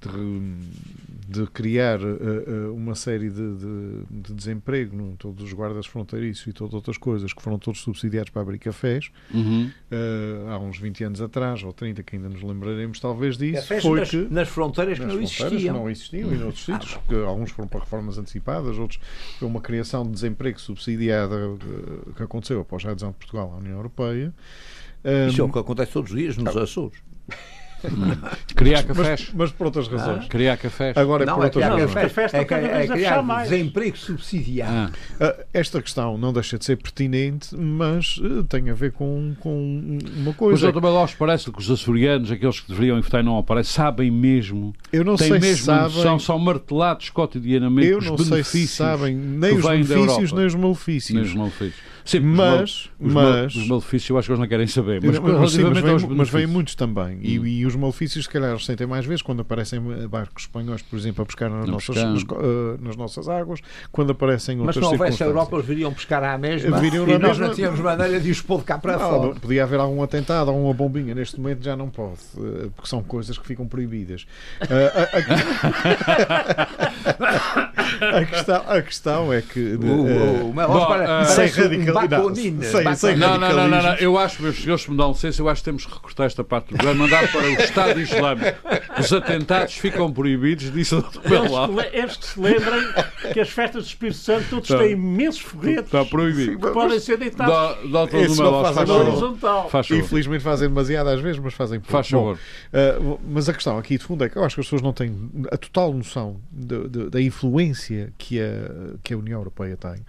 de, 0.00 1.40
de 1.40 1.46
criar 1.48 2.00
uh, 2.00 2.72
uma 2.72 2.94
série 2.94 3.28
de, 3.30 3.56
de, 3.56 4.02
de 4.08 4.34
desemprego, 4.34 4.96
não, 4.96 5.16
todos 5.16 5.42
os 5.42 5.52
guardas 5.52 5.86
fronteiriços 5.86 6.46
e 6.46 6.52
todas 6.52 6.74
outras 6.74 6.96
coisas 6.96 7.32
que 7.32 7.42
foram 7.42 7.58
todos 7.58 7.80
subsidiados 7.80 8.30
para 8.30 8.42
abrir 8.42 8.58
cafés 8.58 9.10
uhum. 9.34 9.70
uh, 9.90 10.50
há 10.50 10.58
uns 10.58 10.78
20 10.78 11.04
anos 11.04 11.20
atrás, 11.20 11.64
ou 11.64 11.72
30, 11.72 12.02
que 12.04 12.14
ainda 12.14 12.28
nos 12.28 12.42
lembraremos 12.42 13.00
talvez 13.00 13.36
disso. 13.36 13.62
Cafés 13.62 13.82
foi 13.82 14.00
nas, 14.00 14.10
que, 14.10 14.28
nas 14.30 14.48
fronteiras 14.48 14.98
nas 14.98 15.08
que 15.08 15.14
não 15.14 15.22
existiam. 15.22 15.58
Que 15.58 15.70
não 15.70 15.90
existiam 15.90 16.32
e 16.32 16.36
noutros 16.36 16.68
ah, 16.68 16.72
sítios, 16.74 16.98
que 17.08 17.14
alguns 17.16 17.50
foram 17.50 17.68
para 17.68 17.80
reformas 17.80 18.18
antecipadas, 18.18 18.78
outros 18.78 19.00
foi 19.38 19.48
uma 19.48 19.60
criação 19.60 20.04
de 20.04 20.12
desemprego 20.12 20.57
subsidiada 20.60 21.36
que 22.16 22.22
aconteceu 22.22 22.60
após 22.60 22.84
a 22.84 22.90
adesão 22.90 23.10
de 23.10 23.16
Portugal 23.16 23.52
à 23.54 23.58
União 23.58 23.76
Europeia. 23.76 24.34
Isso 25.28 25.40
é 25.40 25.44
o 25.44 25.52
que 25.52 25.58
acontece 25.58 25.92
todos 25.92 26.10
os 26.10 26.16
dias 26.16 26.36
nos 26.36 26.56
Açores. 26.56 26.98
Criar 28.54 28.82
cafés. 28.82 29.20
Mas, 29.28 29.34
mas, 29.34 29.52
por 29.52 29.66
outras 29.66 29.88
razões. 29.88 30.24
Ah. 30.24 30.28
Criar 30.28 30.56
cafés. 30.56 30.96
Agora 30.96 31.24
não, 31.24 31.34
por 31.34 31.44
outras 31.44 31.64
é 31.64 31.68
razões. 31.68 31.94
Cafés, 31.94 32.34
é, 32.34 32.38
é, 32.38 32.42
é 32.42 32.86
criar 32.86 33.42
desemprego 33.42 33.96
subsidiado. 33.96 34.92
Ah. 35.20 35.36
Esta 35.52 35.80
questão 35.80 36.18
não 36.18 36.32
deixa 36.32 36.58
de 36.58 36.64
ser 36.64 36.76
pertinente, 36.76 37.56
mas 37.56 38.18
uh, 38.18 38.44
tem 38.44 38.70
a 38.70 38.74
ver 38.74 38.92
com, 38.92 39.34
com 39.40 39.98
uma 40.16 40.34
coisa. 40.34 40.66
Mas 40.66 40.74
também 40.74 40.90
Lopes 40.90 41.14
parece 41.14 41.50
que 41.50 41.58
os 41.58 41.70
açorianos, 41.70 42.30
aqueles 42.30 42.60
que 42.60 42.68
deveriam 42.68 43.00
votar 43.00 43.20
e 43.20 43.24
não 43.24 43.38
aparecem, 43.38 43.74
sabem 43.74 44.10
mesmo. 44.10 44.74
Eu 44.92 45.04
não 45.04 45.16
têm 45.16 45.28
sei 45.28 45.38
mesmo 45.38 45.56
se 45.56 45.64
sabem. 45.64 46.02
São, 46.02 46.18
são 46.18 46.38
martelados 46.38 47.10
cotidianamente 47.10 47.88
Eu 47.88 47.98
os 47.98 48.06
não 48.06 48.16
benefícios 48.16 48.48
sei 48.48 48.66
se 48.66 48.68
sabem 48.68 49.14
nem 49.14 49.56
os 49.56 49.64
benefícios 49.64 50.32
nem 50.32 50.46
os 50.46 50.54
malefícios. 50.54 51.14
Nem 51.14 51.24
os 51.24 51.34
malefícios. 51.34 51.88
Sim, 52.08 52.20
Mas- 52.20 52.88
os, 52.98 53.12
mas- 53.12 53.12
mal, 53.12 53.46
os 53.46 53.68
malefícios 53.68 54.08
eu 54.08 54.16
acho 54.16 54.26
que 54.28 54.32
eles 54.32 54.40
não 54.40 54.48
querem 54.48 54.66
saber. 54.66 54.98
Mas, 55.04 55.18
Mas, 55.18 55.34
mas, 55.40 55.52
sim, 55.52 55.62
mas, 55.64 55.84
aos 55.84 56.04
mas 56.04 56.30
vêm 56.30 56.46
muitos 56.46 56.74
também. 56.74 57.18
E, 57.20 57.38
Hum. 57.38 57.46
e 57.46 57.66
os 57.66 57.76
malefícios, 57.76 58.24
se 58.24 58.30
calhar, 58.30 58.48
eles 58.48 58.64
sentem 58.64 58.86
mais 58.86 59.04
vezes 59.04 59.20
quando 59.20 59.42
aparecem 59.42 59.78
eh, 59.92 60.06
barcos 60.08 60.44
espanhóis, 60.44 60.80
por 60.80 60.96
exemplo, 60.98 61.22
a 61.22 61.26
pescar 61.26 61.50
nas, 61.50 61.68
nossas, 61.68 61.94
nas, 61.96 62.22
eh, 62.22 62.24
nas 62.80 62.96
nossas 62.96 63.28
águas, 63.28 63.60
quando 63.92 64.12
aparecem 64.12 64.56
Mas 64.56 64.68
outras 64.68 64.74
se 64.76 64.80
não 64.80 64.90
houvesse 64.92 65.22
a. 65.22 65.26
Europa, 65.26 65.56
eles 65.56 65.66
viriam 65.66 65.92
pescar 65.92 66.24
à 66.24 66.38
mesma 66.38 66.78
Viriam 66.80 67.06
e 67.06 67.18
nós 67.18 67.20
mesma- 67.36 67.46
não 67.48 67.54
tínhamos 67.54 67.78
maneira 67.80 68.18
de 68.18 68.30
os 68.30 68.40
pôr 68.40 68.60
de 68.60 68.64
cá 68.64 68.78
para 68.78 68.92
Não, 68.94 69.00
fora. 69.00 69.28
não, 69.28 69.34
podia 69.34 69.62
haver 69.64 69.78
algum 69.78 70.02
atentado 70.02 70.50
ou 70.50 70.64
uma 70.64 70.72
bombinha. 70.72 71.14
Neste 71.14 71.38
momento 71.38 71.62
já 71.62 71.76
não 71.76 71.90
pode, 71.90 72.20
eh, 72.38 72.68
porque 72.74 72.88
são 72.88 73.02
coisas 73.02 73.36
que 73.36 73.46
ficam 73.46 73.66
proibidas. 73.68 74.26
Eh, 74.62 74.92
a, 74.94 75.18
a- 76.56 78.18
a 78.20 78.24
questão, 78.24 78.64
a 78.68 78.82
questão 78.82 79.32
é 79.32 79.42
que. 79.42 79.60
O, 79.60 79.82
eh, 80.08 80.42
o, 80.42 80.54
o 80.54 80.60
eh, 80.60 81.92
sem 82.70 82.84
não, 82.84 82.94
sem- 82.94 83.16
Não, 83.16 83.38
não, 83.38 83.52
não, 83.68 83.68
não. 83.68 83.94
Eu 83.96 84.18
acho, 84.18 84.42
meus 84.42 84.56
senhores, 84.56 84.82
se 84.84 84.90
me 84.90 84.96
dão 84.96 85.10
licença, 85.10 85.40
eu 85.42 85.48
acho 85.48 85.60
que 85.62 85.64
temos 85.64 85.84
que 85.86 85.92
recortar 85.92 86.26
esta 86.26 86.44
parte 86.44 86.66
do 86.66 86.76
programa, 86.76 87.04
mandar 87.04 87.30
para 87.32 87.42
o 87.46 87.48
Estado 87.54 88.00
Islâmico. 88.00 88.58
Os 88.98 89.12
atentados 89.12 89.74
ficam 89.74 90.12
proibidos, 90.12 90.72
disse 90.72 90.94
o 90.94 91.02
Dr. 91.02 91.20
Le- 91.74 91.90
eles 91.92 92.16
que 92.16 92.26
se 92.26 92.40
lembrem 92.40 92.80
que 93.32 93.40
as 93.40 93.48
festas 93.48 93.84
do 93.84 93.86
Espírito 93.88 94.18
Santo 94.18 94.44
todos 94.50 94.68
têm 94.68 94.92
imensos 94.92 95.40
foguetes 95.40 95.84
Está 95.84 96.04
proibido. 96.04 96.58
que 96.58 96.70
podem 96.72 96.98
ser 97.00 97.16
deitados. 97.18 97.54
Esse 98.14 98.38
não 98.40 98.50
Numelos, 98.52 98.74
faz 98.74 98.90
horizontal. 98.90 99.70
Faz. 99.70 99.90
Infelizmente 99.90 100.42
fazem 100.42 100.68
demasiado 100.68 101.08
às 101.08 101.20
vezes, 101.20 101.38
mas 101.38 101.54
fazem 101.54 101.78
pouco. 101.80 101.92
Faz 101.92 102.10
Bom, 102.10 102.36
favor. 102.36 102.38
Uh, 103.12 103.20
mas 103.28 103.48
a 103.48 103.52
questão 103.54 103.78
aqui 103.78 103.96
de 103.98 104.04
fundo 104.04 104.24
é 104.24 104.28
que 104.28 104.36
eu 104.36 104.44
acho 104.44 104.54
que 104.56 104.60
as 104.60 104.66
pessoas 104.66 104.82
não 104.82 104.92
têm 104.92 105.30
a 105.50 105.56
total 105.56 105.92
noção 105.92 106.40
de- 106.50 106.88
de- 106.88 107.10
da 107.10 107.20
influência 107.20 108.12
que 108.18 108.40
a, 108.40 108.94
que 109.02 109.14
a 109.14 109.16
União 109.18 109.38
Europeia 109.40 109.76
tem. 109.76 110.04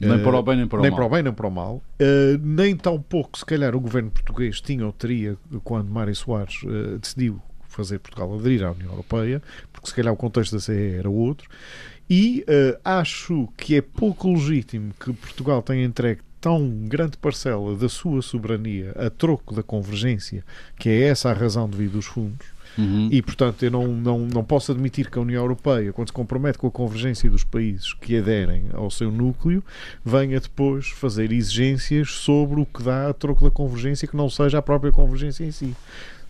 Nem 0.00 0.18
Uh, 0.18 0.22
para 0.22 0.38
o 0.38 0.42
bem, 0.42 0.56
nem 0.56 0.66
para 0.66 0.78
o 0.78 0.82
nem 0.82 0.90
mal. 0.90 0.98
para 0.98 1.06
o 1.06 1.10
bem, 1.10 1.22
nem 1.22 1.32
para 1.32 1.46
o 1.46 1.50
mal. 1.50 1.76
Uh, 2.00 2.38
nem 2.42 2.76
tão 2.76 3.00
pouco, 3.00 3.38
se 3.38 3.44
calhar, 3.44 3.74
o 3.74 3.80
governo 3.80 4.10
português 4.10 4.60
tinha 4.60 4.84
ou 4.84 4.92
teria 4.92 5.36
quando 5.62 5.88
Mário 5.88 6.14
Soares 6.14 6.62
uh, 6.64 6.98
decidiu 6.98 7.40
fazer 7.68 7.98
Portugal 7.98 8.32
aderir 8.34 8.64
à 8.64 8.70
União 8.70 8.90
Europeia, 8.90 9.42
porque 9.72 9.88
se 9.88 9.94
calhar 9.94 10.12
o 10.12 10.16
contexto 10.16 10.52
da 10.52 10.60
CE 10.60 10.96
era 10.98 11.10
outro. 11.10 11.48
E 12.08 12.44
uh, 12.48 12.78
acho 12.84 13.48
que 13.56 13.76
é 13.76 13.80
pouco 13.80 14.32
legítimo 14.32 14.92
que 15.00 15.12
Portugal 15.12 15.62
tenha 15.62 15.84
entregue 15.84 16.20
tão 16.40 16.68
grande 16.86 17.16
parcela 17.16 17.74
da 17.74 17.88
sua 17.88 18.20
soberania 18.20 18.92
a 18.96 19.08
troco 19.08 19.54
da 19.54 19.62
convergência, 19.62 20.44
que 20.78 20.90
é 20.90 21.04
essa 21.04 21.30
a 21.30 21.32
razão 21.32 21.68
de 21.68 21.78
vir 21.78 21.88
dos 21.88 22.04
fundos. 22.04 22.46
Uhum. 22.76 23.08
E, 23.10 23.22
portanto, 23.22 23.62
eu 23.62 23.70
não, 23.70 23.86
não, 23.86 24.18
não 24.20 24.44
posso 24.44 24.72
admitir 24.72 25.10
que 25.10 25.18
a 25.18 25.22
União 25.22 25.42
Europeia, 25.42 25.92
quando 25.92 26.08
se 26.08 26.12
compromete 26.12 26.58
com 26.58 26.66
a 26.66 26.70
convergência 26.70 27.30
dos 27.30 27.44
países 27.44 27.92
que 27.94 28.16
aderem 28.16 28.64
ao 28.72 28.90
seu 28.90 29.10
núcleo, 29.10 29.62
venha 30.04 30.40
depois 30.40 30.88
fazer 30.88 31.32
exigências 31.32 32.10
sobre 32.10 32.60
o 32.60 32.66
que 32.66 32.82
dá 32.82 33.08
a 33.08 33.14
troco 33.14 33.44
da 33.44 33.50
convergência 33.50 34.08
que 34.08 34.16
não 34.16 34.28
seja 34.28 34.58
a 34.58 34.62
própria 34.62 34.92
convergência 34.92 35.44
em 35.44 35.50
si. 35.50 35.74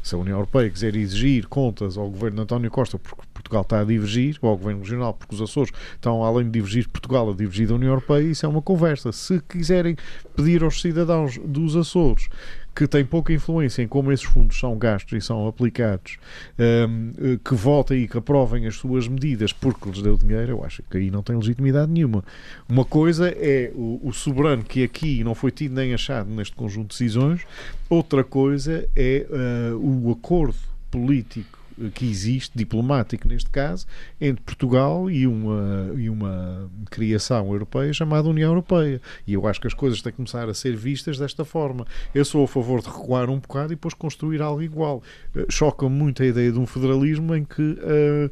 Se 0.03 0.15
a 0.15 0.19
União 0.19 0.37
Europeia 0.37 0.69
quiser 0.69 0.95
exigir 0.97 1.47
contas 1.47 1.97
ao 1.97 2.11
governo 2.11 2.37
de 2.37 2.43
António 2.43 2.71
Costa 2.71 2.99
porque 2.99 3.23
Portugal 3.33 3.63
está 3.63 3.81
a 3.81 3.85
divergir, 3.85 4.37
ou 4.43 4.51
ao 4.51 4.57
governo 4.59 4.83
regional 4.83 5.15
porque 5.15 5.35
os 5.35 5.41
Açores 5.41 5.73
estão, 5.95 6.23
além 6.23 6.45
de 6.45 6.51
divergir 6.51 6.87
Portugal, 6.91 7.31
a 7.31 7.33
divergir 7.35 7.69
da 7.69 7.75
União 7.75 7.89
Europeia, 7.89 8.23
isso 8.23 8.45
é 8.45 8.49
uma 8.49 8.61
conversa. 8.61 9.13
Se 9.13 9.41
quiserem 9.41 9.97
pedir 10.37 10.63
aos 10.63 10.83
cidadãos 10.83 11.39
dos 11.39 11.75
Açores 11.75 12.29
que 12.75 12.89
têm 12.89 13.05
pouca 13.05 13.33
influência 13.33 13.83
em 13.83 13.89
como 13.89 14.11
esses 14.11 14.27
fundos 14.27 14.59
são 14.59 14.77
gastos 14.77 15.13
e 15.13 15.25
são 15.25 15.47
aplicados, 15.47 16.19
hum, 16.59 17.13
eh, 17.19 17.39
que 17.45 17.55
votem 17.55 18.03
e 18.03 18.09
que 18.09 18.19
aprovem 18.19 18.67
as 18.67 18.75
suas 18.75 19.07
medidas 19.07 19.53
porque 19.53 19.89
lhes 19.89 20.03
deu 20.03 20.17
dinheiro, 20.17 20.53
eu 20.53 20.65
acho 20.65 20.83
que 20.91 20.99
aí 20.99 21.11
não 21.11 21.23
tem 21.23 21.37
legitimidade 21.37 21.93
nenhuma. 21.93 22.25
Uma 22.69 22.85
coisa 22.85 23.29
é 23.29 23.71
o, 23.75 24.01
o 24.03 24.13
soberano 24.13 24.65
que 24.65 24.83
aqui 24.83 25.23
não 25.23 25.35
foi 25.35 25.51
tido 25.53 25.75
nem 25.75 25.95
achado 25.95 26.29
neste 26.31 26.57
conjunto 26.57 26.89
de 26.89 26.99
decisões, 26.99 27.43
outra 27.89 28.25
coisa 28.25 28.89
é 28.97 29.27
eh, 29.31 29.73
o 29.75 30.11
acordo 30.11 30.57
político 30.91 31.54
que 31.95 32.09
existe, 32.09 32.57
diplomático 32.57 33.27
neste 33.27 33.51
caso, 33.51 33.87
entre 34.21 34.43
Portugal 34.45 35.11
e 35.11 35.27
uma, 35.27 35.93
e 35.97 36.09
uma 36.09 36.71
criação 36.91 37.53
europeia 37.53 37.93
chamada 37.93 38.29
União 38.29 38.51
Europeia. 38.51 39.01
E 39.27 39.35
eu 39.35 39.47
acho 39.47 39.61
que 39.61 39.67
as 39.67 39.75
coisas 39.75 40.01
têm 40.01 40.13
que 40.13 40.17
começar 40.17 40.49
a 40.49 40.55
ser 40.55 40.77
vistas 40.77 41.19
desta 41.19 41.45
forma. 41.45 41.87
Eu 42.15 42.25
sou 42.25 42.45
a 42.45 42.49
favor 42.49 42.81
de 42.81 42.89
recuar 42.89 43.29
um 43.29 43.39
bocado 43.39 43.73
e 43.73 43.77
depois 43.77 43.95
construir 43.95 44.41
algo 44.41 44.63
igual. 44.63 45.03
Eh, 45.35 45.47
Choca 45.49 45.89
muito 45.89 46.23
a 46.23 46.27
ideia 46.27 46.53
de 46.53 46.59
um 46.59 46.67
federalismo 46.67 47.35
em 47.35 47.45
que 47.45 47.79
eh, 47.81 48.31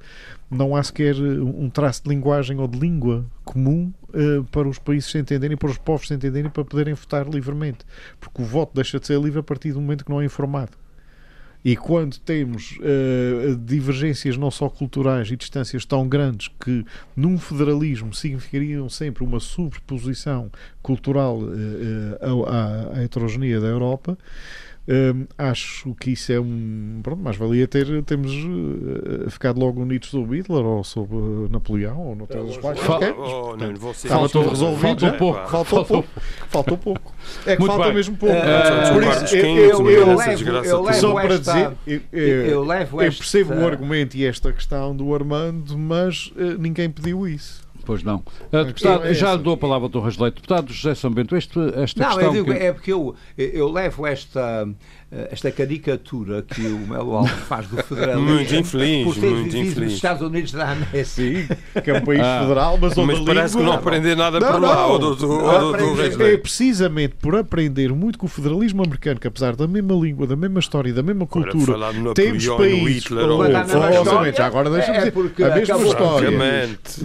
não 0.51 0.77
há 0.77 0.83
sequer 0.83 1.17
um 1.17 1.69
traço 1.71 2.05
de 2.05 2.11
linguagem 2.11 2.59
ou 2.59 2.69
de 2.69 2.79
língua 2.79 3.25
comum 3.45 3.93
eh, 4.15 4.43
para 4.51 4.69
os 4.69 4.79
países 4.79 5.11
se 5.11 5.19
entenderem, 5.19 5.57
para 5.57 5.71
os 5.71 5.79
povos 5.79 6.09
se 6.09 6.15
entenderem, 6.15 6.51
para 6.51 6.65
poderem 6.65 6.95
votar 6.95 7.29
livremente. 7.29 7.85
Porque 8.21 8.43
o 8.43 8.45
voto 8.45 8.73
deixa 8.75 9.01
de 9.01 9.07
ser 9.07 9.21
livre 9.21 9.41
a 9.41 9.43
partir 9.43 9.73
do 9.73 9.81
momento 9.81 10.05
que 10.05 10.11
não 10.11 10.21
é 10.21 10.25
informado. 10.25 10.73
E 11.65 11.77
quando 11.77 12.19
temos 12.19 12.77
eh, 12.83 13.57
divergências 13.65 14.37
não 14.37 14.51
só 14.51 14.69
culturais 14.69 15.31
e 15.31 15.37
distâncias 15.37 15.85
tão 15.85 16.09
grandes 16.09 16.49
que 16.61 16.85
num 17.15 17.39
federalismo 17.39 18.13
significariam 18.13 18.89
sempre 18.89 19.23
uma 19.23 19.39
sobreposição 19.39 20.51
cultural 20.83 21.39
eh, 21.41 22.19
à, 22.21 22.99
à 22.99 23.03
heterogeneia 23.05 23.61
da 23.61 23.69
Europa, 23.69 24.19
eh, 24.89 25.15
acho 25.39 25.95
que 25.95 26.11
isso 26.13 26.33
é 26.33 26.41
um. 26.41 27.01
Pronto, 27.03 27.23
mais 27.23 27.37
valia 27.37 27.67
ter 27.69 28.03
termos 28.05 28.33
eh, 28.33 29.31
ficado 29.31 29.59
logo 29.61 29.81
unidos 29.83 30.09
sobre 30.11 30.39
Hitler 30.39 30.65
ou 30.65 30.83
sobre 30.85 31.17
eh, 31.17 31.49
Napoleão 31.51 31.99
ou 31.99 32.17
noutras. 32.17 32.59
Oh, 32.63 33.55
Estava 33.91 34.19
Faltou- 34.21 34.43
tudo 34.43 34.51
resolvido. 34.51 34.81
faltou 35.01 35.13
pouco. 35.19 35.49
Faltou 35.49 35.85
pouco. 35.85 36.09
Faltou 36.49 36.79
pouco. 36.79 37.13
É 37.47 37.55
que 37.55 37.61
Muito 37.61 37.71
falta 37.73 37.85
bem. 37.87 37.95
mesmo 37.95 38.17
pouco. 38.17 38.35
Eh, 38.35 38.93
Por 38.93 39.03
isso, 39.03 39.37
eu- 39.37 39.91
eu- 39.91 40.17
levo- 40.17 40.93
só 40.95 41.13
para 41.15 41.35
esta- 41.35 41.53
dizer, 41.53 41.77
eu, 41.87 42.01
eu- 42.13 42.47
eu 42.47 42.65
levo 42.65 43.01
eu 43.01 43.07
esta- 43.07 43.19
percebo 43.19 43.55
o 43.55 43.67
argumento 43.67 44.17
e 44.17 44.25
esta 44.25 44.53
questão 44.53 44.95
do 44.97 45.15
Armando, 45.15 45.79
mas 45.79 46.33
ninguém 46.59 46.91
pediu 46.91 47.27
isso. 47.27 47.62
Pois 47.85 48.03
não. 48.03 48.23
Uh, 48.53 48.65
deputado, 48.65 49.07
é 49.07 49.15
já 49.15 49.35
dou 49.37 49.55
a 49.55 49.57
palavra 49.57 49.87
ao 49.87 49.89
Dr. 49.89 49.99
Rasleito. 50.05 50.37
Deputado 50.37 50.73
José 50.73 50.95
Sambento, 50.95 51.37
este, 51.37 51.59
esta 51.75 52.01
Não, 52.03 52.09
questão. 52.11 52.21
eu 52.23 52.33
digo, 52.33 52.47
que- 52.47 52.59
é 52.65 52.73
porque 52.73 52.93
eu, 52.93 53.15
eu 53.37 53.71
levo 53.71 54.07
esta, 54.07 54.69
esta 55.31 55.51
caricatura 55.51 56.43
que 56.43 56.63
o 56.67 56.79
Melo 56.79 57.17
Alves 57.17 57.33
faz 57.49 57.67
do 57.69 57.77
federalismo. 57.83 58.23
Muito 58.33 58.55
infeliz, 58.55 59.05
por 59.05 59.15
ter 59.17 59.31
muito 59.31 59.57
nos 59.57 59.67
infeliz. 59.69 59.93
Estados 59.93 60.23
Unidos 60.23 60.53
da 60.53 60.71
América. 60.71 61.05
Sim, 61.05 61.47
que 61.85 61.91
é 61.91 61.99
um 61.99 62.01
país 62.05 62.21
Ah. 62.23 62.41
federal, 62.43 62.79
mas 62.81 62.97
onde 62.97 63.07
Mas 63.13 63.21
a 63.21 63.25
parece 63.25 63.55
que 63.55 63.59
língua- 63.61 63.73
não 63.75 63.79
aprender 63.81 64.17
nada 64.17 64.41
Não, 64.41 64.53
por 64.53 64.61
lá, 64.63 64.75
não. 64.89 64.99
do, 64.99 65.15
do, 65.17 65.27
Não 65.29 65.73
do, 65.73 66.23
É 66.25 66.37
precisamente 66.37 67.15
por 67.21 67.37
aprender 67.37 67.93
muito 67.93 68.19
com 68.19 68.27
o 68.27 68.29
federalismo 68.29 68.83
americano, 68.83 69.21
que 69.21 69.27
apesar 69.27 69.55
da 69.55 69.67
mesma 69.69 69.95
língua, 69.95 70.27
da 70.27 70.37
mesma 70.37 70.61
história, 70.61 70.93
da 70.93 71.03
mesma 71.03 71.27
cultura, 71.27 71.93
no 71.93 72.15
temos 72.15 72.47
países. 72.47 73.05
Hitler, 73.05 73.29
ou- 73.29 73.43
a 73.43 74.33
já 74.33 74.47
agora 74.47 74.71
deixa-me 74.71 74.97
é 74.97 75.01
dizer. 75.01 75.13
porque 75.13 75.43
a 75.43 75.55
mesma 75.55 75.75
acabou. 75.75 75.93
história. 75.93 76.31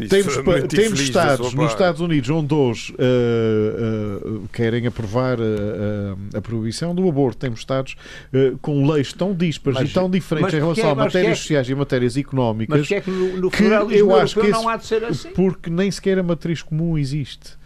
Temos, 0.10 0.38
temos 0.70 1.00
Estados, 1.00 1.54
nos. 1.54 1.72
Estados 1.72 2.02
Unidos 2.02 2.30
onde 2.30 2.54
hoje 2.54 2.93
uh, 2.93 4.28
uh, 4.43 4.50
querem 4.54 4.88
aprovar 4.88 5.40
uh, 5.40 5.44
uh, 5.44 6.38
a 6.38 6.42
proibição 6.42 6.94
do 6.96 7.08
aborto. 7.08 7.38
Temos 7.38 7.60
Estados 7.60 7.96
uh, 8.33 8.58
com 8.60 8.89
leis 8.89 9.12
tão 9.13 9.33
dispares 9.33 9.79
Mas- 9.81 9.89
e 9.89 9.93
tão 9.93 10.10
diferentes 10.10 10.54
em 10.54 10.58
relação 10.58 10.75
porquê- 10.75 10.91
a 10.91 10.95
mas 10.95 11.06
matérias 11.06 11.29
porquê- 11.31 11.41
sociais 11.41 11.69
e 11.69 11.75
matérias 11.75 12.17
económicas. 12.17 12.79
Mas 12.79 12.87
que 12.87 12.95
é 12.95 13.02
que 13.02 13.12
no, 13.12 13.37
no 13.37 13.52
que 13.52 13.63
eu 13.63 14.15
acho 14.15 14.39
que 14.39 14.48
não 14.48 14.60
esse- 14.62 14.69
há 14.69 14.77
de 14.77 14.85
ser 14.85 15.04
assim? 15.04 15.29
Porque 15.29 15.69
nem 15.69 15.89
sequer 15.91 16.19
a 16.19 16.23
matriz 16.23 16.62
comum 16.62 16.98
existe. 16.98 17.58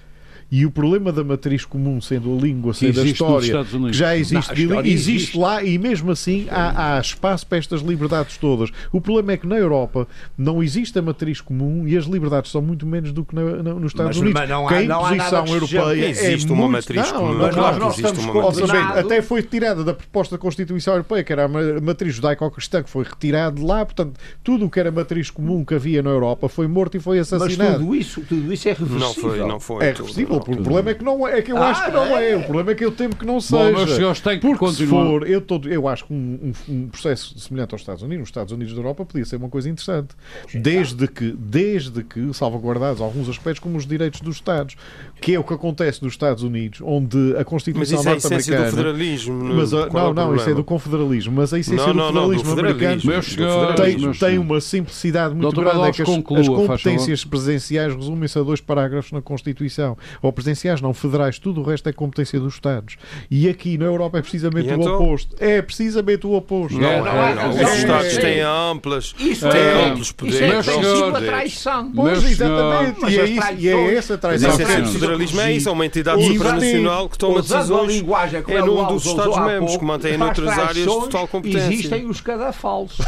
E 0.52 0.66
o 0.66 0.72
problema 0.72 1.14
da 1.14 1.24
matriz 1.24 1.64
comum, 1.64 2.02
sendo 2.02 2.38
a 2.38 2.42
língua, 2.42 2.74
sendo 2.74 3.00
a 3.00 3.06
história, 3.06 3.64
que 3.64 3.94
já 3.94 4.18
existe, 4.18 4.66
não, 4.66 4.82
existe, 4.82 5.12
existe, 5.12 5.38
lá 5.38 5.64
e 5.64 5.78
mesmo 5.78 6.12
assim 6.12 6.46
há, 6.52 6.98
há, 6.98 7.00
espaço 7.00 7.48
para 7.48 7.58
estas 7.58 7.80
liberdades 7.80 8.36
todas. 8.36 8.70
O 8.92 9.00
problema 9.00 9.32
é 9.32 9.38
que 9.38 9.48
na 9.48 9.56
Europa 9.56 10.06
não 10.38 10.62
existe 10.62 11.00
a 11.00 11.02
matriz 11.02 11.40
comum 11.40 11.88
e 11.88 11.96
as 11.96 12.04
liberdades 12.04 12.52
são 12.52 12.62
muito 12.62 12.86
menos 12.86 13.14
do 13.14 13.24
que 13.24 13.34
na, 13.34 13.64
na, 13.64 13.74
nos 13.76 13.94
Estados 13.94 14.18
mas, 14.18 14.18
Unidos. 14.18 14.42
Mas 14.42 14.50
não 14.50 14.68
há, 14.68 14.72
a 14.72 14.84
imposição 14.84 15.48
europeia 15.48 16.10
existe 16.10 16.50
é 16.50 16.54
uma 16.54 16.68
muito... 16.68 16.72
matriz 16.72 17.12
não, 17.14 17.20
comum. 17.20 17.38
Mas 17.38 17.56
nós 17.56 18.00
existe 18.00 18.20
uma 18.20 18.42
matriz 18.42 18.70
Até 18.70 19.22
foi 19.22 19.44
tirada 19.44 19.86
da 19.86 19.94
proposta 19.94 20.36
da 20.36 20.42
Constituição 20.42 20.96
Europeia, 20.96 21.24
que 21.24 21.32
era 21.32 21.46
a 21.46 21.82
matriz 21.82 22.16
judaico-cristã, 22.16 22.84
que 22.84 22.90
foi 22.90 23.06
retirada 23.06 23.56
de 23.56 23.64
lá. 23.64 23.86
Portanto, 23.86 24.20
tudo 24.44 24.66
o 24.66 24.70
que 24.70 24.82
era 24.82 24.92
matriz 24.92 25.30
comum 25.30 25.64
que 25.64 25.76
havia 25.76 26.04
na 26.04 26.10
Europa 26.10 26.50
foi 26.50 26.68
morto 26.68 26.98
e 26.98 27.00
foi 27.00 27.20
assassinado. 27.20 27.72
Mas 27.72 27.80
tudo 27.80 27.96
isso, 27.96 28.22
tudo 28.28 28.52
isso 28.52 28.68
é 28.68 28.74
reversível. 28.74 29.00
Não 29.00 29.14
foi, 29.14 29.38
não 29.40 29.60
foi. 29.62 29.86
É 29.86 29.92
reversível. 29.94 30.41
O 30.48 30.64
problema 30.64 30.92
é 30.92 30.94
que 30.94 31.04
não 31.04 31.28
é, 31.28 31.40
é 31.40 31.42
que 31.42 31.52
eu 31.52 31.58
ah, 31.58 31.70
acho 31.70 31.86
que 31.86 31.92
não 31.92 32.18
é. 32.18 32.32
é. 32.32 32.38
O 32.38 32.44
problema 32.44 32.72
é 32.72 32.76
que 32.76 32.86
eu 32.86 32.92
temo 32.92 33.16
que 33.16 33.26
não 33.26 33.40
seja. 33.40 33.72
Bom, 33.72 33.88
senhores 33.88 34.20
têm 34.20 34.40
que 34.40 34.48
Porque 34.48 34.60
continuar. 34.60 35.04
se 35.04 35.10
for, 35.10 35.28
eu, 35.28 35.42
todo, 35.42 35.70
eu 35.70 35.88
acho 35.88 36.06
que 36.06 36.14
um, 36.14 36.54
um, 36.70 36.74
um, 36.74 36.88
processo 36.88 37.38
semelhante 37.40 37.74
aos 37.74 37.82
Estados 37.82 38.02
Unidos, 38.02 38.20
nos 38.22 38.30
Estados 38.30 38.54
Unidos 38.54 38.74
da 38.74 38.80
Europa, 38.80 39.06
podia 39.06 39.26
ser 39.26 39.36
uma 39.38 39.50
coisa 39.50 39.70
interessante. 39.70 40.16
Desde 40.54 41.08
que, 41.08 41.32
desde 41.38 42.04
que 42.04 42.34
salvaguardados 42.34 43.02
alguns 43.02 43.30
aspectos 43.30 43.60
como 43.60 43.78
os 43.78 43.86
direitos 43.86 44.22
dos 44.22 44.36
Estados, 44.36 44.76
que 45.20 45.34
é 45.34 45.40
o 45.40 45.44
que 45.44 45.54
acontece 45.54 46.04
nos 46.04 46.14
Estados 46.14 46.44
Unidos, 46.44 46.82
onde 46.84 47.36
a 47.38 47.44
Constituição 47.44 48.04
norte-americana. 48.04 48.36
Mas 48.36 48.46
isso 48.46 48.54
é 48.54 48.58
do 48.58 48.70
federalismo. 48.70 49.44
Mas, 49.44 49.72
não, 49.72 50.10
é 50.10 50.14
não, 50.14 50.36
isso 50.36 50.50
é 50.50 50.54
do 50.54 50.64
confederalismo. 50.64 51.34
Mas 51.36 51.54
a 51.54 51.60
essência 51.60 51.94
não, 51.94 51.94
do 51.94 52.08
federalismo 52.08 52.48
não, 52.50 52.56
do 52.56 52.62
americano 52.62 53.02
federalismo. 53.02 54.12
tem, 54.12 54.30
tem 54.30 54.38
uma 54.40 54.62
simplicidade 54.62 55.34
muito 55.36 55.44
Doutor 55.44 55.66
grande. 55.66 55.90
É 55.90 55.92
que 55.92 56.02
as, 56.02 56.08
conclua, 56.08 56.40
as 56.40 56.48
competências 56.48 57.26
presidenciais 57.26 57.96
resumem-se 57.96 58.38
a 58.38 58.44
dois 58.44 58.62
parágrafos 58.62 59.12
na 59.12 59.22
Constituição. 59.22 59.98
Ou 60.32 60.34
presidenciais, 60.34 60.80
não 60.80 60.94
federais, 60.94 61.38
tudo 61.38 61.60
o 61.60 61.64
resto 61.64 61.90
é 61.90 61.94
competência 61.94 62.40
dos 62.40 62.54
Estados. 62.54 62.96
E 63.30 63.50
aqui 63.50 63.78
na 63.78 63.86
Europa 63.86 64.18
é 64.18 64.22
precisamente 64.22 64.70
e 64.70 64.72
o 64.72 64.76
então? 64.76 64.96
oposto. 64.96 65.36
É 65.40 65.62
precisamente 65.62 66.26
o 66.26 66.34
oposto. 66.34 66.80
Não, 66.80 67.04
não, 67.04 67.14
não, 67.14 67.36
não. 67.36 67.50
Os 67.50 67.74
Estados 67.74 68.18
têm 68.18 68.40
amplas, 68.40 69.14
isso 69.20 69.50
têm 69.50 69.60
é, 69.60 69.90
amplos 69.90 70.12
poderes. 70.14 70.66
Isso 70.66 70.72
é 70.72 71.10
a 71.10 71.12
traição. 71.20 71.92
Pois, 71.92 72.24
exatamente. 72.24 73.06
E 73.12 73.20
é, 73.20 73.26
isso, 73.26 73.54
e 73.58 73.68
é 73.68 73.96
essa 73.96 74.18
traição. 74.18 74.58
Mas 74.58 74.90
o 74.90 74.94
federalismo 74.94 75.42
é 75.42 75.52
isso, 75.52 75.68
é 75.68 75.72
uma 75.72 75.86
entidade 75.86 76.26
supranacional 76.26 77.10
que 77.10 77.18
toma 77.18 77.42
decisões 77.42 78.04
é 78.48 78.62
num 78.62 78.88
dos 78.88 79.06
Estados-membros 79.06 79.78
que 79.78 79.84
mantém 79.84 80.18
noutras 80.18 80.58
áreas 80.58 80.86
total 80.86 81.28
competência. 81.28 81.68
Existem 81.68 82.06
os 82.06 82.22
cadafalsos. 82.22 83.06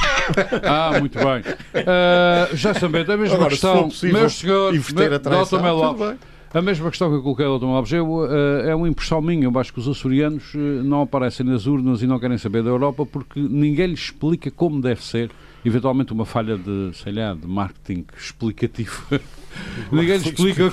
ah, 0.63 0.99
muito 0.99 1.17
bem. 1.17 1.39
Uh, 1.84 2.55
já 2.55 2.74
sabendo, 2.74 3.11
a 3.13 3.17
mesma 3.17 3.36
Agora, 3.36 3.49
questão, 3.49 3.89
meus 4.03 4.34
senhores, 4.39 4.91
Dr. 4.91 5.61
Melo 5.61 6.17
a 6.54 6.62
mesma 6.62 6.89
questão 6.89 7.10
que 7.10 7.16
eu 7.16 7.24
coloquei 7.24 7.45
ao 7.45 7.58
Dr. 7.58 7.66
Alves, 7.66 7.91
eu, 7.91 8.08
uh, 8.08 8.28
é 8.64 8.76
uma 8.76 8.88
impressão 8.88 9.22
minha, 9.22 9.45
eu 9.45 9.60
acho 9.60 9.74
que 9.74 9.80
os 9.80 9.88
açorianos 9.88 10.54
uh, 10.54 10.58
não 10.84 11.01
aparecem 11.01 11.45
nas 11.45 11.66
urnas 11.66 12.01
e 12.04 12.08
não 12.08 12.20
querem 12.20 12.38
saber 12.38 12.62
da 12.62 12.70
Europa 12.70 13.06
porque 13.06 13.39
ninguém 13.39 13.88
lhes 13.88 14.01
explica 14.01 14.51
como 14.51 14.80
deve 14.80 15.04
ser, 15.04 15.32
eventualmente 15.66 16.14
uma 16.14 16.26
falha 16.26 16.58
de, 16.58 16.91
sei 16.93 17.12
lá, 17.14 17.34
de 17.34 17.47
marketing 17.47 18.06
explicativo. 18.16 19.04
ninguém, 19.91 20.18
lhes 20.18 20.28
explica, 20.28 20.64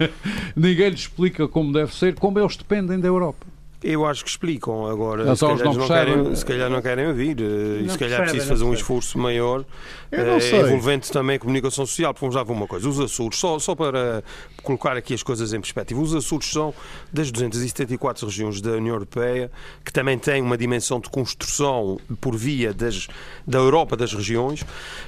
ninguém 0.56 0.88
lhes 0.88 1.00
explica 1.00 1.46
como 1.46 1.72
deve 1.72 1.94
ser, 1.94 2.14
como 2.14 2.38
eles 2.38 2.56
dependem 2.56 2.98
da 2.98 3.08
Europa. 3.08 3.57
Eu 3.82 4.04
acho 4.04 4.24
que 4.24 4.30
explicam 4.30 4.86
agora. 4.86 5.36
Se 5.36 5.46
calhar, 5.46 5.64
não, 5.64 5.74
não 5.74 5.86
querem, 5.86 6.34
se 6.34 6.44
calhar 6.44 6.70
não 6.70 6.82
querem 6.82 7.06
ouvir. 7.06 7.40
Eh, 7.40 7.84
e 7.84 7.88
se 7.88 7.96
calhar 7.96 8.20
é 8.20 8.22
preciso 8.24 8.48
fazer 8.48 8.64
um 8.64 8.74
esforço 8.74 9.16
maior 9.16 9.64
eh, 10.10 10.60
envolvente 10.60 11.12
também 11.12 11.36
a 11.36 11.38
comunicação 11.38 11.86
social. 11.86 12.12
Porque 12.12 12.24
vamos 12.24 12.34
lá 12.34 12.42
ver 12.42 12.52
uma 12.52 12.66
coisa: 12.66 12.88
os 12.88 12.98
Açores, 12.98 13.38
só, 13.38 13.56
só 13.60 13.76
para 13.76 14.24
colocar 14.64 14.96
aqui 14.96 15.14
as 15.14 15.22
coisas 15.22 15.52
em 15.52 15.60
perspectiva, 15.60 16.00
os 16.00 16.12
Açores 16.12 16.50
são 16.50 16.74
das 17.12 17.30
274 17.30 18.26
regiões 18.26 18.60
da 18.60 18.72
União 18.72 18.94
Europeia 18.94 19.48
que 19.84 19.92
também 19.92 20.18
têm 20.18 20.42
uma 20.42 20.58
dimensão 20.58 20.98
de 20.98 21.08
construção 21.08 22.00
por 22.20 22.34
via 22.36 22.74
das, 22.74 23.06
da 23.46 23.58
Europa 23.58 23.96
das 23.96 24.12
regiões. 24.12 24.64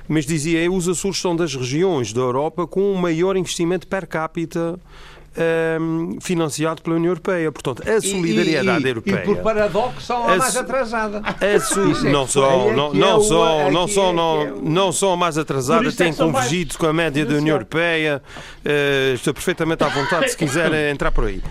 Mas 0.06 0.24
dizia 0.24 0.62
eu, 0.62 0.74
os 0.74 0.88
Açores 0.88 1.18
são 1.18 1.34
das 1.34 1.56
regiões 1.56 2.12
da 2.12 2.20
Europa 2.20 2.68
com 2.68 2.92
o 2.92 2.96
maior 2.96 3.36
investimento 3.36 3.88
per 3.88 4.06
capita 4.06 4.78
um, 5.40 6.12
ehm, 6.12 6.18
financiado 6.20 6.82
pela 6.82 6.96
União 6.96 7.10
Europeia. 7.10 7.50
Portanto, 7.50 7.82
a 7.88 8.00
solidariedade 8.00 8.82
e, 8.82 8.86
e, 8.86 8.88
europeia. 8.88 9.22
E 9.22 9.24
por 9.24 9.36
paradoxo 9.38 10.00
são 10.00 10.28
a, 10.28 10.34
a 10.34 10.36
mais 10.36 10.56
atrasada. 10.56 11.22
A 11.24 11.60
su, 11.60 12.04
não 12.04 12.26
só, 12.26 12.72
não, 12.72 12.92
não 12.92 13.20
só, 13.20 13.70
não 13.70 13.88
só, 13.88 14.12
não, 14.12 14.56
não 14.60 14.92
só 14.92 15.12
a 15.12 15.16
mais 15.16 15.38
atrasada, 15.38 15.90
têm 15.92 16.12
convergido 16.14 16.76
com 16.78 16.86
a 16.86 16.92
média 16.92 17.24
da 17.24 17.34
União 17.34 17.56
Europeia. 17.56 18.22
Uh, 18.64 19.14
estou 19.14 19.34
perfeitamente 19.34 19.82
à 19.82 19.88
vontade 19.88 20.30
se 20.30 20.36
quiser 20.38 20.72
entrar 20.90 21.10
por 21.10 21.24
aí. 21.24 21.42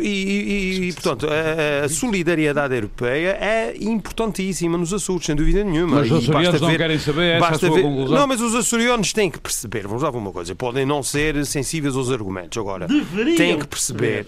E, 0.00 0.08
e, 0.08 0.88
e 0.88 0.92
portanto, 0.92 1.26
a, 1.26 1.84
a, 1.84 1.88
solidariedade 1.88 2.74
europeia 2.74 3.36
é 3.40 3.74
importantíssima 3.80 4.78
nos 4.78 4.92
Açores, 4.92 5.26
sem 5.26 5.34
dúvida 5.34 5.64
nenhuma. 5.64 5.96
Mas 5.96 6.10
os 6.10 6.28
açorianos 6.28 6.60
não 6.60 6.68
ver, 6.68 6.78
querem 6.78 6.98
saber 6.98 7.36
essa 7.36 7.50
basta 7.50 7.66
é 7.66 7.70
ver, 7.70 7.82
conclusão. 7.82 8.18
Não, 8.18 8.26
mas 8.26 8.40
os 8.40 8.54
açorianos 8.54 9.12
têm 9.12 9.30
que 9.30 9.40
perceber, 9.40 9.86
vamos 9.86 10.02
lá 10.02 10.10
ver 10.10 10.18
uma 10.18 10.32
coisa, 10.32 10.54
podem 10.54 10.86
não 10.86 11.02
ser 11.02 11.44
sensíveis 11.46 11.96
aos 11.96 12.10
argumentos, 12.10 12.56
agora 12.58 12.86
Deveriam 12.86 13.36
têm 13.36 13.58
que 13.58 13.66
perceber 13.66 14.26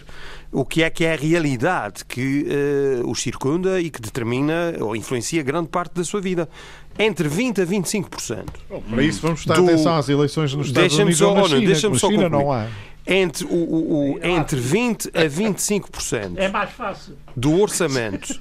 o 0.51 0.65
que 0.65 0.83
é 0.83 0.91
que 0.91 1.05
é 1.05 1.15
a 1.15 1.17
realidade 1.17 2.05
que 2.05 2.47
uh, 3.03 3.11
os 3.11 3.21
circunda 3.21 3.81
e 3.81 3.91
que 3.91 4.01
determina 4.01 4.75
ou 4.81 4.95
influencia 4.95 5.43
grande 5.43 5.69
parte 5.69 5.95
da 5.95 6.05
sua 6.05 6.21
vida. 6.21 6.49
Entre 6.97 7.29
20% 7.29 7.61
a 7.61 7.67
25%. 7.67 8.45
Bom, 8.71 8.81
para 8.89 9.03
isso 9.03 9.21
vamos 9.21 9.43
prestar 9.43 9.61
do... 9.61 9.69
atenção 9.69 9.97
às 9.97 10.09
eleições 10.09 10.55
nos 10.55 10.69
Estados 10.69 10.97
Unidos 10.97 11.19
só, 11.19 11.31
ou 11.31 11.35
na 11.35 11.49
China. 11.49 11.67
Deixa-me 11.67 11.99
só 11.99 12.09
China 12.09 12.29
não 12.29 12.53
há 12.53 12.69
entre, 13.07 13.45
o, 13.45 13.55
o, 13.55 14.15
o, 14.15 14.25
entre 14.25 14.61
20% 14.61 15.11
a 15.15 15.25
25% 15.25 16.33
é 16.37 16.49
mais 16.49 16.71
fácil. 16.71 17.17
do 17.37 17.61
orçamento 17.61 18.39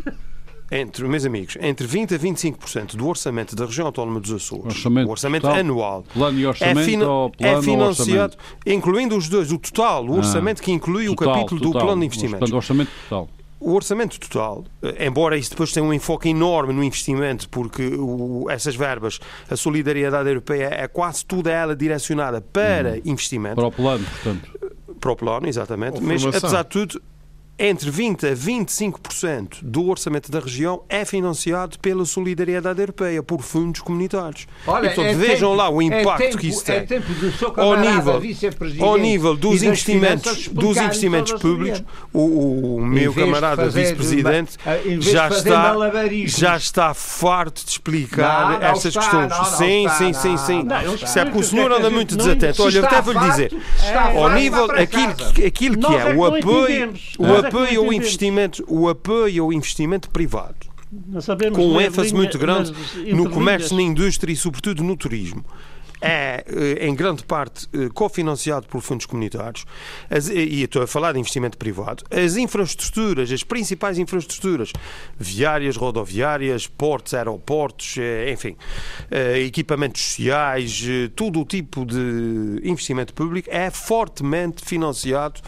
entre, 0.72 1.08
meus 1.08 1.26
amigos, 1.26 1.58
entre 1.62 1.88
20% 1.88 2.16
a 2.16 2.20
25% 2.20 2.96
do 2.96 3.08
orçamento 3.08 3.56
da 3.56 3.66
região 3.66 3.86
autónoma 3.86 4.20
dos 4.20 4.32
Açores, 4.32 4.66
orçamento 4.66 5.08
o 5.08 5.12
orçamento 5.12 5.42
total, 5.44 5.60
anual, 5.60 6.04
plano 6.14 6.40
e 6.40 6.48
orçamento 6.48 6.80
é, 6.80 6.84
fina, 6.84 7.06
é 7.40 7.62
financiado, 7.62 8.38
incluindo 8.66 9.16
os 9.16 9.30
dois, 9.30 9.52
o 9.52 9.60
total, 9.60 10.06
o 10.08 10.16
ah, 10.16 10.18
orçamento 10.18 10.62
ah, 10.62 10.64
que 10.64 10.72
inclui 10.72 11.06
total, 11.08 11.34
o 11.34 11.36
capítulo 11.36 11.62
total, 11.62 11.82
do 11.82 11.86
plano 11.86 12.00
de 12.02 12.06
investimento. 12.08 12.40
Portanto, 12.40 12.54
o 12.54 12.58
orçamento 12.58 12.92
total. 13.08 13.30
O 13.64 13.74
orçamento 13.76 14.20
total, 14.20 14.66
eh, 14.82 15.08
embora 15.08 15.38
isso 15.38 15.52
depois 15.52 15.72
tenha 15.72 15.86
um 15.86 15.94
enfoque 15.94 16.28
enorme 16.28 16.74
no 16.74 16.84
investimento, 16.84 17.48
porque 17.48 17.96
o, 17.98 18.46
essas 18.50 18.76
verbas, 18.76 19.22
a 19.50 19.56
solidariedade 19.56 20.28
europeia 20.28 20.70
é 20.70 20.86
quase 20.86 21.26
toda 21.26 21.50
ela 21.50 21.74
direcionada 21.74 22.42
para 22.42 22.96
hum, 22.96 23.02
investimento. 23.06 23.56
Para 23.56 23.68
o 23.68 23.72
plano, 23.72 24.06
portanto. 24.06 24.60
Para 25.00 25.12
o 25.12 25.16
plano, 25.16 25.48
exatamente. 25.48 26.02
Mas, 26.02 26.26
apesar 26.26 26.64
de 26.64 26.70
tudo, 26.70 27.02
entre 27.58 27.92
20% 27.92 28.32
a 28.32 28.36
25% 28.36 29.58
do 29.62 29.88
orçamento 29.88 30.32
da 30.32 30.40
região 30.40 30.84
é 30.90 31.06
financiado 31.06 31.78
pela 31.78 32.04
solidariedade 32.04 32.80
europeia, 32.80 33.22
por 33.22 33.42
fundos 33.42 33.82
comunitários. 33.82 34.48
Olha, 34.66 34.88
e, 34.88 34.90
portanto, 34.90 35.14
é 35.14 35.14
vejam 35.14 35.52
tempo, 35.52 35.62
lá 35.62 35.70
o 35.70 35.82
impacto 35.82 36.24
é 36.24 36.28
tempo, 36.28 36.38
que 36.40 36.48
isso 36.48 36.72
é 36.72 36.82
tem. 36.82 37.02
ao 37.56 37.80
nível, 37.80 38.22
ao 38.80 38.98
nível 38.98 39.36
dos 39.36 39.62
investimentos, 39.62 40.48
dos 40.48 40.78
investimentos 40.78 41.34
públicos, 41.34 41.84
o, 42.12 42.78
o 42.78 42.86
meu 42.86 43.14
camarada 43.14 43.70
vice-presidente 43.70 44.58
já 45.00 45.28
está, 45.28 45.76
já 46.26 46.58
está 46.58 46.94
farto 46.94 47.64
de 47.64 47.70
explicar 47.70 48.60
não, 48.60 48.68
estas 48.68 48.96
questões. 48.96 49.30
Não, 49.30 49.38
não, 49.38 49.46
sim, 49.46 49.86
está, 49.86 49.98
sim, 49.98 50.14
sim, 50.14 50.38
sim, 50.38 50.64
sim. 50.64 51.06
Se 51.06 51.20
é 51.20 51.26
porque 51.26 51.40
o 51.40 51.44
senhor 51.44 51.72
anda 51.72 51.90
muito 51.90 52.18
desatento. 52.18 52.64
Olha, 52.64 52.80
eu 52.80 52.86
até 52.86 53.02
vou 53.02 53.14
lhe 53.14 53.30
dizer, 53.30 53.56
ao 54.16 54.32
nível, 54.32 54.68
aquilo 54.72 55.78
que 55.78 55.96
é 55.96 56.16
o 56.16 56.26
apoio 56.26 56.94
apoio 57.48 57.86
ao 57.86 57.94
investimento, 57.94 58.64
o 58.68 58.90
apoio 58.90 59.44
ao 59.44 59.54
investimento 59.54 60.10
privado, 60.10 60.68
com 61.54 61.68
um 61.68 61.82
ênfase 61.82 62.14
muito 62.14 62.38
grande 62.38 62.74
no 63.14 63.30
comércio, 63.30 63.76
na 63.76 63.82
indústria 63.82 64.32
e, 64.32 64.36
sobretudo, 64.36 64.84
no 64.84 64.96
turismo. 64.96 65.44
É, 66.06 66.44
eh, 66.48 66.86
em 66.86 66.94
grande 66.94 67.24
parte, 67.24 67.66
eh, 67.72 67.88
cofinanciado 67.94 68.68
por 68.68 68.82
fundos 68.82 69.06
comunitários, 69.06 69.64
as, 70.10 70.28
e 70.28 70.62
estou 70.62 70.82
a 70.82 70.88
falar 70.88 71.14
de 71.14 71.20
investimento 71.20 71.58
privado, 71.58 72.04
as 72.12 72.36
infraestruturas, 72.36 73.32
as 73.32 73.42
principais 73.42 73.98
infraestruturas, 73.98 74.74
viárias, 75.18 75.78
rodoviárias, 75.78 76.68
portos, 76.68 77.14
aeroportos, 77.14 77.96
eh, 77.98 78.34
enfim, 78.34 78.58
equipamentos 79.46 80.02
sociais, 80.02 80.84
todo 81.16 81.40
o 81.40 81.46
tipo 81.46 81.86
de 81.86 82.60
investimento 82.66 83.14
público 83.14 83.48
é 83.50 83.72
fortemente 83.72 84.62
financiado 84.66 85.40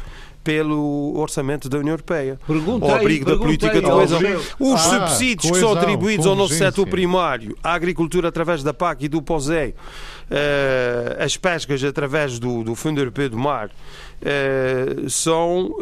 pelo 0.46 1.18
orçamento 1.18 1.68
da 1.68 1.80
União 1.80 1.94
Europeia. 1.94 2.40
Perguntei, 2.46 2.88
ao 2.88 2.96
abrigo 2.96 3.26
da 3.26 3.36
política 3.36 3.82
de 3.82 3.82
coesão. 3.82 4.20
Os 4.60 4.80
ah, 4.80 5.08
subsídios 5.08 5.52
que 5.52 5.58
são 5.58 5.74
atribuídos 5.74 6.28
ao 6.28 6.36
nosso 6.36 6.54
setor 6.54 6.88
primário, 6.88 7.58
à 7.64 7.74
agricultura 7.74 8.30
através 8.30 8.62
da 8.62 8.72
PAC 8.72 9.06
e 9.06 9.08
do 9.08 9.24
POSEI, 9.24 9.70
uh, 9.72 11.24
as 11.24 11.36
pescas 11.36 11.84
através 11.84 12.38
do, 12.38 12.64
do 12.64 12.76
Fundo 12.76 13.02
Europeu 13.02 13.28
do 13.28 13.40
Mar, 13.40 13.70
uh, 13.70 15.10
são 15.10 15.72
uh, 15.72 15.82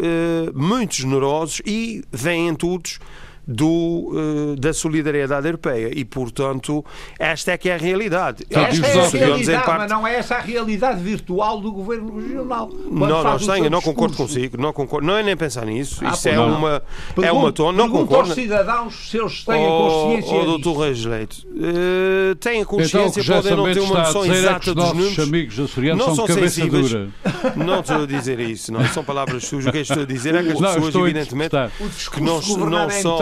muito 0.55 0.95
generosos 0.95 1.61
e 1.65 2.01
vêm 2.09 2.55
todos 2.55 2.99
do, 3.47 4.11
uh, 4.13 4.55
da 4.55 4.73
solidariedade 4.73 5.45
europeia 5.45 5.91
e, 5.93 6.05
portanto, 6.05 6.83
esta 7.19 7.51
é 7.51 7.57
que 7.57 7.69
é 7.69 7.75
a 7.75 7.77
realidade. 7.77 8.45
Esta 8.49 8.87
é 8.87 9.05
a 9.05 9.09
realidade, 9.09 9.65
parte... 9.65 9.79
mas 9.79 9.91
não 9.91 10.07
é 10.07 10.15
essa 10.15 10.35
a 10.35 10.39
realidade 10.39 11.01
virtual 11.01 11.59
do 11.59 11.71
governo 11.71 12.19
regional. 12.19 12.69
Não, 12.69 13.23
não, 13.23 13.37
tenho, 13.37 13.69
não 13.69 13.81
concordo 13.81 14.15
consigo, 14.15 14.57
não 14.57 14.71
concordo, 14.71 15.05
não 15.05 15.17
é 15.17 15.23
nem 15.23 15.35
pensar 15.35 15.65
nisso. 15.65 16.01
Ah, 16.03 16.11
Isso 16.11 16.29
é 16.29 16.35
não. 16.35 16.57
uma, 16.57 16.81
é 17.21 17.31
uma 17.31 17.51
tona, 17.51 17.77
não 17.77 17.89
concordo. 17.89 18.29
aos 18.29 18.33
cidadãos 18.33 19.09
se 19.09 19.17
eles 19.17 19.43
têm 19.43 19.65
oh, 19.65 19.67
a 19.67 19.89
consciência. 19.89 20.37
Oh, 20.37 20.45
doutor 20.45 20.77
Reis 20.79 21.05
Leite, 21.05 21.47
uh, 21.47 22.35
têm 22.35 22.61
a 22.61 22.65
consciência, 22.65 23.21
então, 23.21 23.41
podem 23.41 23.57
não 23.57 23.73
ter 23.73 23.79
uma 23.79 23.99
noção 23.99 24.25
é 24.25 24.27
exata 24.29 24.73
dos 24.73 24.93
números. 24.93 25.19
amigos 25.19 25.59
açorianos 25.59 26.05
não 26.05 26.15
são, 26.15 26.27
são 26.27 26.35
sensíveis. 26.35 26.89
Dura. 26.89 27.09
Não 27.55 27.81
estou 27.81 28.03
a 28.03 28.05
dizer 28.05 28.39
isso, 28.39 28.71
não 28.71 28.85
são 28.87 29.03
palavras 29.03 29.45
sujas. 29.45 29.67
O 29.67 29.71
que 29.71 29.79
estou 29.79 30.03
a 30.03 30.05
dizer 30.05 30.35
é 30.35 30.43
que 30.43 30.51
as 30.51 30.59
não, 30.59 30.73
pessoas, 30.73 30.95
evidentemente, 30.95 31.55
que 32.11 32.21
não, 32.21 32.35
não 32.35 32.89
são, 32.89 33.17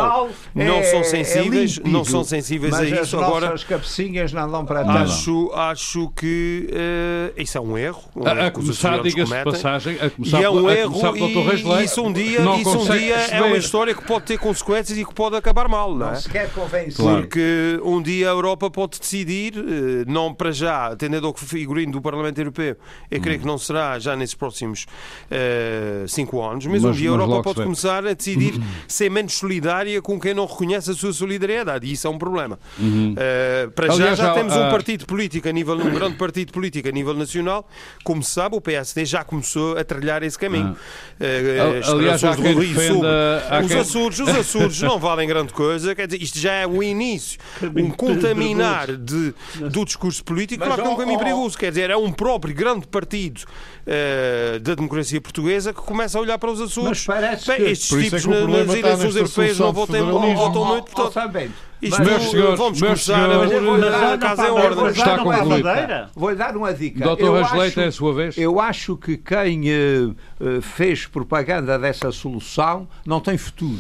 não 0.54 0.78
é, 0.78 0.84
são 0.84 1.04
sensíveis, 1.04 1.80
é 1.84 1.88
não 1.88 2.04
são 2.04 2.24
sensíveis 2.24 2.74
a 2.74 2.86
isso. 2.86 3.18
Agora, 3.18 3.54
as 3.54 3.64
cabecinhas 3.64 4.34
não 4.34 4.50
dão 4.50 4.66
para 4.66 4.82
acho, 4.82 5.52
acho 5.54 6.10
que 6.16 6.70
uh, 6.72 7.42
isso 7.42 7.58
é 7.58 7.62
um 7.62 7.78
erro. 7.78 8.04
Um 8.16 8.28
a, 8.28 8.48
a 8.48 8.52
começar, 8.52 9.02
diga-se 9.02 9.44
passagem, 9.44 9.98
a 10.02 10.10
começar, 10.10 10.40
e 10.40 10.44
é 10.44 10.50
um 10.50 10.70
erro 10.70 11.02
e, 11.16 11.84
isso 11.84 12.02
um 12.04 12.12
dia, 12.12 12.40
isso 12.60 12.80
um 12.80 12.86
dia 12.86 13.16
é 13.16 13.42
uma 13.42 13.58
história 13.58 13.94
que 13.94 14.04
pode 14.04 14.26
ter 14.26 14.38
consequências 14.38 14.98
e 14.98 15.06
que 15.06 15.14
pode 15.14 15.36
acabar 15.36 15.68
mal, 15.68 15.90
não, 15.92 16.08
não 16.08 16.12
é? 16.12 16.16
se 16.16 16.30
quer 16.30 16.52
convencer. 16.52 17.04
Porque 17.04 17.80
um 17.84 18.02
dia 18.02 18.30
a 18.30 18.32
Europa 18.32 18.70
pode 18.70 19.00
decidir, 19.00 19.54
eh, 19.58 20.06
não 20.08 20.34
para 20.34 20.52
já, 20.52 20.88
atendendo 20.88 21.28
ao 21.28 21.34
figurino 21.34 21.92
do 21.92 22.02
Parlamento 22.02 22.38
Europeu, 22.40 22.76
eu 23.10 23.22
creio 23.22 23.38
hum. 23.38 23.42
que 23.42 23.48
não 23.48 23.58
será 23.58 24.00
já 24.00 24.16
nesses 24.16 24.36
próximos 24.36 24.86
uh, 25.32 26.08
cinco 26.08 26.42
anos, 26.42 26.66
mas, 26.66 26.82
mas 26.82 26.92
um 26.92 26.98
dia 26.98 27.10
a 27.10 27.14
Europa 27.14 27.44
pode 27.44 27.64
começar 27.64 28.06
a 28.06 28.14
decidir 28.14 28.54
ser 28.88 29.10
menos 29.10 29.34
solidária 29.34 30.01
com 30.02 30.20
quem 30.20 30.34
não 30.34 30.46
reconhece 30.46 30.92
a 30.92 30.94
sua 30.94 31.14
solidariedade 31.14 31.88
e 31.88 31.94
isso 31.94 32.08
é 32.08 32.10
um 32.10 32.18
problema. 32.18 32.60
Uhum. 32.80 33.14
Uh, 33.14 33.72
para 33.72 33.92
Aliás, 33.92 34.18
já, 34.18 34.28
já 34.28 34.34
temos 34.34 34.56
uh... 34.56 34.60
um 34.60 34.70
partido 34.70 35.06
político 35.06 35.48
a 35.48 35.52
nível, 35.52 35.76
um 35.76 35.92
grande 35.92 36.18
partido 36.18 36.52
político 36.52 36.88
a 36.88 36.92
nível 36.92 37.14
nacional, 37.14 37.68
como 38.04 38.24
se 38.24 38.32
sabe, 38.32 38.56
o 38.56 38.62
PSD 38.62 39.06
já 39.06 39.24
começou 39.24 39.78
a 39.78 39.84
trilhar 39.84 40.24
esse 40.24 40.38
caminho. 40.38 40.76
Uh, 41.20 41.92
Aliás, 41.92 42.24
há 42.24 42.36
quem 42.36 42.56
defenda, 42.56 43.44
há 43.50 43.60
os. 43.62 43.72
Açores, 43.72 44.20
os 44.20 44.30
Açores 44.30 44.82
não 44.82 45.00
valem 45.00 45.28
grande 45.28 45.54
coisa, 45.54 45.96
quer 45.96 46.08
dizer, 46.08 46.22
isto 46.22 46.40
já 46.40 46.54
é 46.54 46.68
o 46.68 46.84
início, 46.84 47.40
um 47.76 47.90
contaminar 47.90 48.88
de, 48.96 49.34
do 49.70 49.86
discurso 49.86 50.24
político, 50.24 50.64
claro 50.64 50.82
que 50.82 50.88
é 50.88 50.92
um 50.92 50.98
caminho 50.98 51.20
perigoso, 51.20 51.58
quer 51.58 51.70
dizer, 51.70 51.90
é 51.90 51.98
um 51.98 52.12
próprio 52.12 52.54
grande 52.54 52.88
partido 52.88 53.42
uh, 53.42 54.60
da 54.60 54.76
democracia 54.76 55.20
portuguesa 55.22 55.74
que 55.74 55.82
começa 55.82 56.18
a 56.18 56.22
olhar 56.22 56.38
para 56.38 56.52
os 56.52 56.62
Açores. 56.62 56.90
Mas 56.90 57.06
parece 57.06 57.48
Bem, 57.48 57.58
que... 57.58 57.64
Estes 57.64 57.92
é 57.92 58.02
tipos 58.04 58.26
é 58.26 58.28
nas 58.28 58.76
eleições 58.76 59.16
europeias 59.16 59.60
não 59.60 59.74
votam, 59.74 59.91
votam 60.36 60.66
muito, 60.66 60.92
portanto... 60.92 61.52
Isto, 61.82 62.04
meus 62.04 62.30
senhores, 62.30 62.60
vamos 62.60 62.80
meus 62.80 63.04
senhores, 63.04 63.52
a, 63.84 64.14
a 64.14 64.18
casa 64.20 64.48
em 64.48 64.52
ordem. 64.52 64.88
Está 64.88 65.18
concluído. 65.18 65.68
Vou 66.16 66.36
dar 66.36 66.56
uma 66.56 66.72
dica. 66.72 67.04
Doutor 67.04 67.42
Rasleito, 67.42 67.80
é 67.80 67.86
a 67.86 67.92
sua 67.92 68.14
vez. 68.14 68.38
Eu 68.38 68.60
acho 68.60 68.96
que 68.96 69.18
quem 69.18 69.64
uh, 69.72 70.62
fez 70.62 71.08
propaganda 71.08 71.80
dessa 71.80 72.12
solução 72.12 72.88
não 73.04 73.20
tem 73.20 73.36
futuro. 73.36 73.80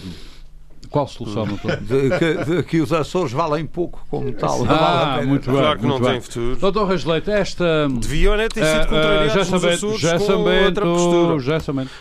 Qual 0.92 1.08
solução, 1.08 1.48
doutor? 1.48 1.78
De, 1.78 2.10
que, 2.20 2.44
de, 2.44 2.64
que 2.64 2.82
os 2.82 2.92
Açores 2.92 3.32
valem 3.32 3.66
pouco 3.66 4.06
como 4.10 4.30
tal. 4.34 4.66
Ah, 4.68 5.16
vale 5.16 5.28
muito 5.28 5.50
bem. 5.50 5.60
Claro 5.62 5.80
que 5.80 5.88
não 5.88 6.02
bem. 6.02 6.12
tem 6.12 6.22
futuro. 6.22 6.58
Doutor 6.58 6.90
Rasleito, 6.90 7.32
esta. 7.32 7.88
Deviam 7.88 8.36
né, 8.36 8.50
ter 8.50 8.66
sido 8.66 8.82
uh, 8.82 8.88
contrariados 8.88 9.36
uh, 9.36 9.56
Açores 9.56 9.80
com 10.28 10.66
outra 10.66 10.86
postura. 10.86 11.40
Já 11.40 11.60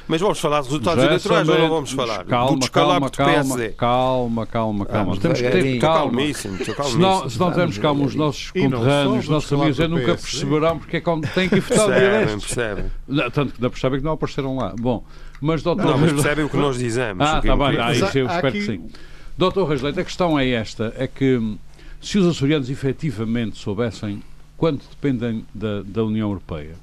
Mas 0.09 0.21
vamos 0.21 0.41
falar 0.41 0.63
de 0.63 0.67
resultados 0.67 1.05
eleitorais 1.05 1.49
ou 1.49 1.59
não 1.59 1.69
vamos 1.69 1.93
falar? 1.93 2.25
Calma, 2.25 2.59
do 2.59 2.71
calma, 2.71 3.11
calma, 3.11 3.59
calma, 3.77 4.47
calma, 4.47 4.87
calma. 4.87 5.17
Temos 5.19 5.41
que 5.41 5.51
ter 5.51 5.79
calma. 5.79 6.01
Calmíssimo, 6.01 6.59
se 6.59 6.99
não, 6.99 7.31
se 7.31 7.39
não 7.39 7.53
temos 7.53 7.79
calma, 7.79 8.05
os 8.05 8.17
nossos 8.17 8.51
conterrâneos, 8.51 9.25
os 9.25 9.29
nossos 9.29 9.53
amigos, 9.53 9.79
nunca 9.89 10.17
perceberão 10.17 10.79
porque 10.81 10.97
é 10.97 11.01
que 11.01 11.21
têm 11.33 11.49
que 11.49 11.57
ir 11.57 11.61
votar 11.61 11.87
Percebem, 11.87 12.41
percebem. 12.41 12.85
Tanto 13.33 13.53
que 13.55 13.63
não 13.63 13.71
percebem 13.71 13.99
que 14.01 14.05
não 14.05 14.13
apareceram 14.13 14.57
lá. 14.57 14.75
Bom, 14.77 15.05
mas 15.41 15.63
doutor. 15.63 15.87
Não, 15.87 15.99
mas 15.99 16.13
percebem 16.13 16.45
o 16.45 16.49
que 16.49 16.57
nós 16.57 16.79
dizemos. 16.79 17.27
Ah, 17.27 17.39
está 17.39 17.57
bem, 17.57 17.79
ah, 17.79 17.93
isso 17.93 18.19
eu 18.19 18.27
espero 18.27 18.53
que 18.53 18.63
sim. 18.63 18.91
Doutor 19.37 19.69
Rasleito, 19.69 19.99
a 19.99 20.05
questão 20.05 20.39
é 20.39 20.49
esta, 20.51 20.93
é 20.97 21.07
que 21.07 21.57
se 22.01 22.19
os 22.19 22.27
açorianos 22.27 22.69
efetivamente 22.69 23.59
soubessem 23.59 24.23
quanto 24.57 24.85
dependem 24.91 25.47
da, 25.55 25.83
da 25.83 26.05
União 26.05 26.29
Europeia, 26.29 26.75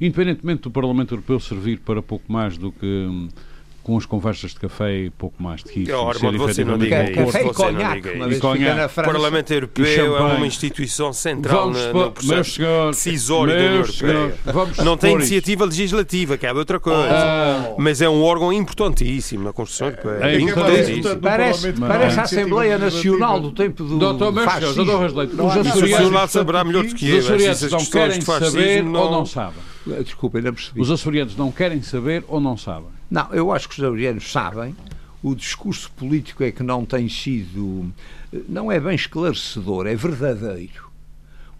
independentemente 0.00 0.62
do 0.62 0.70
Parlamento 0.70 1.14
Europeu 1.14 1.38
servir 1.38 1.78
para 1.78 2.02
pouco 2.02 2.30
mais 2.30 2.58
do 2.58 2.72
que 2.72 2.86
hum, 2.86 3.28
com 3.82 3.96
as 3.96 4.06
conversas 4.06 4.52
de 4.52 4.60
café 4.60 4.94
e 4.94 5.10
pouco 5.10 5.42
mais 5.42 5.62
de 5.62 5.72
risco. 5.72 5.96
Ora, 5.96 6.18
mas 6.22 6.36
você 6.36 6.64
não 6.64 6.78
diga 6.78 7.10
isso. 7.10 7.14
Café 7.14 7.46
e 7.46 7.52
conhaque. 7.52 8.08
O 8.08 9.04
Parlamento 9.04 9.52
Europeu 9.52 10.16
é 10.16 10.20
uma 10.20 10.46
instituição 10.46 11.12
central 11.12 11.72
vamos 11.72 11.86
no, 11.86 11.92
no 11.92 12.12
processo 12.12 12.50
senhores, 12.50 12.96
decisório 12.96 13.54
da 13.54 13.60
União 13.60 13.74
Europeia. 13.76 14.84
Não 14.84 14.96
tem 14.96 15.14
iniciativa 15.14 15.64
isso. 15.64 15.70
legislativa, 15.70 16.36
que 16.36 16.46
é 16.46 16.52
outra 16.52 16.78
coisa. 16.78 17.08
Ah. 17.10 17.74
Mas 17.78 18.00
é 18.00 18.08
um 18.08 18.22
órgão 18.22 18.52
importantíssimo 18.52 19.44
na 19.44 19.52
Constituição 19.52 19.88
Europeia. 19.88 20.30
É, 20.30 20.36
é 20.36 20.40
importantíssimo. 20.40 21.16
Parece, 21.16 21.72
parece 21.72 22.20
a 22.20 22.22
Assembleia 22.22 22.78
Nacional 22.78 23.40
do 23.40 23.52
tempo 23.52 23.84
do 23.84 23.98
Doutor, 23.98 24.32
senhores, 24.32 25.00
Rasleito, 25.00 25.46
os 25.46 25.56
açorianos 25.56 26.30
saberá 26.30 26.64
melhor 26.64 26.84
do 26.84 26.94
que 26.94 27.08
eu. 27.08 27.18
Os 27.18 27.30
açorianos 27.30 27.70
não 27.70 27.84
querem 27.84 28.20
saber 28.20 28.84
ou 28.84 29.10
não 29.10 29.26
sabem. 29.26 29.70
Desculpa, 30.04 30.38
ainda 30.38 30.52
percebi. 30.52 30.80
Os 30.80 30.90
açorianos 30.90 31.36
não 31.36 31.50
querem 31.50 31.82
saber 31.82 32.24
ou 32.28 32.40
não 32.40 32.56
sabem? 32.56 32.99
Não, 33.10 33.32
eu 33.32 33.52
acho 33.52 33.68
que 33.68 33.74
os 33.74 33.80
açorianos 33.80 34.30
sabem. 34.30 34.74
O 35.22 35.34
discurso 35.34 35.90
político 35.92 36.42
é 36.42 36.50
que 36.50 36.62
não 36.62 36.84
tem 36.86 37.08
sido. 37.08 37.92
não 38.48 38.72
é 38.72 38.80
bem 38.80 38.94
esclarecedor, 38.94 39.86
é 39.86 39.94
verdadeiro 39.94 40.90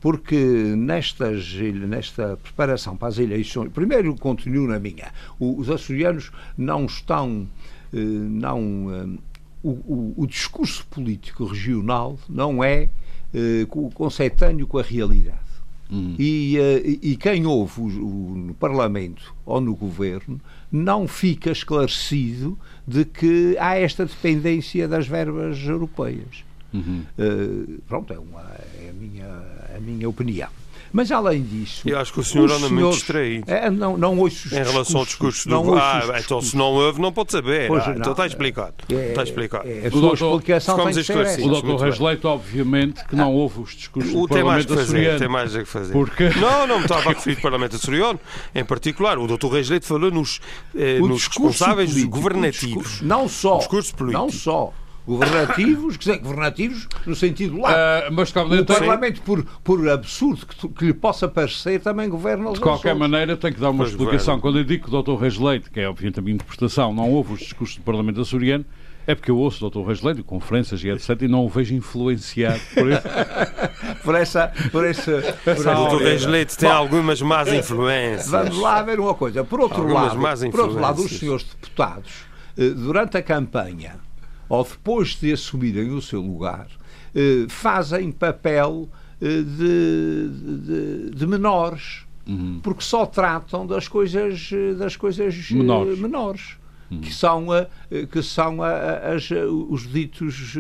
porque 0.00 0.34
nestas, 0.76 1.52
nesta 1.54 2.38
preparação 2.42 2.96
para 2.96 3.08
as 3.08 3.18
eleições, 3.18 3.70
primeiro 3.70 4.14
continuo 4.16 4.66
na 4.66 4.78
minha, 4.78 5.12
os 5.38 5.68
açorianos 5.68 6.32
não 6.56 6.86
estão, 6.86 7.46
eh, 7.92 7.98
não, 7.98 8.86
eh, 8.90 9.18
o, 9.62 9.70
o, 9.70 10.14
o 10.16 10.26
discurso 10.26 10.86
político 10.86 11.44
regional 11.44 12.18
não 12.28 12.64
é 12.64 12.88
eh, 13.34 13.66
conceitâneo 13.92 14.66
com 14.66 14.78
a 14.78 14.82
realidade. 14.82 15.38
Uhum. 15.90 16.14
E, 16.18 16.56
e, 17.02 17.16
quem 17.16 17.44
ouve 17.46 17.80
o, 17.80 17.84
o, 17.84 18.34
no 18.36 18.54
Parlamento 18.54 19.34
ou 19.44 19.60
no 19.60 19.74
Governo 19.74 20.40
não 20.70 21.08
fica 21.08 21.50
esclarecido 21.50 22.58
de 22.86 23.04
que 23.04 23.56
há 23.58 23.76
esta 23.76 24.04
dependência 24.06 24.86
das 24.86 25.06
verbas 25.06 25.58
europeias. 25.64 26.44
Uhum. 26.72 27.02
Uh, 27.18 27.82
pronto, 27.88 28.12
é, 28.12 28.18
uma, 28.18 28.42
é 28.78 28.90
a, 28.90 28.92
minha, 28.92 29.42
a 29.76 29.80
minha 29.80 30.08
opinião. 30.08 30.48
Mas 30.92 31.10
além 31.12 31.42
disso. 31.42 31.88
Eu 31.88 31.98
acho 31.98 32.12
que 32.12 32.20
o 32.20 32.24
senhor 32.24 32.50
anda 32.50 32.68
muito 32.68 32.94
distraído. 32.94 33.50
É, 33.50 33.70
não, 33.70 33.96
não 33.96 34.18
ouço 34.18 34.48
os 34.48 34.52
Em 34.52 34.62
relação 34.62 35.00
ao 35.00 35.06
discurso 35.06 35.48
do. 35.48 35.54
Não 35.54 35.78
ah, 35.78 36.02
então 36.18 36.40
se 36.40 36.56
não 36.56 36.72
ouve, 36.72 37.00
não 37.00 37.12
pode 37.12 37.32
saber. 37.32 37.68
Pois, 37.68 37.86
ah, 37.86 37.94
então 37.96 38.12
está 38.12 38.26
explicado. 38.26 38.74
É, 38.90 39.10
está 39.10 39.22
explicado. 39.22 39.68
É, 39.68 39.86
a 39.86 39.90
sua 39.90 40.14
explicação 40.14 40.76
tem 40.84 40.94
que 40.94 41.04
ser 41.04 41.44
O 41.44 41.48
doutor 41.48 41.80
Rasleito, 41.80 42.28
obviamente, 42.28 43.04
que 43.04 43.14
não 43.14 43.32
ouve 43.32 43.60
os 43.60 43.76
discursos 43.76 44.12
o, 44.12 44.22
do 44.22 44.28
tem 44.28 44.42
Parlamento 44.42 44.74
mais 44.74 44.86
fazer, 44.86 45.18
Tem 45.18 45.28
mais 45.28 45.56
a 45.56 45.64
fazer. 45.64 45.92
Porque... 45.92 46.28
Não, 46.40 46.66
não 46.66 46.78
me 46.78 46.84
estava 46.84 47.10
a 47.10 47.12
referir 47.12 47.36
ao 47.36 47.42
Parlamento 47.42 47.76
açoriano. 47.76 48.20
Em 48.54 48.64
particular, 48.64 49.18
o 49.18 49.26
doutor 49.26 49.54
Rasleito 49.54 49.86
falou 49.86 50.10
nos, 50.10 50.40
eh, 50.74 50.98
nos 50.98 51.26
responsáveis 51.26 51.90
político, 51.90 52.16
governativos. 52.16 53.00
Não 53.02 53.28
só. 53.28 53.58
Discurso 53.58 53.94
político. 53.94 54.22
Não 54.22 54.30
só 54.30 54.72
governativos, 55.06 55.96
quer 55.96 56.10
dizer, 56.10 56.22
governativos 56.22 56.88
no 57.06 57.14
sentido 57.14 57.58
lá. 57.58 57.70
Uh, 57.70 58.12
mas, 58.12 58.30
o 58.30 58.64
Parlamento, 58.64 59.22
por, 59.22 59.44
por 59.64 59.88
absurdo 59.88 60.46
que, 60.46 60.68
que, 60.68 60.84
lhe 60.86 60.94
possa 60.94 61.28
parecer, 61.28 61.80
também 61.80 62.08
governa 62.08 62.52
De 62.52 62.60
qualquer 62.60 62.94
maneira, 62.94 63.36
tem 63.36 63.52
que 63.52 63.60
dar 63.60 63.70
uma 63.70 63.84
pois 63.84 63.90
explicação. 63.90 64.40
Quando 64.40 64.58
eu 64.58 64.64
digo 64.64 64.88
que 64.88 64.94
o 64.94 65.02
Dr. 65.02 65.20
Reis 65.20 65.38
Leite, 65.38 65.70
que 65.70 65.80
é 65.80 65.88
obviamente 65.88 66.18
a 66.18 66.22
minha 66.22 66.34
interpretação, 66.34 66.92
não 66.94 67.10
ouve 67.10 67.34
os 67.34 67.40
discursos 67.40 67.76
do 67.76 67.82
Parlamento 67.82 68.20
açoriano, 68.20 68.64
é 69.06 69.14
porque 69.14 69.30
eu 69.30 69.38
ouço 69.38 69.66
o 69.66 69.70
Dr. 69.70 69.80
Reis 69.86 70.02
Leite, 70.02 70.22
conferências 70.22 70.84
e 70.84 70.88
etc., 70.88 71.22
e 71.22 71.28
não 71.28 71.44
o 71.44 71.48
vejo 71.48 71.74
influenciado 71.74 72.60
por, 72.74 72.90
esse... 72.90 73.02
por 74.04 74.14
essa. 74.14 74.52
Por 74.70 74.86
esse, 74.86 75.10
por 75.44 75.66
o 75.66 75.98
Dr. 75.98 76.02
Reis 76.02 76.26
Leite 76.26 76.56
tem 76.56 76.68
Bom, 76.68 76.74
algumas 76.74 77.20
más 77.20 77.52
influências. 77.52 78.28
Vamos 78.28 78.58
lá 78.58 78.82
ver 78.82 79.00
uma 79.00 79.14
coisa. 79.14 79.42
Por 79.42 79.60
outro, 79.60 79.86
lado, 79.86 80.18
por 80.50 80.60
outro 80.60 80.78
lado, 80.78 81.02
os 81.02 81.18
senhores 81.18 81.44
deputados, 81.44 82.12
eh, 82.56 82.68
durante 82.70 83.16
a 83.16 83.22
campanha, 83.22 83.96
ou 84.50 84.64
depois 84.64 85.14
de 85.14 85.32
assumirem 85.32 85.92
o 85.92 86.02
seu 86.02 86.20
lugar, 86.20 86.66
eh, 87.14 87.46
fazem 87.48 88.10
papel 88.10 88.88
eh, 89.20 89.42
de, 89.42 90.28
de, 90.28 91.10
de 91.10 91.26
menores, 91.26 92.04
uhum. 92.26 92.58
porque 92.60 92.82
só 92.82 93.06
tratam 93.06 93.64
das 93.64 93.86
coisas, 93.86 94.50
das 94.76 94.96
coisas 94.96 95.50
menores. 95.52 95.98
menores. 95.98 96.60
Uhum. 96.90 97.00
Que 97.02 97.14
são, 97.14 97.46
que 98.10 98.20
são 98.20 98.58
as, 98.64 99.30
os, 99.68 99.88
ditos, 99.88 100.56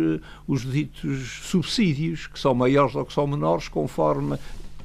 os 0.46 0.62
ditos 0.62 1.28
subsídios, 1.42 2.28
que 2.28 2.38
são 2.38 2.54
maiores 2.54 2.94
ou 2.94 3.04
que 3.04 3.12
são 3.12 3.26
menores, 3.26 3.66
conforme 3.66 4.38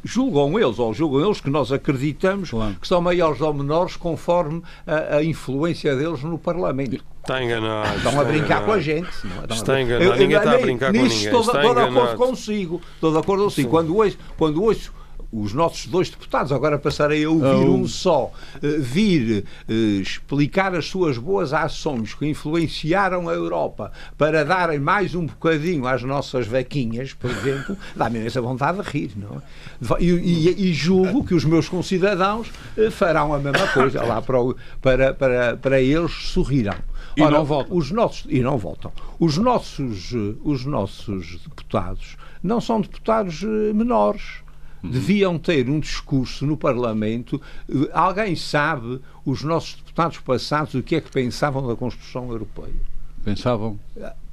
julgam 0.06 0.58
eles, 0.60 0.78
ou 0.78 0.94
julgam 0.94 1.26
eles 1.26 1.42
que 1.42 1.50
nós 1.50 1.72
acreditamos 1.72 2.52
claro. 2.52 2.76
que 2.80 2.88
são 2.88 3.02
maiores 3.02 3.42
ou 3.42 3.54
menores 3.54 3.96
conforme 3.98 4.62
a, 4.86 5.18
a 5.18 5.24
influência 5.24 5.96
deles 5.96 6.24
no 6.24 6.38
Parlamento 6.38 7.04
Está 7.26 7.44
enganado. 7.44 7.98
Estão 7.98 8.12
está 8.12 8.22
a 8.22 8.24
brincar 8.26 8.46
enganado. 8.46 8.66
com 8.66 8.72
a 8.72 8.80
gente. 8.80 9.10
Não 9.24 9.42
é? 9.42 9.54
Está 9.54 9.82
enganado. 9.82 10.12
Ninguém 10.20 10.38
está 10.38 10.52
a 10.52 10.58
brincar 10.60 10.86
com 10.88 10.92
ninguém. 11.02 11.18
Estou, 11.18 11.42
Está 11.42 11.52
estou 11.54 11.54
de 11.54 11.80
acordo 11.82 11.92
enganado. 11.92 12.18
consigo. 12.18 12.82
Estou 12.94 13.12
de 13.12 13.18
acordo 13.18 13.44
consigo. 13.46 13.70
Quando 13.70 13.96
ouço, 13.96 14.18
quando 14.38 14.64
ouço 14.64 14.94
os 15.34 15.52
nossos 15.54 15.88
dois 15.88 16.10
deputados, 16.10 16.52
agora 16.54 16.78
passarei 16.80 17.26
a 17.26 17.30
ouvir 17.30 17.48
um 17.68 17.86
só, 17.88 18.32
eh, 18.64 18.78
vir 18.80 19.44
eh, 19.68 19.74
explicar 20.00 20.74
as 20.76 20.86
suas 20.86 21.18
boas 21.18 21.52
ações 21.52 22.14
que 22.14 22.26
influenciaram 22.26 23.28
a 23.28 23.34
Europa 23.34 23.92
para 24.18 24.46
darem 24.46 24.80
mais 24.80 25.14
um 25.14 25.26
bocadinho 25.26 25.86
às 25.88 26.04
nossas 26.04 26.48
vaquinhas, 26.48 27.12
por 27.14 27.30
exemplo, 27.30 27.76
dá-me 27.96 28.20
imensa 28.20 28.40
vontade 28.40 28.82
de 28.82 28.90
rir, 28.90 29.12
não 29.18 29.38
é? 29.38 30.02
E, 30.02 30.10
e- 30.10 30.70
e 30.70 30.74
julgo 30.74 31.26
que 31.26 31.34
os 31.34 31.44
meus 31.44 31.68
concidadãos 31.68 32.48
eh, 32.78 32.90
farão 32.90 33.34
a 33.34 33.40
mesma 33.40 33.68
coisa 33.70 34.04
lá 34.06 34.22
para, 34.22 34.40
o- 34.40 34.56
para, 34.82 35.14
para, 35.14 35.58
para 35.58 35.82
eles 35.82 36.12
sorrirão. 36.30 36.76
E 37.16 37.22
não 37.22 37.46
votam. 37.46 37.78
Os 37.78 37.92
nossos, 37.92 38.26
e 38.30 38.42
não 38.42 38.58
votam. 38.58 38.92
Os 39.20 39.38
nossos, 39.38 40.14
eh, 40.14 40.36
os 40.44 40.66
nossos 40.66 41.38
deputados 41.40 42.18
não 42.44 42.60
são 42.60 42.82
deputados 42.82 43.44
eh, 43.44 43.74
menores. 43.74 44.44
Deviam 44.84 45.40
ter 45.40 45.68
um 45.70 45.80
discurso 45.80 46.46
no 46.46 46.58
Parlamento. 46.58 47.42
Eh, 47.70 47.90
Alguém 47.94 48.36
sabe, 48.36 49.00
os 49.26 49.44
nossos 49.44 49.76
deputados 49.76 50.20
passados, 50.20 50.74
o 50.74 50.84
que 50.84 50.96
é 50.96 51.02
que 51.02 51.12
pensavam 51.12 51.66
da 51.66 51.76
construção 51.76 52.30
europeia? 52.32 52.76
Pensavam? 53.24 53.80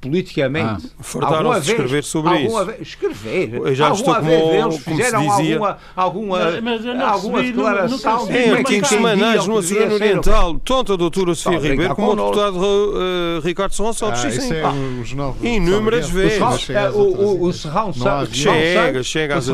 Politicamente. 0.03 0.91
Fartaram-se 0.99 1.37
Alguma 1.37 1.59
de 1.61 1.69
escrever 1.71 1.87
vez- 1.89 2.05
sobre 2.05 2.31
alguma 2.31 2.59
isso. 2.61 2.65
Vez, 2.65 2.81
escrever. 2.81 3.53
Eu 3.55 3.75
já 3.75 3.89
estou 3.91 4.13
alguma 4.13 4.15
como- 4.15 4.27
vez 4.51 4.63
eles 4.65 4.83
como 4.83 4.95
se 4.97 5.03
fizeram 5.03 5.19
dizia- 5.27 5.53
alguma, 5.55 5.77
alguma, 5.95 6.39
Mas- 6.39 6.63
mas 6.63 6.85
eu 6.85 6.93
não 6.95 7.07
alguma 7.07 7.43
declaração 7.43 8.29
Em 8.29 8.33
é 8.33 8.43
que 8.43 8.49
artigos 8.51 8.59
uma 8.59 8.71
entendiam 8.71 8.85
semanais 8.89 9.47
no 9.47 9.53
Oceano 9.55 9.93
Oriental, 9.95 10.59
tanto 10.59 10.93
a 10.93 10.95
doutora 10.95 11.35
Sofia 11.35 11.57
Estão 11.57 11.71
Ribeiro 11.71 11.95
como 11.95 12.11
o 12.11 12.15
deputado 12.15 12.93
eh, 12.95 13.39
Ricardo 13.47 13.73
Serrão 13.73 13.93
Santos. 13.93 14.25
Ah, 14.25 14.29
sim, 14.31 14.53
é 14.53 15.55
Inúmeras 15.55 16.09
vezes. 16.09 16.39
O. 16.93 17.53
Serrão 17.53 17.93
Santos. 17.93 18.37
Chega, 18.37 19.03
chega 19.03 19.37
às 19.37 19.45
sim. 19.45 19.51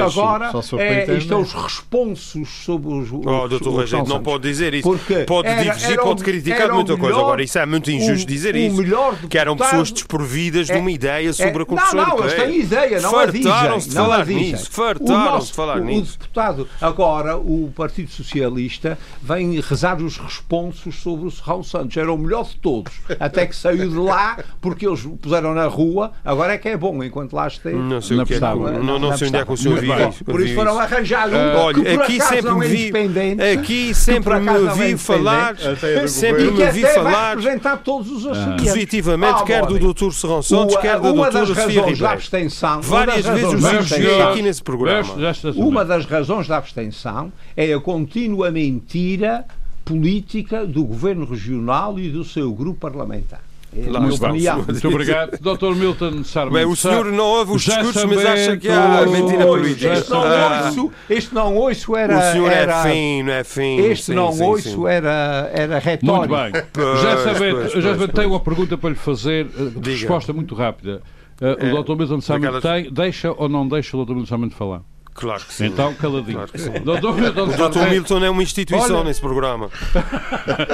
agora 0.00 0.50
é, 0.78 1.04
é 1.04 1.36
os 1.36 1.52
responsos 1.52 2.48
sobre 2.64 2.92
os. 2.94 3.12
Oh, 3.12 3.48
doutor 3.48 3.70
Rogério, 3.72 4.06
não 4.08 4.22
pode 4.22 4.42
dizer 4.48 4.74
isso. 4.74 4.88
Pode 5.26 5.48
divergir, 5.48 5.98
pode 6.00 6.22
criticar 6.22 6.72
muita 6.72 6.96
coisa. 6.96 7.18
Agora, 7.18 7.42
isso 7.42 7.58
é 7.58 7.66
muito 7.66 7.90
injusto 7.90 8.26
dizer 8.26 8.54
isso. 8.56 8.82
Que 9.28 9.38
eram 9.38 9.54
deputado- 9.56 9.81
pessoas 9.82 9.92
desprovidas 9.92 10.66
de 10.66 10.72
É- 10.72 10.76
uma 10.76 10.90
ideia 10.90 11.32
sobre 11.32 11.58
é- 11.58 11.62
a 11.62 11.66
construção 11.66 11.96
Não, 12.00 12.06
não, 12.08 12.18
eles 12.18 12.32
europeia. 12.32 12.48
têm 12.52 12.60
ideia, 12.60 13.00
não 13.00 13.18
a 13.18 13.26
dizem. 13.26 13.42
Fartaram-se 13.42 13.88
de 13.88 13.94
não 13.94 14.02
a 14.04 14.08
falar 14.08 14.24
dizem. 14.24 14.42
nisso. 14.52 14.70
Fartaram-se 14.70 15.46
de 15.48 15.52
falar 15.54 15.76
o, 15.78 15.84
nisso. 15.84 16.14
O 16.16 16.18
deputado, 16.18 16.68
agora, 16.80 17.36
o 17.36 17.72
Partido 17.74 18.10
Socialista, 18.10 18.98
vem 19.22 19.60
rezar 19.60 20.00
os 20.02 20.16
responsos 20.18 20.96
sobre 20.96 21.26
o 21.26 21.30
Serrão 21.30 21.62
Santos. 21.62 21.96
Era 21.96 22.12
o 22.12 22.18
melhor 22.18 22.44
de 22.44 22.56
todos. 22.56 22.92
Até 23.20 23.46
que 23.46 23.54
saiu 23.56 23.88
de 23.88 23.96
lá, 23.96 24.38
porque 24.60 24.86
eles 24.86 25.04
o 25.04 25.10
puseram 25.16 25.54
na 25.54 25.66
rua. 25.66 26.12
Agora 26.24 26.52
é 26.54 26.58
que 26.58 26.68
é 26.68 26.76
bom, 26.76 27.02
enquanto 27.02 27.34
lá 27.34 27.46
esteve. 27.46 27.76
Não 27.76 28.00
sei 28.00 28.16
Não 28.16 28.24
o 28.24 28.26
que 28.26 28.34
é 28.34 28.38
prestava. 28.38 28.70
não, 28.72 28.98
não 28.98 29.16
sei 29.16 29.28
onde 29.28 29.36
é 29.36 29.44
que 29.44 29.52
o 29.52 29.56
senhor 29.56 29.78
viu 29.80 30.08
isso. 30.08 30.24
Por 30.24 30.40
isso 30.40 30.54
foram 30.54 30.78
arranjar 30.78 31.28
um 31.28 31.32
Ah, 31.34 31.72
que 31.74 31.80
por 31.80 31.88
Olha, 31.88 32.02
aqui 32.02 32.14
acaso 32.16 32.28
sempre 32.34 32.50
não 32.50 32.58
me 32.58 32.66
é 32.66 32.68
vi, 32.68 32.82
independente. 32.88 33.42
aqui 33.42 33.94
sempre 33.94 34.34
me 34.38 34.46
não 34.46 34.70
é 34.70 34.74
vi 34.74 34.96
falar, 34.96 35.54
é 35.82 36.06
sempre 36.06 36.44
me 36.50 36.50
vi 36.70 36.84
até 36.84 36.94
vai 36.94 36.94
falar 36.94 37.28
representar 37.36 37.76
todos 37.78 38.10
os 38.10 38.26
assuntos. 38.26 38.64
positivamente, 38.64 39.40
Ah, 39.42 39.44
quer 39.44 39.66
do 39.78 39.92
Dr. 39.94 40.12
Serrão 40.12 40.42
Santos, 40.42 40.74
O- 40.74 40.78
quer 40.80 41.00
da 41.00 41.10
uma 41.12 41.30
das 41.30 41.34
doutora 41.34 41.46
Sofia 41.46 41.62
razões 41.64 41.76
da 41.76 41.90
Ribeiro. 41.90 42.06
abstenção. 42.12 42.72
uma 42.74 42.82
Várias 42.82 43.24
das 43.24 43.34
vezes 43.34 43.54
os 43.54 43.62
da 43.62 43.72
elogiei 43.72 43.98
abstenção- 44.06 44.30
aqui 44.30 44.42
nesse 44.42 44.62
programa. 44.62 45.14
Uma 45.56 45.84
das 45.84 46.04
razões 46.06 46.48
da 46.48 46.56
abstenção 46.56 47.32
é 47.56 47.72
a 47.72 47.80
contínua 47.80 48.50
mentira 48.50 49.44
política 49.84 50.64
do 50.66 50.84
governo 50.84 51.24
regional 51.24 51.98
e 51.98 52.08
do 52.08 52.24
seu 52.24 52.52
grupo 52.52 52.78
parlamentar. 52.80 53.40
É 53.74 53.90
Lá 53.90 54.00
opinião. 54.00 54.64
Muito 54.68 54.88
obrigado. 54.88 55.38
Dr. 55.40 55.74
Milton 55.74 56.24
Sarmento. 56.24 56.54
Bem, 56.54 56.66
o 56.66 56.76
senhor 56.76 57.06
não 57.06 57.24
ouve 57.24 57.52
os 57.52 57.62
discursos, 57.62 58.04
mas 58.04 58.24
acha 58.26 58.56
que 58.58 58.68
há 58.68 59.06
mentira 59.06 59.46
política. 59.46 59.92
Este 59.94 60.10
não 60.10 60.22
Ah, 60.22 60.64
ouço, 60.66 60.92
este 61.08 61.34
não 61.34 61.56
ouço 61.56 61.96
era. 61.96 62.18
O 62.18 62.32
senhor 62.32 62.52
era, 62.52 62.80
é 62.88 62.92
fino, 62.92 63.30
é 63.30 63.44
fino. 63.44 63.86
Este 63.86 64.04
sim, 64.06 64.14
não 64.14 64.30
sim, 64.32 64.42
ouço 64.44 64.68
sim. 64.68 64.86
era, 64.86 65.50
era 65.54 65.78
retórico. 65.78 66.34
Muito 66.36 66.52
bem. 66.52 66.62
Pois, 66.70 67.00
já 67.00 67.16
sabendo, 67.18 67.80
já 67.80 67.94
pois, 67.96 68.10
tenho 68.12 68.28
uma 68.28 68.40
pergunta 68.40 68.76
para 68.76 68.90
lhe 68.90 68.96
fazer, 68.96 69.46
eh, 69.46 69.70
Diga. 69.76 69.90
resposta 69.96 70.32
muito 70.34 70.54
rápida. 70.54 71.00
Eh, 71.40 71.56
É, 71.70 71.72
o 71.72 71.82
Dr. 71.82 71.96
Milton 71.96 72.20
Sarmento 72.20 72.52
daquelas- 72.52 72.82
tem, 72.84 72.92
deixa 72.92 73.32
ou 73.32 73.48
não 73.48 73.66
deixa 73.66 73.96
o 73.96 74.04
Dr. 74.04 74.12
Milton 74.12 74.26
Sarmento 74.28 74.54
falar? 74.54 74.82
Claro 75.14 75.44
que 75.44 75.52
sim. 75.52 75.66
Então, 75.66 75.94
caladinho. 75.94 76.46
Claro. 76.46 77.00
Dr. 77.00 77.20
Milton 77.20 77.42
O 77.42 77.46
Dr. 77.46 77.56
Sarmento- 77.56 77.90
Milton 77.90 78.24
é 78.24 78.30
uma 78.30 78.42
instituição 78.42 78.96
Olha- 78.96 79.04
nesse 79.04 79.20
programa. 79.20 79.68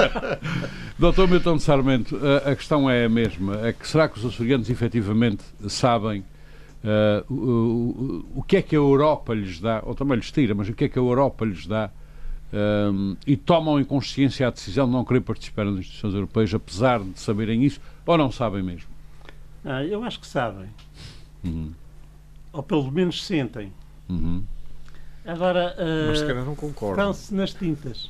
Dr. 0.97 1.27
Milton 1.29 1.59
Sarmento, 1.59 2.19
a, 2.25 2.51
a 2.51 2.55
questão 2.55 2.89
é 2.89 3.05
a 3.05 3.09
mesma. 3.09 3.67
É 3.67 3.73
que 3.73 3.87
será 3.87 4.07
que 4.07 4.17
os 4.17 4.25
açorianos 4.25 4.69
efetivamente 4.69 5.43
sabem 5.67 6.23
eh, 6.83 7.23
o, 7.29 7.33
o- 7.33 8.25
o 8.39 8.43
que 8.43 8.57
é 8.57 8.61
que 8.61 8.75
a 8.75 8.79
Europa 8.79 9.33
lhes 9.33 9.59
dá, 9.59 9.81
ou 9.85 9.93
também 9.95 10.15
lhes 10.17 10.31
tira, 10.31 10.53
mas 10.55 10.69
o 10.69 10.73
que 10.73 10.85
é 10.85 10.89
que 10.89 10.97
a 10.97 11.01
Europa 11.01 11.45
lhes 11.45 11.65
dá 11.67 11.89
ehm, 12.53 13.15
e 13.27 13.35
tomam 13.37 13.79
em 13.79 13.83
consciência 13.83 14.47
a 14.47 14.51
decisão 14.51 14.85
de 14.87 14.93
não 14.93 15.03
querer 15.05 15.21
participar 15.21 15.65
nas 15.65 15.79
instituições 15.79 16.13
europeias, 16.13 16.53
apesar 16.53 16.99
de 17.01 17.19
saberem 17.19 17.63
isso, 17.65 17.79
ou 18.05 18.17
não 18.17 18.31
sabem 18.31 18.63
mesmo? 18.63 18.89
Ah, 19.65 19.83
eu 19.83 20.03
acho 20.03 20.19
que 20.19 20.27
sabem. 20.27 20.67
Uhum. 21.43 21.71
Ou 22.53 22.63
pelo 22.63 22.89
menos 22.91 23.25
sentem. 23.25 23.71
Uhum. 24.09 24.43
Agora, 25.25 25.75
ah, 25.77 26.07
Mas 26.09 26.19
se 26.19 26.25
calhar 26.25 26.43
não 26.43 26.55
concordo. 26.55 26.99
estão-se 26.99 27.33
nas 27.33 27.53
tintas. 27.53 28.09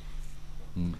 Hum. 0.77 0.91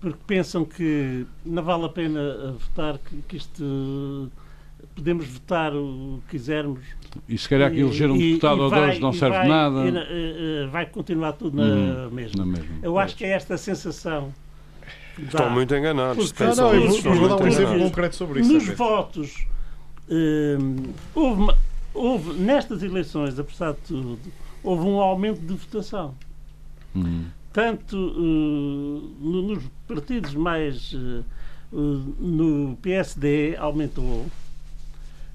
Porque 0.00 0.18
pensam 0.26 0.64
que 0.64 1.26
não 1.44 1.62
vale 1.62 1.84
a 1.84 1.88
pena 1.88 2.20
ah, 2.20 2.52
votar, 2.58 2.98
que, 2.98 3.16
que 3.28 3.36
isto. 3.36 4.30
podemos 4.94 5.26
votar 5.28 5.74
o 5.74 6.20
que 6.26 6.36
quisermos. 6.38 6.80
E 7.28 7.36
se 7.38 7.48
calhar 7.48 7.70
que 7.70 7.78
eleger 7.80 8.10
um 8.10 8.16
E- 8.16 8.28
deputado 8.32 8.58
e 8.58 8.60
ou 8.62 8.70
dois 8.70 8.98
não 8.98 9.12
serve 9.12 9.36
vai- 9.36 9.48
nada. 9.48 9.84
e 9.84 9.96
eh, 9.96 10.64
eh, 10.64 10.66
vai 10.70 10.86
continuar 10.86 11.32
tudo 11.34 11.56
na 11.56 11.62
Uhum. 12.06 12.10
mesma. 12.10 12.44
Na 12.44 12.52
mesma. 12.52 12.76
Eu 12.82 12.98
acho 12.98 13.14
que 13.16 13.24
é 13.24 13.28
esta 13.32 13.54
a 13.54 13.58
sensação. 13.58 14.32
Estão 15.18 15.46
dá. 15.46 15.50
muito 15.50 15.74
enganados. 15.74 16.32
Porque- 16.32 16.44
Não, 16.44 16.54
não, 16.56 16.74
eu 16.74 16.88
vou, 16.88 17.14
vou 17.14 17.28
dar 17.28 17.44
um 17.44 17.46
exemplo 17.46 17.78
concreto 17.78 18.16
sobre 18.16 18.40
isso. 18.40 18.52
Nos 18.52 18.62
também. 18.62 18.76
votos, 18.76 19.46
hum, 20.08 20.76
houve, 21.14 21.42
uma- 21.42 21.56
houve, 21.94 22.32
nestas 22.34 22.82
eleições, 22.82 23.38
apesar 23.38 23.72
de 23.72 23.80
tudo, 23.80 24.18
houve 24.62 24.84
um 24.84 25.00
aumento 25.00 25.40
de 25.40 25.54
votação. 25.54 26.14
Uhum. 26.94 27.24
Tanto 27.52 27.96
uh, 27.96 29.12
no- 29.20 29.42
nos 29.42 29.64
partidos 29.88 30.34
mais. 30.34 30.92
uh, 30.92 31.24
no 31.72 32.76
PSD 32.82 33.56
aumentou. 33.56 34.26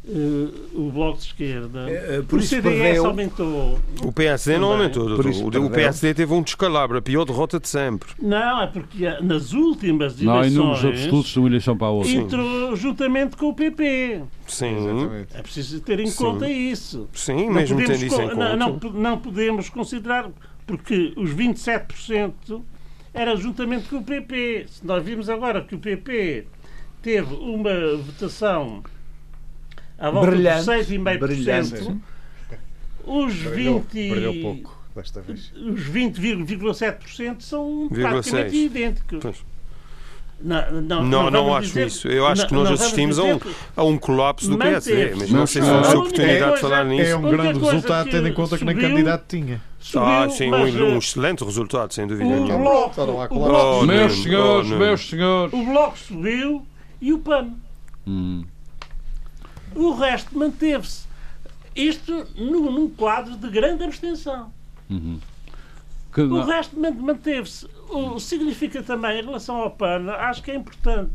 Uh, 0.08 0.54
o 0.88 0.92
Bloco 0.92 1.18
de 1.20 1.26
Esquerda. 1.26 1.90
Eh, 1.90 2.22
por 2.28 2.38
o 2.38 2.40
isso 2.40 2.50
CDS 2.50 2.78
perdeu- 2.82 3.06
aumentou. 3.06 3.80
O 4.04 4.12
PSD 4.12 4.58
não 4.58 4.70
Também. 4.70 4.78
aumentou, 4.84 5.04
Por 5.04 5.10
doutor. 5.10 5.30
isso 5.32 5.44
O- 5.46 5.66
O. 5.66 5.70
PSD 5.70 6.14
teve 6.14 6.34
um 6.34 6.42
descalabro, 6.42 6.98
a 6.98 7.02
pior 7.02 7.26
derrota 7.26 7.60
de 7.60 7.68
sempre. 7.68 8.10
Não, 8.22 8.62
é 8.62 8.68
porque 8.68 9.10
nas 9.22 9.54
últimas 9.54 10.20
Não 10.22 10.34
há 10.34 10.46
números 10.48 10.84
eleições 10.84 11.04
absolutos 11.06 11.32
de 11.32 11.40
uma 11.40 11.48
eleição 11.50 11.78
para 11.78 11.88
a 11.88 11.92
outra. 11.92 12.12
entrou 12.12 12.76
juntamente 12.76 13.36
com 13.38 13.48
o 13.50 13.54
PP. 13.54 14.22
Sim, 14.48 14.78
Exatamente. 14.78 15.28
É 15.36 15.42
preciso 15.42 15.82
ter 15.82 16.00
em 16.00 16.08
Sim. 16.08 16.18
conta 16.24 16.50
isso. 16.50 17.08
sim, 17.14 17.48
Não 17.48 17.54
mesmo 17.54 17.76
podemos 17.80 18.00
tendo 18.00 18.08
isso 18.08 18.22
em 18.22 18.26
co- 18.30 18.36
conta. 18.36 18.56
não, 18.56 18.80
não, 18.80 18.92
não 18.92 19.18
podemos 19.18 19.70
considerar, 19.70 20.30
porque 20.68 21.14
os 21.18 21.32
27% 21.32 22.62
era 23.14 23.36
juntamente 23.36 23.88
com 23.90 23.98
o 23.98 24.04
PP. 24.04 24.66
Se 24.68 24.86
nós 24.86 25.04
vimos 25.04 25.30
agora 25.30 25.62
que 25.62 25.74
o 25.76 25.80
PP 25.80 26.46
teve 27.02 27.34
uma 27.36 27.96
votação 27.98 28.84
à 30.08 30.12
volta 30.12 30.32
Brilhante, 30.32 30.66
de 30.66 30.72
6,5%, 30.72 31.18
brilhante. 31.20 31.74
os 33.06 33.36
Perdeu, 33.36 33.80
20, 33.94 34.10
perdeu 34.10 34.42
pouco 34.42 34.78
desta 34.96 35.22
vez. 35.22 35.52
os 35.56 35.82
20,7% 35.90 37.36
são 37.42 37.88
praticamente 37.92 38.56
idênticos. 38.56 39.20
Pois. 39.22 39.38
Não, 40.38 40.82
não, 40.82 41.04
Não, 41.04 41.32
não 41.32 41.56
acho 41.56 41.70
dizer- 41.70 41.88
isso. 41.88 42.08
Eu 42.10 42.28
acho 42.28 42.42
não- 42.42 42.48
que 42.50 42.54
nós 42.56 42.70
assistimos 42.72 43.18
a 43.18 43.24
um, 43.24 43.40
a 43.78 43.84
um 43.86 43.98
colapso 43.98 44.50
do 44.50 44.58
PSD. 44.58 45.16
Mas 45.16 45.32
não 45.32 45.48
sei 45.48 45.62
se 45.62 45.68
vamos 45.70 45.88
a 45.88 45.92
ter 45.92 45.98
oportunidade 45.98 46.56
de 46.56 46.60
falar 46.62 46.82
É 46.82 46.90
nisso. 46.90 47.16
um 47.16 47.20
única 47.22 47.38
grande 47.38 47.60
resultado, 47.60 48.10
tendo 48.12 48.28
em 48.28 48.34
conta 48.34 48.58
que 48.58 48.66
nem 48.66 48.76
subiu- 48.76 48.90
candidato 48.90 49.24
tinha. 49.30 49.62
subiu, 49.80 50.08
Ah, 50.08 50.30
sim, 50.30 50.50
mas, 50.50 50.76
um, 50.76 50.84
um 50.88 50.98
excelente 50.98 51.44
resultado, 51.46 51.94
sem 51.94 52.06
dúvida 52.06 52.28
o 52.30 52.44
nenhuma. 52.44 52.58
bloco, 52.60 53.02
o 53.02 53.06
bloco, 53.06 53.36
Oh, 53.82 53.86
Meus 53.86 54.12
senhores, 54.24 54.72
oh, 54.72 54.76
meus 54.78 55.10
senhores. 55.10 55.54
o 55.54 55.64
bloco 55.66 55.98
subiu 55.98 56.68
e 57.02 57.14
o 57.14 57.20
PAN. 57.20 57.54
Hum. 58.06 58.44
O 59.76 59.94
resto 59.94 60.38
manteve-se. 60.38 61.06
Isto 61.76 62.26
num, 62.38 62.72
num 62.72 62.90
quadro 62.90 63.36
de 63.36 63.50
grande 63.50 63.84
abstenção. 63.84 64.52
Uhum. 64.90 65.20
Que 66.14 66.22
O 66.22 66.42
resto 66.44 66.80
man- 66.80 66.92
manteve-se. 66.92 67.68
O, 67.90 68.18
significa 68.20 68.82
também, 68.82 69.20
em 69.20 69.26
relação 69.26 69.58
ao 69.58 69.70
PAN, 69.72 70.10
acho 70.12 70.42
que 70.42 70.52
é 70.52 70.56
importante 70.56 71.12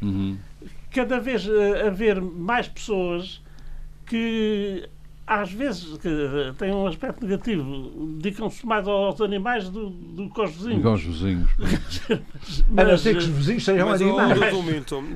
Uhum. 0.00 0.38
cada 0.90 1.20
vez 1.20 1.46
eh, 1.46 1.86
haver 1.86 2.20
mais 2.20 2.66
pessoas 2.66 3.40
que 4.06 4.88
às 5.30 5.52
vezes 5.52 5.96
tem 6.58 6.72
um 6.72 6.88
aspecto 6.88 7.24
negativo, 7.24 7.92
dedicam-se 8.18 8.66
mais 8.66 8.88
aos 8.88 9.20
animais 9.20 9.68
do, 9.68 9.90
do 9.90 10.28
que 10.28 10.40
aos 10.40 10.50
vizinhos. 10.50 10.84
aos 10.84 11.02
vizinhos. 11.04 11.48
mas, 12.68 12.84
a 12.84 12.90
não 12.90 12.98
ser 12.98 13.12
que 13.12 13.18
os 13.18 13.26
vizinhos 13.26 13.64
sejam 13.64 13.88
mas, 13.88 14.02
animais. 14.02 14.40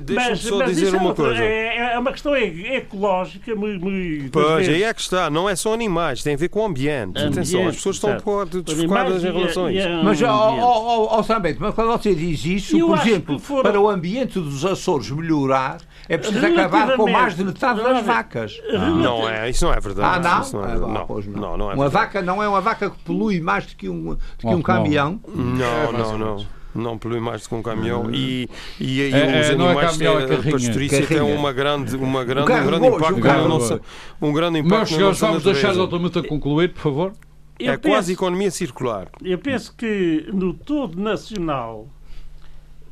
deixa-me 0.05 0.37
só 0.37 0.63
dizer 0.63 0.95
uma 0.95 1.11
é 1.11 1.13
coisa. 1.13 1.43
É, 1.43 1.93
é, 1.95 1.99
uma 1.99 2.13
questão 2.13 2.33
ecológica 2.33 3.53
muito. 3.55 3.83
muito 3.83 4.31
pois, 4.31 4.69
aí 4.69 4.83
é 4.83 4.93
que 4.93 5.01
está. 5.01 5.29
Não 5.29 5.49
é 5.49 5.55
só 5.57 5.73
animais, 5.73 6.23
tem 6.23 6.35
a 6.35 6.37
ver 6.37 6.47
com 6.47 6.61
o 6.61 6.65
ambiente. 6.65 7.19
ambiente 7.19 7.33
Atenção, 7.33 7.67
as 7.67 7.75
pessoas 7.75 7.97
estão 7.97 8.15
desfocadas 8.63 9.21
em 9.21 9.33
relações. 9.33 9.83
mas, 10.01 10.21
ó, 10.21 11.21
Sambento, 11.23 11.57
mas 11.59 11.75
quando 11.75 11.91
você 11.91 12.15
diz 12.15 12.45
isso, 12.45 12.79
por 12.79 12.99
exemplo, 12.99 13.41
para 13.61 13.81
o 13.81 13.89
ambiente 13.89 14.39
dos 14.39 14.63
Açores 14.63 15.11
melhorar, 15.11 15.79
é 16.07 16.17
preciso 16.17 16.45
acabar 16.45 16.95
com 16.95 17.11
mais 17.11 17.35
de 17.35 17.43
metade 17.43 17.83
das 17.83 18.05
vacas. 18.05 18.61
Não 18.71 19.27
é, 19.27 19.49
isso 19.49 19.65
não 19.65 19.73
é 19.73 19.79
verdade. 19.81 20.04
Ah, 20.05 20.19
não? 20.19 20.51
Não, 20.51 20.69
é, 20.69 20.77
não, 20.77 21.05
pois 21.07 21.27
não. 21.27 21.41
não, 21.41 21.57
não 21.57 21.71
é 21.71 21.75
uma 21.75 21.89
vaca 21.89 22.21
não 22.21 22.43
é 22.43 22.47
uma 22.47 22.61
vaca 22.61 22.89
que 22.89 22.97
polui 22.99 23.41
mais 23.41 23.65
do 23.65 23.75
que 23.75 23.89
um, 23.89 24.13
do 24.13 24.19
que 24.37 24.47
um 24.47 24.61
caminhão? 24.61 25.19
Não, 25.27 25.91
não, 25.91 26.17
não 26.17 26.55
não 26.75 26.97
polui 26.97 27.19
mais 27.19 27.43
do 27.43 27.49
que 27.49 27.55
um 27.55 27.63
caminhão 27.63 28.13
e, 28.13 28.49
e, 28.79 28.99
e 28.99 29.13
é, 29.13 29.41
os 29.41 29.47
é, 29.47 29.53
animais 29.53 29.77
é 29.77 30.05
caminhão, 30.05 30.27
têm, 30.27 30.49
a 30.49 30.51
pastorícia 30.51 31.07
tem 31.07 31.21
uma 31.21 31.53
grande, 31.53 31.95
uma 31.95 32.23
grande, 32.23 32.51
um, 32.51 32.55
um 32.55 32.65
grande 32.65 32.87
impacto 32.87 33.19
na 33.19 33.47
nossa, 33.47 33.81
um 34.21 34.33
grande 34.33 34.59
impacto 34.59 34.75
Meus 34.75 34.89
senhores, 34.89 35.19
vamos 35.19 35.43
deixar 35.43 35.75
o 35.75 35.87
Dr. 35.87 36.27
concluir, 36.27 36.73
por 36.73 36.81
favor. 36.81 37.13
Eu 37.57 37.71
é 37.71 37.77
penso, 37.77 37.95
quase 37.95 38.13
economia 38.13 38.51
circular. 38.51 39.07
Eu 39.23 39.37
penso 39.37 39.73
que 39.75 40.27
no 40.33 40.53
todo 40.53 40.99
nacional, 40.99 41.87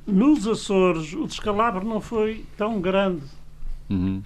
nos 0.08 0.48
Açores, 0.48 1.14
o 1.14 1.28
descalabro 1.28 1.86
não 1.86 2.00
foi 2.00 2.46
tão 2.58 2.80
grande. 2.80 3.26
Uhum. 3.90 4.24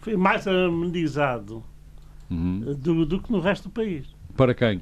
Foi 0.00 0.16
mais 0.16 0.46
amenizado 0.46 1.64
uhum. 2.30 2.74
do, 2.78 3.06
do, 3.06 3.22
que 3.22 3.30
no 3.30 3.40
resto 3.40 3.64
do 3.64 3.70
país. 3.70 4.06
Para 4.36 4.54
quem? 4.54 4.80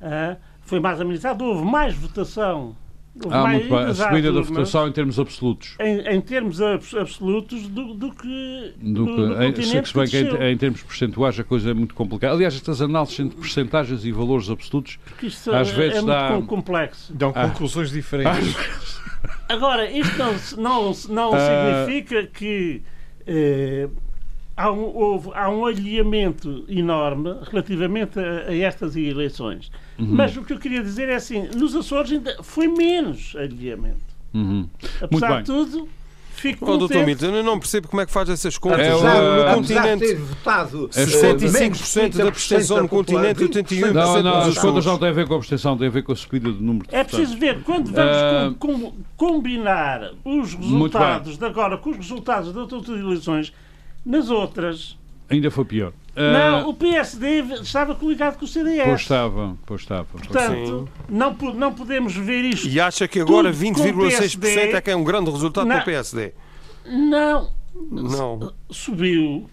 Ah, 0.00 0.36
foi 0.62 0.80
mais 0.80 1.00
amenizado, 1.00 1.44
houve 1.44 1.64
mais 1.64 1.94
votação. 1.94 2.76
Houve 3.24 3.36
ah, 3.36 3.42
mais, 3.42 3.58
muito 3.58 3.74
bem. 3.74 3.84
A 3.86 3.94
subida 3.94 4.32
da 4.32 4.40
votação 4.40 4.86
em 4.86 4.92
termos 4.92 5.18
absolutos. 5.18 5.76
Em, 5.80 5.98
em 6.00 6.20
termos 6.20 6.60
absolutos 6.60 7.66
do, 7.66 7.94
do 7.94 8.12
que. 8.12 8.74
Do 8.76 9.06
que 9.06 9.10
no, 9.10 9.28
no 9.28 9.42
em, 9.42 9.54
se 9.54 9.94
bem 9.94 10.04
que, 10.04 10.24
que 10.24 10.36
em, 10.36 10.52
em, 10.52 10.56
termos 10.56 10.82
percentuais 10.82 11.38
a 11.40 11.44
coisa 11.44 11.70
é 11.70 11.74
muito 11.74 11.94
complicada. 11.94 12.34
Aliás, 12.34 12.54
estas 12.54 12.80
análises 12.80 13.18
entre 13.18 13.36
percentagens 13.36 14.04
e 14.04 14.12
valores 14.12 14.48
absolutos 14.48 14.98
às 15.22 15.68
é, 15.68 15.72
vezes 15.72 15.98
é 15.98 16.02
dá. 16.02 16.30
muito 16.30 16.46
complexo. 16.46 17.12
Dão 17.12 17.32
ah. 17.34 17.48
conclusões 17.48 17.90
diferentes. 17.90 18.54
Agora, 19.48 19.90
isto 19.90 20.16
não, 20.16 20.34
não, 20.56 20.92
não 21.08 21.30
uh... 21.30 21.86
significa 21.86 22.26
que. 22.26 22.82
Eh, 23.26 23.88
há 24.58 24.72
um, 24.72 24.94
houve, 24.94 25.30
há 25.34 25.48
um 25.48 25.64
alinhamento 25.64 26.64
enorme 26.68 27.36
relativamente 27.48 28.18
a, 28.18 28.48
a 28.48 28.56
estas 28.56 28.96
eleições. 28.96 29.70
Uhum. 29.98 30.08
Mas 30.10 30.36
o 30.36 30.42
que 30.42 30.52
eu 30.52 30.58
queria 30.58 30.82
dizer 30.82 31.08
é 31.08 31.14
assim: 31.14 31.48
nos 31.56 31.74
Açores 31.76 32.10
ainda 32.12 32.42
foi 32.42 32.66
menos 32.66 33.34
alinhamento. 33.38 34.08
Uhum. 34.34 34.68
Apesar 35.00 35.38
de 35.38 35.46
tudo, 35.46 35.88
Fico 36.38 36.70
oh, 36.70 36.76
doutor 36.76 37.04
Milton, 37.04 37.34
eu 37.34 37.42
não 37.42 37.58
percebo 37.58 37.88
como 37.88 38.00
é 38.00 38.06
que 38.06 38.12
faz 38.12 38.28
essas 38.28 38.56
contas. 38.56 38.86
É, 38.86 38.92
no 38.92 39.54
continente, 39.56 40.06
ter 40.06 40.14
votado 40.14 40.88
65% 40.88 42.16
da 42.16 42.28
abstenção 42.28 42.82
no 42.82 42.88
continente 42.88 43.42
e 43.42 43.48
81% 43.48 43.92
Não, 43.92 44.22
não, 44.22 44.36
as 44.42 44.56
contas 44.56 44.86
não 44.86 44.96
têm 44.98 45.08
a 45.08 45.12
ver 45.12 45.26
com 45.26 45.34
a 45.34 45.36
abstenção, 45.36 45.76
têm 45.76 45.88
a 45.88 45.90
ver 45.90 46.04
com 46.04 46.12
a 46.12 46.16
subida 46.16 46.52
do 46.52 46.62
número 46.62 46.88
de 46.88 46.94
É 46.94 47.02
preciso 47.02 47.36
ver, 47.36 47.64
quando 47.64 47.90
vamos 47.90 48.52
uh, 48.52 48.54
com, 48.54 48.80
com, 48.80 48.92
combinar 49.16 50.12
os 50.24 50.54
resultados 50.54 51.36
de 51.36 51.44
agora 51.44 51.76
com 51.76 51.90
os 51.90 51.96
resultados 51.96 52.52
das 52.52 52.72
outras 52.72 53.00
eleições, 53.00 53.52
nas 54.08 54.30
outras. 54.30 54.96
Ainda 55.28 55.50
foi 55.50 55.66
pior. 55.66 55.92
Não, 56.16 56.64
uh, 56.64 56.70
o 56.70 56.74
PSD 56.74 57.40
estava 57.60 57.94
coligado 57.94 58.38
com 58.38 58.44
o 58.44 58.48
CDS. 58.48 58.84
Pois 58.86 59.00
estava, 59.02 59.56
pois 59.64 59.80
estava. 59.82 60.04
Portanto, 60.04 60.88
não, 61.08 61.36
não 61.54 61.72
podemos 61.72 62.16
ver 62.16 62.44
isto. 62.44 62.66
E 62.66 62.80
acha 62.80 63.06
que 63.06 63.20
agora 63.20 63.52
20,6% 63.52 64.74
é 64.74 64.80
que 64.80 64.90
é 64.90 64.96
um 64.96 65.04
grande 65.04 65.30
resultado 65.30 65.66
não, 65.66 65.76
para 65.76 65.82
o 65.82 65.84
PSD? 65.84 66.32
Não. 66.86 67.50
Não. 67.92 68.52
Subiu. 68.70 69.48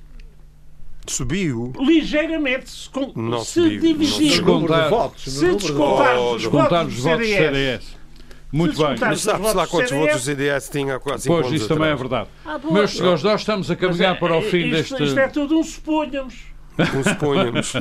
Subiu? 1.05 1.71
Ligeiramente. 1.77 2.69
Se, 2.69 2.89
com, 2.89 3.11
não 3.15 3.43
se 3.43 3.61
subiu. 3.61 3.79
dividir. 3.81 4.29
Descontar, 4.29 4.89
votos, 4.89 5.23
se 5.23 5.55
descontar 5.55 6.17
oh, 6.17 6.35
os 6.35 6.45
votos 6.45 6.95
do 6.95 7.01
CDS. 7.01 7.94
Muito 8.55 8.77
bem. 8.77 8.95
Mas 8.97 9.19
sabe-se 9.19 9.53
lá 9.53 9.67
quantos 9.67 9.91
votos 9.91 10.15
o 10.15 10.19
CDS 10.19 10.69
tinha 10.69 10.97
quase 10.97 11.27
Pois, 11.27 11.51
isso 11.51 11.67
também 11.67 11.89
é 11.89 11.95
verdade. 11.95 12.29
Ah, 12.45 12.57
Meus 12.63 12.91
senhores, 12.91 13.21
nós 13.21 13.41
estamos 13.41 13.69
a 13.69 13.75
caminhar 13.75 14.15
é, 14.15 14.17
para 14.17 14.37
o 14.37 14.41
fim 14.41 14.67
isto, 14.67 14.95
deste... 14.95 15.03
Isto 15.03 15.19
é 15.19 15.27
tudo 15.27 15.59
um 15.59 15.63
suponhamos. 15.63 16.54
Suponhamos. 17.03 17.73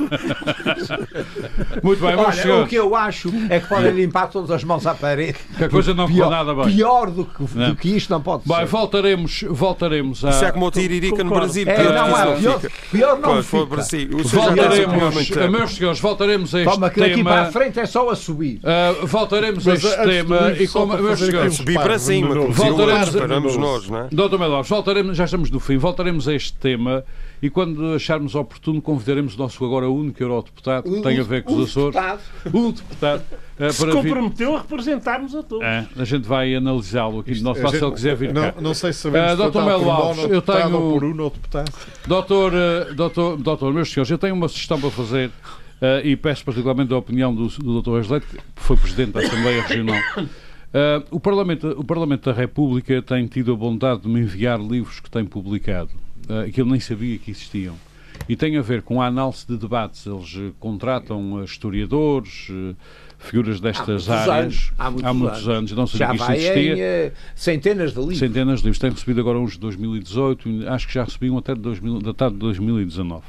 Muito 1.83 2.01
bem, 2.01 2.15
vamos 2.15 2.39
Olha, 2.39 2.55
O 2.63 2.67
que 2.67 2.75
eu 2.75 2.95
acho 2.95 3.31
é 3.49 3.59
que 3.59 3.67
podem 3.67 3.91
limpar 3.91 4.27
todas 4.27 4.51
as 4.51 4.63
mãos 4.63 4.85
à 4.85 4.93
parede. 4.93 5.37
Que 5.57 5.65
a 5.65 5.69
coisa 5.69 5.93
não 5.93 6.07
pior, 6.07 6.29
nada 6.29 6.53
bem. 6.53 6.75
Pior 6.75 7.09
do 7.09 7.25
que, 7.25 7.43
do 7.43 7.75
que 7.75 7.89
isto 7.89 8.09
não 8.09 8.21
pode 8.21 8.47
bem, 8.47 8.57
ser. 8.57 8.65
Voltaremos, 8.65 9.45
voltaremos 9.49 10.25
a. 10.25 10.29
Isso 10.29 10.45
é 10.45 10.51
como 10.51 10.67
o 10.67 10.71
Tiririca 10.71 11.23
no 11.23 11.29
Brasil. 11.29 11.67
É, 11.67 11.83
não, 11.83 12.17
é, 12.17 12.35
pior, 12.37 12.61
pior 12.91 13.19
não 13.19 13.33
pois, 13.33 13.45
fica. 13.45 13.65
Brasil. 13.65 14.09
Voltaremos, 14.23 15.25
meus 15.49 15.75
senhores, 15.75 15.99
voltaremos 15.99 16.55
a 16.55 16.61
este 16.61 16.73
Toma, 16.73 16.89
que 16.89 16.99
daqui 16.99 17.23
para 17.23 17.41
a 17.41 17.51
frente 17.51 17.79
é 17.79 17.85
só 17.85 18.09
a 18.09 18.15
subir. 18.15 18.59
Uh, 18.59 19.05
voltaremos 19.05 19.65
Mas, 19.65 19.85
a 19.85 19.89
este 19.89 20.03
tema 20.03 20.51
e 20.57 20.67
como, 20.67 20.97
meus 20.97 21.19
senhores. 21.19 21.55
Subir 21.55 21.79
para 21.79 21.99
cima, 21.99 22.35
voltaremos, 22.35 23.07
esperamos 23.09 23.57
nós, 23.57 23.89
não 23.89 23.99
é? 23.99 24.07
Doutor 24.11 24.39
Melos, 24.39 24.67
voltaremos, 24.67 25.17
já 25.17 25.25
estamos 25.25 25.49
no 25.49 25.59
fim, 25.59 25.77
voltaremos 25.77 26.27
a 26.27 26.33
este 26.33 26.53
tema 26.53 27.03
e 27.41 27.49
quando 27.49 27.93
acharmos 27.93 28.35
oportuno 28.35 28.81
convidaremos 28.81 29.35
o 29.35 29.37
nosso 29.37 29.63
agora 29.63 29.89
único 29.89 30.21
eurodeputado 30.21 30.91
que 30.91 31.01
tem 31.01 31.19
a 31.19 31.23
ver 31.23 31.43
com 31.43 31.55
os 31.55 31.69
Açores. 31.69 31.97
Um 32.53 32.71
deputado. 32.71 33.23
Uh, 33.59 33.71
se 33.71 33.89
comprometeu 33.89 34.51
ver... 34.51 34.57
a 34.57 34.61
representar-nos 34.61 35.33
a 35.33 35.41
todos. 35.41 35.65
É, 35.65 35.87
a 35.97 36.03
gente 36.03 36.27
vai 36.27 36.53
analisá-lo 36.53 37.19
aqui 37.19 37.35
no 37.35 37.43
nosso 37.43 37.61
passo, 37.61 37.77
se 37.77 37.83
ele 37.85 37.93
quiser 37.93 38.15
vir 38.15 38.33
não, 38.33 38.41
cá. 38.41 38.55
Não 38.59 38.73
sei 38.73 38.91
se 38.91 38.99
sabemos 38.99 39.39
uh, 39.39 39.49
Dr. 39.49 39.61
Melo 39.61 39.89
Alves, 39.89 40.23
eu 40.29 40.41
tenho... 40.41 40.69
por 40.69 41.03
um 41.03 41.15
deputado. 41.15 41.71
Doutor, 42.05 42.53
uh, 42.53 42.93
doutor, 42.93 43.37
doutor, 43.37 43.73
meus 43.73 43.89
senhores, 43.89 44.11
eu 44.11 44.17
tenho 44.17 44.35
uma 44.35 44.49
sugestão 44.49 44.79
para 44.79 44.91
fazer 44.91 45.29
uh, 45.29 46.05
e 46.05 46.15
peço 46.17 46.43
particularmente 46.43 46.93
a 46.93 46.97
opinião 46.97 47.33
do, 47.33 47.47
do 47.47 47.81
Dr. 47.81 47.91
Angeleto, 47.91 48.27
que 48.27 48.41
foi 48.55 48.75
Presidente 48.75 49.11
da 49.11 49.21
Assembleia 49.21 49.61
Regional. 49.61 49.99
Uh, 50.17 51.05
o, 51.09 51.19
Parlamento, 51.21 51.67
o 51.77 51.83
Parlamento 51.85 52.29
da 52.29 52.33
República 52.33 53.01
tem 53.01 53.25
tido 53.27 53.53
a 53.53 53.55
bondade 53.55 54.01
de 54.01 54.09
me 54.09 54.19
enviar 54.19 54.59
livros 54.59 54.99
que 54.99 55.09
tem 55.09 55.23
publicado 55.23 55.91
uh, 56.29 56.51
que 56.51 56.61
eu 56.61 56.65
nem 56.65 56.79
sabia 56.79 57.17
que 57.17 57.31
existiam. 57.31 57.75
E 58.29 58.35
tem 58.35 58.57
a 58.57 58.61
ver 58.61 58.81
com 58.81 59.01
a 59.01 59.07
análise 59.07 59.45
de 59.47 59.57
debates. 59.57 60.05
Eles 60.05 60.35
uh, 60.35 60.53
contratam 60.59 61.33
uh, 61.33 61.43
historiadores, 61.43 62.47
figuras 63.19 63.59
destas 63.59 64.09
há 64.09 64.21
áreas 64.21 64.29
anos, 64.29 64.73
há 64.77 64.91
muitos, 64.91 65.05
há 65.09 65.13
muitos 65.13 65.47
anos. 65.47 65.49
anos. 65.49 65.71
Não 65.73 65.87
sabia 65.87 66.07
já 66.07 66.11
que 66.11 66.21
isto 66.21 66.31
existia. 66.31 67.07
Em, 67.07 67.11
centenas 67.35 67.91
de 67.93 67.99
livros. 67.99 68.19
Centenas 68.19 68.59
de 68.59 68.65
livros. 68.65 68.79
Tenho 68.79 68.93
recebido 68.93 69.19
agora 69.21 69.39
uns 69.39 69.53
de 69.53 69.59
2018, 69.59 70.49
acho 70.69 70.87
que 70.87 70.93
já 70.93 71.03
recebi 71.03 71.29
um 71.29 71.37
até 71.37 71.53
de 71.53 71.61
2000, 71.61 71.99
datado 71.99 72.33
de 72.33 72.39
2019. 72.39 73.23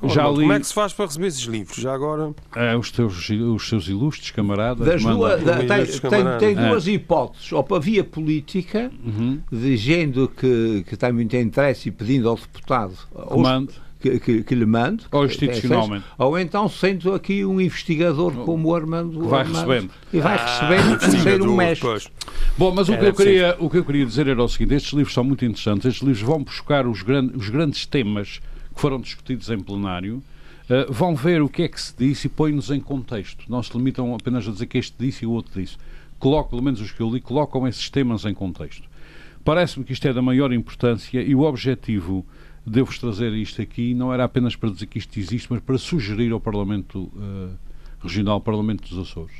Oh, 0.00 0.08
já 0.08 0.28
li... 0.28 0.36
Como 0.36 0.52
é 0.52 0.60
que 0.60 0.66
se 0.66 0.74
faz 0.74 0.92
para 0.92 1.06
receber 1.06 1.26
esses 1.26 1.42
livros? 1.42 1.76
Já 1.76 1.92
agora. 1.92 2.32
É, 2.54 2.76
os, 2.76 2.90
teus, 2.90 3.28
os 3.30 3.68
seus 3.68 3.88
ilustres 3.88 4.30
camaradas. 4.30 4.86
Das 4.86 5.02
duas, 5.02 5.42
da, 5.42 5.56
tem, 5.56 5.66
tem, 5.86 6.38
tem, 6.38 6.54
duas 6.54 6.86
é. 6.86 6.92
hipóteses. 6.92 7.52
Ou 7.52 7.64
para 7.64 7.80
via 7.80 8.04
política, 8.04 8.90
uhum. 9.04 9.40
dizendo 9.50 10.28
que, 10.28 10.84
que 10.88 10.96
tem 10.96 11.12
muito 11.12 11.36
interesse 11.36 11.88
e 11.88 11.92
pedindo 11.92 12.28
ao 12.28 12.36
deputado. 12.36 12.94
Que, 14.00 14.20
que, 14.20 14.44
que, 14.44 14.54
lhe 14.54 14.64
mande, 14.64 15.04
ou 15.10 15.26
institucionalmente, 15.26 16.04
é, 16.16 16.22
ou 16.22 16.38
então 16.38 16.68
sendo 16.68 17.12
aqui 17.14 17.44
um 17.44 17.60
investigador 17.60 18.32
como 18.44 18.68
o 18.68 18.74
Armando, 18.76 19.22
que 19.22 19.26
vai 19.26 19.40
Armando, 19.40 19.56
recebendo 19.56 19.90
e 20.12 20.20
vai 20.20 20.36
recebendo 20.36 20.98
ah, 21.02 21.10
ser 21.10 21.42
um 21.42 21.56
mestre. 21.56 21.88
Pois. 21.88 22.08
Bom, 22.56 22.72
mas 22.72 22.88
o 22.88 22.96
que, 22.96 23.04
eu 23.04 23.12
queria, 23.12 23.56
o 23.58 23.68
que 23.68 23.78
eu 23.78 23.84
queria 23.84 24.06
dizer 24.06 24.28
era 24.28 24.40
o 24.40 24.48
seguinte: 24.48 24.74
estes 24.74 24.92
livros 24.92 25.12
são 25.12 25.24
muito 25.24 25.44
interessantes, 25.44 25.86
estes 25.86 26.06
livros 26.06 26.22
vão 26.22 26.44
buscar 26.44 26.86
os, 26.86 27.02
gran, 27.02 27.28
os 27.34 27.50
grandes 27.50 27.86
temas 27.86 28.40
que 28.78 28.82
foram 28.82 29.00
discutidos 29.00 29.50
em 29.50 29.58
plenário, 29.58 30.22
uh, 30.70 30.92
vão 30.92 31.16
ver 31.16 31.42
o 31.42 31.48
que 31.48 31.64
é 31.64 31.68
que 31.68 31.80
se 31.80 31.92
disse 31.98 32.28
e 32.28 32.30
põem-nos 32.30 32.70
em 32.70 32.78
contexto. 32.78 33.44
Não 33.48 33.60
se 33.60 33.76
limitam 33.76 34.14
apenas 34.14 34.46
a 34.46 34.52
dizer 34.52 34.66
que 34.66 34.78
este 34.78 34.94
disse 34.96 35.24
e 35.24 35.26
o 35.26 35.32
outro 35.32 35.60
disse. 35.60 35.76
Colocam, 36.16 36.50
pelo 36.50 36.62
menos 36.62 36.80
os 36.80 36.92
que 36.92 37.00
eu 37.00 37.10
li, 37.10 37.20
colocam 37.20 37.66
esses 37.66 37.90
temas 37.90 38.24
em 38.24 38.32
contexto. 38.32 38.88
Parece-me 39.44 39.84
que 39.84 39.92
isto 39.92 40.06
é 40.06 40.12
da 40.12 40.22
maior 40.22 40.52
importância 40.52 41.20
e 41.20 41.34
o 41.34 41.40
objetivo 41.40 42.24
de 42.64 42.80
vos 42.80 43.00
trazer 43.00 43.32
isto 43.32 43.60
aqui 43.60 43.94
não 43.94 44.14
era 44.14 44.22
apenas 44.22 44.54
para 44.54 44.70
dizer 44.70 44.86
que 44.86 44.98
isto 44.98 45.18
existe, 45.18 45.48
mas 45.50 45.60
para 45.60 45.76
sugerir 45.76 46.30
ao 46.30 46.38
Parlamento 46.38 47.10
uh, 47.16 47.50
Regional, 48.00 48.34
ao 48.34 48.40
Parlamento 48.40 48.88
dos 48.88 48.96
Açores, 48.96 49.34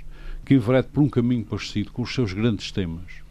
que 0.45 0.55
enverede 0.55 0.89
por 0.89 1.01
um 1.01 1.09
caminho 1.09 1.45
parecido 1.45 1.93
com 1.93 2.03
os 2.03 2.12
seus 2.12 2.32
grandes 2.32 2.72
temas. 2.72 3.22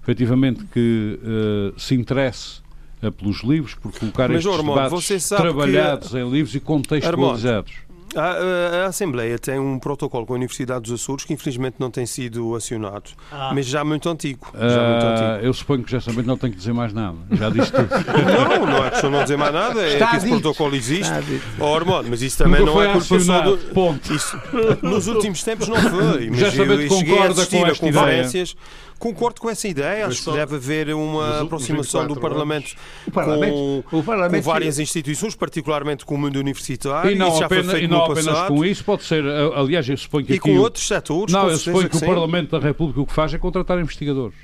Efetivamente 0.00 0.64
que 0.66 1.18
uh, 1.22 1.80
se 1.80 1.96
interesse 1.96 2.62
pelos 3.08 3.42
livros, 3.42 3.74
por 3.74 3.92
colocar 3.92 4.28
Mas, 4.28 4.44
estes 4.44 4.58
Armando, 4.58 4.90
debates 4.90 5.28
trabalhados 5.28 6.10
que... 6.10 6.18
em 6.18 6.30
livros 6.30 6.54
e 6.54 6.60
contextualizados. 6.60 7.90
A, 8.14 8.82
a, 8.82 8.86
Assembleia 8.86 9.38
tem 9.38 9.58
um 9.58 9.78
protocolo 9.78 10.26
com 10.26 10.32
a 10.32 10.36
Universidade 10.36 10.82
dos 10.82 11.00
Açores 11.00 11.24
que 11.24 11.32
infelizmente 11.32 11.76
não 11.78 11.90
tem 11.90 12.04
sido 12.06 12.56
acionado, 12.56 13.10
ah. 13.30 13.52
mas 13.54 13.66
já 13.66 13.84
muito 13.84 14.08
antigo. 14.08 14.48
Já 14.52 14.58
uh, 14.58 14.90
muito 14.90 15.06
antigo. 15.06 15.46
Eu 15.46 15.52
suponho 15.54 15.84
que 15.84 15.92
já 15.92 16.00
sabendo 16.00 16.26
não 16.26 16.36
tem 16.36 16.50
que 16.50 16.56
dizer 16.56 16.72
mais 16.72 16.92
nada. 16.92 17.16
Já 17.30 17.50
disse 17.50 17.70
tudo. 17.70 17.88
não, 18.58 18.66
não 18.66 18.84
é 18.84 18.90
questão 18.90 19.10
de 19.10 19.16
não 19.16 19.22
dizer 19.22 19.36
mais 19.36 19.52
nada, 19.52 19.80
é 19.80 19.96
que 19.96 20.16
esse 20.16 20.28
protocolo 20.28 20.74
existe. 20.74 21.12
Oh, 21.58 22.02
mas 22.08 22.22
isso 22.22 22.38
também 22.38 22.60
Nunca 22.60 22.72
não 22.72 22.82
é 22.82 22.92
culpa 22.92 23.20
só 23.20 23.40
do. 23.42 23.58
Ponto. 23.72 24.12
Isso, 24.12 24.36
nos 24.82 25.06
últimos 25.06 25.42
tempos 25.44 25.68
não 25.68 25.76
foi. 25.76 26.30
Mas 26.30 26.38
já 26.40 26.50
sabendo 26.50 26.88
concorda 26.88 27.46
com 27.46 27.66
esta 27.66 27.86
conferências. 27.86 28.50
Ideia 28.50 28.89
Concordo 29.00 29.40
com 29.40 29.48
essa 29.48 29.66
ideia. 29.66 30.06
Acho 30.06 30.22
só... 30.22 30.30
que 30.30 30.36
deve 30.36 30.56
haver 30.56 30.94
uma 30.94 31.40
aproximação 31.40 32.06
do 32.06 32.20
Parlamento, 32.20 32.76
Parlamento, 33.10 33.82
com, 33.90 34.02
Parlamento 34.02 34.44
com, 34.44 34.50
várias 34.50 34.78
instituições, 34.78 35.34
particularmente 35.34 36.04
com 36.04 36.16
o 36.16 36.18
mundo 36.18 36.38
universitário. 36.38 37.10
E 37.10 37.14
não, 37.14 37.42
apenas, 37.42 37.80
e 37.80 37.88
não 37.88 38.04
apenas 38.04 38.46
com 38.46 38.62
isso, 38.62 38.84
pode 38.84 39.04
ser. 39.04 39.24
Aliás, 39.56 39.88
eu 39.88 39.96
suponho 39.96 40.26
que. 40.26 40.34
E 40.34 40.38
com 40.38 40.54
outros 40.58 40.86
setores. 40.86 41.32
Não, 41.32 41.48
eu 41.48 41.56
suponho 41.56 41.88
que, 41.88 41.98
que 41.98 42.04
o 42.04 42.08
Parlamento 42.08 42.50
da 42.50 42.58
República 42.58 43.00
o 43.00 43.06
que 43.06 43.12
faz 43.14 43.32
é 43.32 43.38
contratar 43.38 43.80
investigadores. 43.80 44.36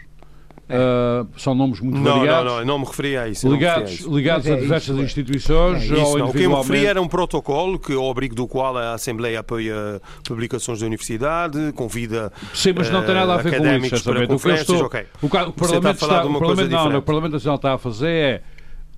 Uh, 0.68 1.28
são 1.38 1.54
nomes 1.54 1.78
muito 1.78 2.00
não, 2.00 2.18
variados. 2.18 2.50
Não, 2.50 2.58
não, 2.58 2.64
não 2.64 2.78
me 2.80 2.86
referi 2.86 3.16
a 3.16 3.28
isso. 3.28 3.48
Ligados, 3.48 3.90
a, 3.90 3.94
isso. 3.94 4.14
ligados 4.14 4.46
a 4.48 4.50
é 4.50 4.56
diversas 4.56 4.96
isso, 4.96 5.04
instituições. 5.04 5.82
É 5.82 5.94
isso, 5.94 6.18
não. 6.18 6.28
O 6.28 6.32
que 6.32 6.42
eu 6.42 6.50
me 6.50 6.56
referi 6.56 6.86
era 6.86 7.00
um 7.00 7.06
protocolo 7.06 7.78
que, 7.78 7.92
ao 7.92 8.10
abrigo 8.10 8.34
do 8.34 8.48
qual 8.48 8.76
a 8.76 8.94
Assembleia 8.94 9.40
apoia 9.40 10.02
publicações 10.26 10.80
da 10.80 10.86
Universidade, 10.86 11.72
convida. 11.72 12.32
Sim, 12.52 12.72
mas 12.76 12.90
não 12.90 13.04
tem 13.04 13.14
nada 13.14 13.34
a 13.34 13.36
ver 13.36 13.58
com 13.58 13.86
isso. 13.86 14.04
Para 14.04 14.24
o 14.24 14.38
que 14.38 14.48
eu 14.48 14.54
estou, 14.54 14.84
okay. 14.84 15.04
o, 15.22 15.26
o, 15.26 15.30
Parlamento, 15.30 16.02
está, 16.02 16.24
o, 16.24 16.38
Parlamento, 16.38 16.70
não, 16.70 16.98
o 16.98 17.02
Parlamento 17.02 17.32
Nacional 17.34 17.56
está 17.56 17.74
a 17.74 17.78
fazer 17.78 18.08
é 18.08 18.42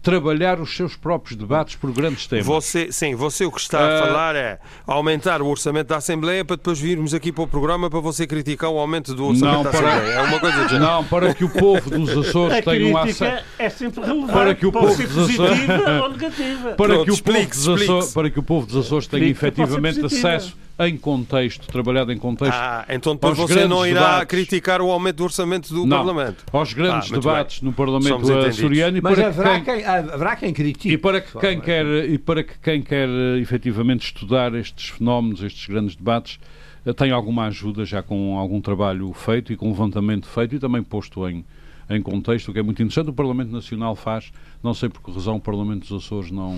trabalhar 0.08 0.58
os 0.58 0.74
seus 0.74 0.96
próprios 0.96 1.36
debates 1.36 1.76
por 1.76 1.92
grandes 1.92 2.26
temas. 2.26 2.46
Você, 2.46 2.90
sim, 2.90 3.14
você 3.14 3.44
o 3.44 3.52
que 3.52 3.60
está 3.60 3.78
a 3.78 3.98
ah, 3.98 4.06
falar 4.06 4.36
é 4.36 4.58
aumentar 4.86 5.42
o 5.42 5.46
orçamento 5.46 5.88
da 5.88 5.98
Assembleia 5.98 6.42
para 6.46 6.56
depois 6.56 6.80
virmos 6.80 7.12
aqui 7.12 7.30
para 7.30 7.44
o 7.44 7.46
programa 7.46 7.90
para 7.90 8.00
você 8.00 8.26
criticar 8.26 8.70
o 8.70 8.78
aumento 8.78 9.14
do 9.14 9.26
orçamento 9.26 9.54
não, 9.54 9.62
da 9.62 9.70
para, 9.70 9.86
Assembleia. 9.86 10.14
É 10.14 10.22
uma 10.22 10.40
coisa 10.40 10.64
de 10.64 10.78
Não, 10.78 11.04
para 11.04 11.34
que 11.34 11.44
o 11.44 11.50
povo 11.50 11.90
dos 11.90 12.16
Açores 12.16 12.64
tenha 12.64 12.86
um 12.86 12.96
acesso. 12.96 13.44
É 13.58 13.68
sempre 13.68 14.00
relevante. 14.00 14.32
Para 14.32 14.54
que 14.54 14.66
o 14.66 14.72
povo 14.72 15.06
dos 15.06 15.30
Açores. 15.30 15.68
ou 16.02 16.08
negativa. 16.08 16.70
Para, 16.70 16.74
Pronto, 16.74 17.04
que 17.04 17.10
o 17.10 17.14
explique, 17.14 17.54
povo 17.54 17.76
dos 17.76 17.82
Açores, 17.82 18.12
para 18.12 18.30
que 18.30 18.38
o 18.38 18.42
povo 18.42 18.66
dos 18.66 18.86
Açores 18.86 19.06
tenha 19.06 19.26
efetivamente 19.26 20.06
acesso 20.06 20.56
em 20.78 20.96
contexto, 20.96 21.66
trabalhado 21.66 22.12
em 22.12 22.18
contexto. 22.18 22.54
Ah, 22.54 22.84
então 22.88 23.14
depois 23.14 23.36
você 23.36 23.66
não 23.66 23.84
irá 23.84 24.00
debates, 24.00 24.28
criticar 24.28 24.80
o 24.80 24.90
aumento 24.90 25.16
do 25.16 25.24
orçamento 25.24 25.74
do 25.74 25.84
não, 25.84 25.96
Parlamento. 25.96 26.44
Aos 26.52 26.72
grandes 26.72 27.12
ah, 27.12 27.16
debates 27.16 27.58
bem. 27.58 27.68
no 27.68 27.74
Parlamento 27.74 28.32
açoriano 28.32 28.96
e 28.96 29.00
Mas 29.00 29.14
para 29.14 29.26
haverá 29.26 29.60
quem, 29.60 29.64
quem, 29.64 29.84
haverá 29.84 30.36
quem 30.36 30.52
critique. 30.52 30.92
E 30.92 30.98
para 30.98 31.20
que 31.20 31.36
quem 31.36 31.60
quer, 31.60 31.84
e 31.84 32.16
para 32.16 32.44
que 32.44 32.58
quem 32.60 32.80
quer 32.80 33.08
efetivamente 33.40 34.06
estudar 34.06 34.54
estes 34.54 34.90
fenómenos, 34.90 35.42
estes 35.42 35.66
grandes 35.66 35.96
debates, 35.96 36.38
eh, 36.86 36.92
tem 36.92 37.10
alguma 37.10 37.46
ajuda 37.46 37.84
já 37.84 38.00
com 38.00 38.38
algum 38.38 38.60
trabalho 38.60 39.12
feito 39.12 39.52
e 39.52 39.56
com 39.56 39.68
levantamento 39.68 40.28
feito 40.28 40.54
e 40.54 40.58
também 40.60 40.82
posto 40.82 41.28
em, 41.28 41.44
em 41.90 42.00
contexto, 42.00 42.50
o 42.50 42.52
que 42.52 42.60
é 42.60 42.62
muito 42.62 42.80
interessante. 42.80 43.10
O 43.10 43.12
Parlamento 43.14 43.50
Nacional 43.50 43.96
faz, 43.96 44.30
não 44.62 44.74
sei 44.74 44.88
por 44.88 45.02
que 45.02 45.10
razão 45.10 45.36
o 45.36 45.40
Parlamento 45.40 45.88
dos 45.88 46.04
Açores 46.04 46.30
não 46.30 46.56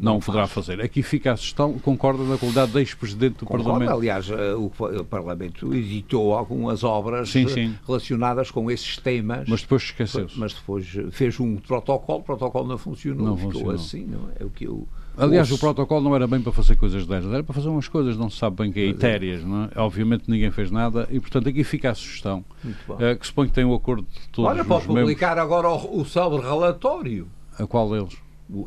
não, 0.00 0.18
poderá 0.18 0.46
fazer. 0.46 0.80
Aqui 0.80 1.02
fica 1.02 1.32
a 1.32 1.36
sugestão, 1.36 1.78
concorda 1.78 2.24
na 2.24 2.38
qualidade 2.38 2.72
de 2.72 2.78
ex-presidente 2.78 3.38
do 3.40 3.46
Concordo, 3.46 3.64
Parlamento? 3.64 3.92
Aliás, 3.92 4.30
eh, 4.30 4.54
o, 4.54 4.66
o, 4.66 5.04
Parlamento 5.04 5.74
editou 5.74 6.34
algumas 6.34 6.82
obras 6.82 7.28
sim, 7.28 7.46
sim. 7.46 7.74
relacionadas 7.86 8.50
com 8.50 8.70
esses 8.70 8.96
temas. 8.96 9.46
Mas 9.46 9.60
depois 9.60 9.82
esqueceu-se. 9.82 10.38
Mas 10.38 10.54
depois 10.54 10.86
fez 11.10 11.38
um 11.38 11.56
protocolo, 11.56 12.20
o 12.20 12.22
protocolo 12.22 12.66
não 12.66 12.78
funcionou, 12.78 13.26
não 13.26 13.36
ficou 13.36 13.52
funcionou. 13.52 13.74
assim, 13.74 14.06
não 14.06 14.30
é? 14.30 14.42
é 14.42 14.44
o 14.44 14.50
que 14.50 14.64
eu... 14.64 14.88
Aliás, 15.18 15.50
ouço. 15.50 15.62
o 15.62 15.66
protocolo 15.66 16.02
não 16.02 16.16
era 16.16 16.26
bem 16.26 16.40
para 16.40 16.52
fazer 16.52 16.76
coisas 16.76 17.06
destas, 17.06 17.30
era 17.30 17.42
para 17.42 17.54
fazer 17.54 17.68
umas 17.68 17.88
coisas, 17.88 18.16
não 18.16 18.30
se 18.30 18.38
sabe 18.38 18.56
bem 18.56 18.72
que 18.72 18.80
é, 18.80 18.86
etéreas, 18.86 19.44
não 19.44 19.64
é? 19.64 19.70
Obviamente 19.76 20.30
ninguém 20.30 20.50
fez 20.50 20.70
nada 20.70 21.06
e, 21.10 21.20
portanto, 21.20 21.48
aqui 21.48 21.62
fica 21.62 21.90
a 21.90 21.94
sugestão, 21.94 22.42
uh, 22.88 23.18
que 23.18 23.26
suponho 23.26 23.48
que 23.48 23.54
tem 23.54 23.64
o 23.64 23.74
acordo 23.74 24.06
de 24.10 24.28
todos 24.30 24.50
Olha, 24.50 24.64
pode 24.64 24.86
publicar 24.86 25.36
agora 25.36 25.68
o, 25.68 26.00
o 26.00 26.04
sobre 26.06 26.40
relatório. 26.40 27.28
A 27.58 27.66
qual 27.66 27.90
deles? 27.90 28.16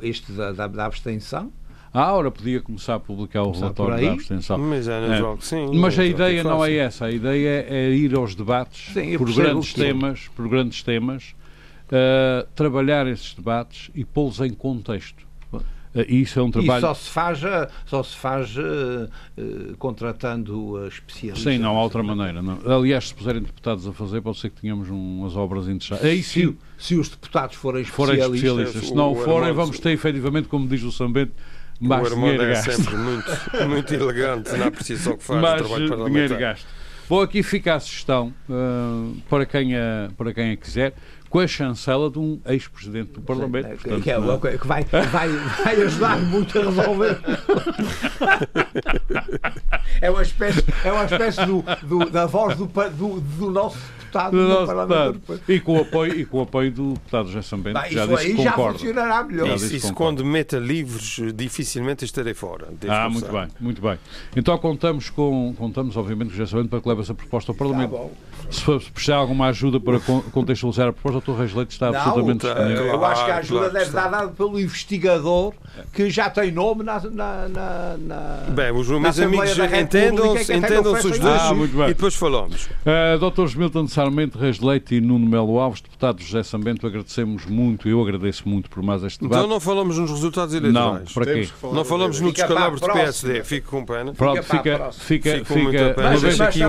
Este 0.02 0.32
da, 0.32 0.52
da, 0.52 0.68
da 0.68 0.86
abstenção. 0.86 1.52
Ah, 1.94 2.12
ora, 2.14 2.32
podia 2.32 2.60
começar 2.60 2.96
a 2.96 3.00
publicar 3.00 3.44
o 3.44 3.52
relatório 3.52 4.04
da 4.04 4.14
abstenção. 4.14 4.58
Mas, 4.58 4.88
é, 4.88 4.94
é. 4.94 5.22
sim, 5.42 5.78
mas 5.78 6.00
a 6.00 6.04
ideia 6.04 6.44
não 6.44 6.66
é 6.66 6.74
essa. 6.74 7.06
A 7.06 7.12
ideia 7.12 7.68
é 7.70 7.92
ir 7.92 8.16
aos 8.16 8.34
debates 8.34 8.92
sim, 8.94 9.16
por, 9.16 9.32
grandes 9.32 9.74
temas, 9.76 10.28
por 10.36 10.50
grandes 10.50 10.82
temas, 10.82 11.36
uh, 11.90 12.48
trabalhar 12.56 13.06
esses 13.06 13.36
debates 13.36 13.92
e 13.94 14.04
pô-los 14.04 14.40
em 14.40 14.52
contexto. 14.52 15.24
Isso 16.08 16.39
é 16.39 16.44
um 16.44 16.50
trabalho. 16.50 16.80
E 16.80 16.82
só 16.82 16.94
se 16.94 17.10
faz, 17.10 17.44
eh, 17.44 17.70
só 17.86 18.02
se 18.02 18.16
faz 18.16 18.56
uh, 18.58 19.78
contratando 19.78 20.88
especialistas. 20.88 21.54
Sim, 21.54 21.60
não 21.60 21.78
há 21.78 21.84
outra 21.84 22.02
maneira. 22.02 22.41
Não. 22.41 22.60
Aliás, 22.66 23.10
se 23.10 23.14
puserem 23.14 23.41
deputados 23.41 23.88
a 23.88 23.94
fazer, 23.94 24.22
pode 24.22 24.39
ser 24.39 24.50
que 24.50 24.62
tenhamos 24.62 24.89
umas 24.89 25.36
obras 25.36 25.68
interessantes. 25.68 26.06
Aí. 26.06 26.24
Se, 26.24 26.56
se 26.78 26.96
os 26.96 27.10
deputados 27.10 27.56
forem 27.56 27.84
especialistas. 27.84 28.28
Forem 28.28 28.36
especialistas. 28.36 28.88
Se 28.88 28.96
não 28.96 29.16
forem, 29.16 29.54
vamos 29.54 29.80
ter 29.80 29.91
efetivamente, 29.91 30.48
como 30.48 30.68
diz 30.68 30.82
o 30.84 30.91
Sambento, 30.91 31.34
mais 31.80 32.12
o 32.12 32.16
dinheiro 32.16 32.44
é 32.44 32.56
sempre 32.56 32.96
muito, 32.96 33.32
muito 33.70 33.94
elegante 33.94 34.52
na 34.58 34.68
apreciação 34.68 35.18
que 35.18 35.24
faz 35.24 35.41
mais 35.41 35.62
do 35.62 35.68
trabalho 35.68 35.89
parlamentar. 35.89 36.28
Dinheiro 36.28 36.38
gasto. 36.38 36.68
Bom, 37.10 37.22
aqui 37.22 37.44
fica 37.44 37.76
a 37.76 37.80
sugestão 37.80 38.34
uh, 38.50 39.16
para, 39.30 39.46
quem 39.46 39.76
a, 39.76 40.10
para 40.18 40.34
quem 40.34 40.52
a 40.52 40.58
quiser 40.58 40.94
com 41.34 41.40
a 41.40 41.48
chancela 41.48 42.12
de 42.12 42.20
um 42.20 42.40
ex-presidente 42.46 43.14
do 43.14 43.22
Parlamento. 43.22 43.68
Sim, 43.68 43.78
portanto, 43.78 44.04
que, 44.04 44.12
é, 44.12 44.18
uma 44.20 44.38
coisa 44.38 44.56
que 44.56 44.68
vai, 44.68 44.84
vai, 44.84 45.28
vai 45.30 45.82
ajudar 45.82 46.20
muito 46.20 46.60
a 46.60 46.66
resolver. 46.66 47.20
é 50.00 50.12
uma 50.12 50.22
espécie, 50.22 50.64
é 50.86 50.92
uma 50.92 51.06
espécie 51.06 51.44
do, 51.44 51.66
do 51.82 52.08
da 52.12 52.28
voz 52.28 52.56
do, 52.56 52.68
do, 52.68 53.20
do 53.20 53.50
nosso 53.50 53.80
deputado 54.14 54.32
do, 54.32 54.59
do 54.59 54.66
Parlamento 54.68 54.93
Europeu. 54.93 55.39
E 55.47 55.59
com, 55.59 55.78
o 55.78 55.82
apoio, 55.82 56.20
e 56.20 56.26
com 56.26 56.38
o 56.38 56.41
apoio 56.41 56.72
do 56.72 56.93
deputado 56.93 57.28
José 57.28 57.41
Sambento, 57.41 57.74
Bah, 57.74 57.89
já 57.89 58.05
disse 58.05 58.26
que 58.28 58.36
concorda. 58.36 58.53
já 58.53 58.72
funcionará 58.72 59.24
melhor. 59.24 59.55
Isso, 59.55 59.76
isso 59.76 59.93
quando 59.93 60.24
meta 60.24 60.57
livros, 60.57 61.20
dificilmente 61.34 62.05
estarei 62.05 62.34
fora. 62.34 62.68
Ah, 62.88 63.09
muito 63.09 63.32
bem, 63.32 63.47
muito 63.59 63.82
bem. 63.82 63.97
Então 64.36 64.57
contamos, 64.57 65.09
com, 65.09 65.53
contamos 65.57 65.97
obviamente, 65.97 66.30
com 66.30 66.34
o 66.36 66.38
José 66.38 66.51
Sambento 66.51 66.70
para 66.70 66.82
que 66.82 66.89
leve 66.89 67.01
essa 67.01 67.14
proposta 67.14 67.51
ao 67.51 67.55
Parlamento. 67.55 67.91
Tá 67.91 68.34
se 68.49 68.61
for 68.61 68.82
precisar 68.82 69.16
alguma 69.16 69.47
ajuda 69.47 69.80
para 69.80 69.99
contextualizar 70.32 70.89
a 70.89 70.93
proposta, 70.93 71.18
o 71.18 71.34
Dr. 71.34 71.39
Reis 71.39 71.53
Leite 71.53 71.72
está 71.72 71.91
não, 71.91 71.99
absolutamente 71.99 72.41
tá, 72.41 72.61
Eu 72.61 73.05
acho 73.05 73.26
que 73.26 73.32
a 73.32 73.38
ajuda 73.38 73.59
claro, 73.59 73.74
deve 73.74 73.86
estar 73.86 74.07
dada 74.09 74.28
pelo 74.30 74.59
investigador 74.59 75.53
que 75.91 76.09
já 76.09 76.30
tem 76.30 76.51
nome 76.51 76.84
na. 76.84 76.99
na, 76.99 77.49
na, 77.49 77.97
na 77.97 78.45
Bem, 78.49 78.72
os 78.72 78.88
meus 78.88 79.20
amigos 79.20 79.57
entendam-se 79.57 80.53
entendam 80.53 80.93
os 80.93 81.20
dois 81.20 81.24
ah, 81.24 81.53
e 81.86 81.88
depois 81.88 82.16
falamos. 82.16 82.66
Uh, 82.86 83.32
Dr. 83.32 83.57
Milton 83.57 83.88
Sarmento, 84.04 84.38
Reis 84.38 84.60
Leite 84.60 84.95
e 84.95 85.01
Nuno 85.01 85.26
Melo 85.26 85.60
Alves, 85.60 85.80
deputado 85.82 86.22
José 86.22 86.43
Sambento, 86.43 86.86
agradecemos 86.86 87.45
muito, 87.45 87.88
eu 87.88 88.01
agradeço 88.01 88.47
muito 88.47 88.70
por 88.70 88.84
mais 88.84 89.01
este 89.04 89.22
debate. 89.22 89.39
Então 89.39 89.49
não 89.49 89.60
falamos 89.62 89.97
nos 89.97 90.12
resultados 90.12 90.54
eleitorais. 90.54 91.06
Não, 91.06 91.14
para 91.14 91.26
quê? 91.34 91.49
Não 91.62 91.86
falamos 91.86 92.20
no 92.20 92.34
descalabro 92.34 92.80
do 92.80 92.86
PSD, 92.86 93.43
fico 93.43 93.70
com 93.70 93.86
pena. 93.86 94.14
Pronto, 94.14 94.43
fica, 94.43 94.91
fica, 94.91 95.45
fica, 95.45 95.95
uma 95.97 96.18
vez 96.18 96.41
aqui 96.41 96.64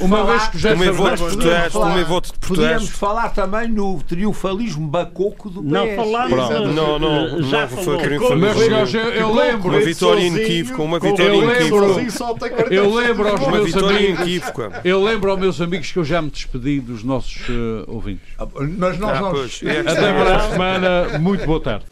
uma 0.00 0.24
vez 0.24 0.48
que 0.48 0.58
já 0.58 0.74
voto 0.92 1.30
de 1.30 1.36
protesto, 1.36 1.78
o 1.78 1.94
meu 1.94 2.06
voto 2.06 2.32
de 2.32 2.38
protesto. 2.38 2.62
Podíamos 2.62 2.88
falar 2.88 3.28
também 3.30 3.68
no 3.68 4.02
triunfalismo 4.02 4.88
bacoco 4.88 5.50
do 5.50 5.62
PS. 5.62 5.70
Não 5.70 5.96
falámos. 5.96 6.74
Não, 6.74 6.98
não, 6.98 7.42
já 7.42 7.66
não 7.66 7.68
foi 7.68 7.98
triunfalismo. 7.98 8.98
Eu 9.14 9.34
lembro. 9.34 9.68
Uma 9.68 9.80
vitória 9.80 10.22
inequívoca, 10.22 10.82
uma 10.82 10.98
vitória 10.98 11.34
inequívoca. 11.34 12.70
Eu 12.70 12.94
lembro 12.94 13.28
aos 13.28 13.46
meus 13.46 13.76
amigos. 13.76 14.42
Eu 14.84 15.02
lembro 15.02 15.30
aos 15.30 15.40
meus 15.40 15.60
amigos 15.60 15.92
que 15.92 15.98
eu 15.98 16.04
já 16.04 16.22
me 16.22 16.30
despedi 16.30 16.61
dos 16.80 17.02
nossos 17.02 17.48
uh, 17.48 17.84
ouvintes. 17.86 18.28
Ah, 18.38 18.46
mas 18.54 18.98
nós 18.98 19.16
ah, 19.16 19.20
não. 19.20 19.70
É 19.70 19.80
Até 19.80 20.12
para 20.12 20.36
a 20.36 20.50
semana. 20.50 21.18
Muito 21.18 21.44
boa 21.44 21.60
tarde. 21.60 21.84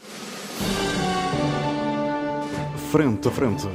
Frente 2.91 3.27
a 3.27 3.31
frente. 3.31 3.67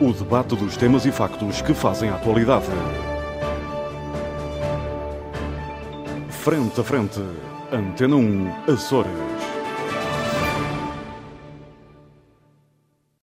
O 0.00 0.12
debate 0.12 0.54
dos 0.54 0.76
temas 0.76 1.06
e 1.06 1.12
factos 1.12 1.62
que 1.62 1.72
fazem 1.72 2.10
a 2.10 2.14
atualidade. 2.14 2.66
Frente 6.28 6.80
a 6.80 6.84
frente. 6.84 7.20
Antena 7.72 8.16
1, 8.16 8.72
Açores. 8.72 9.35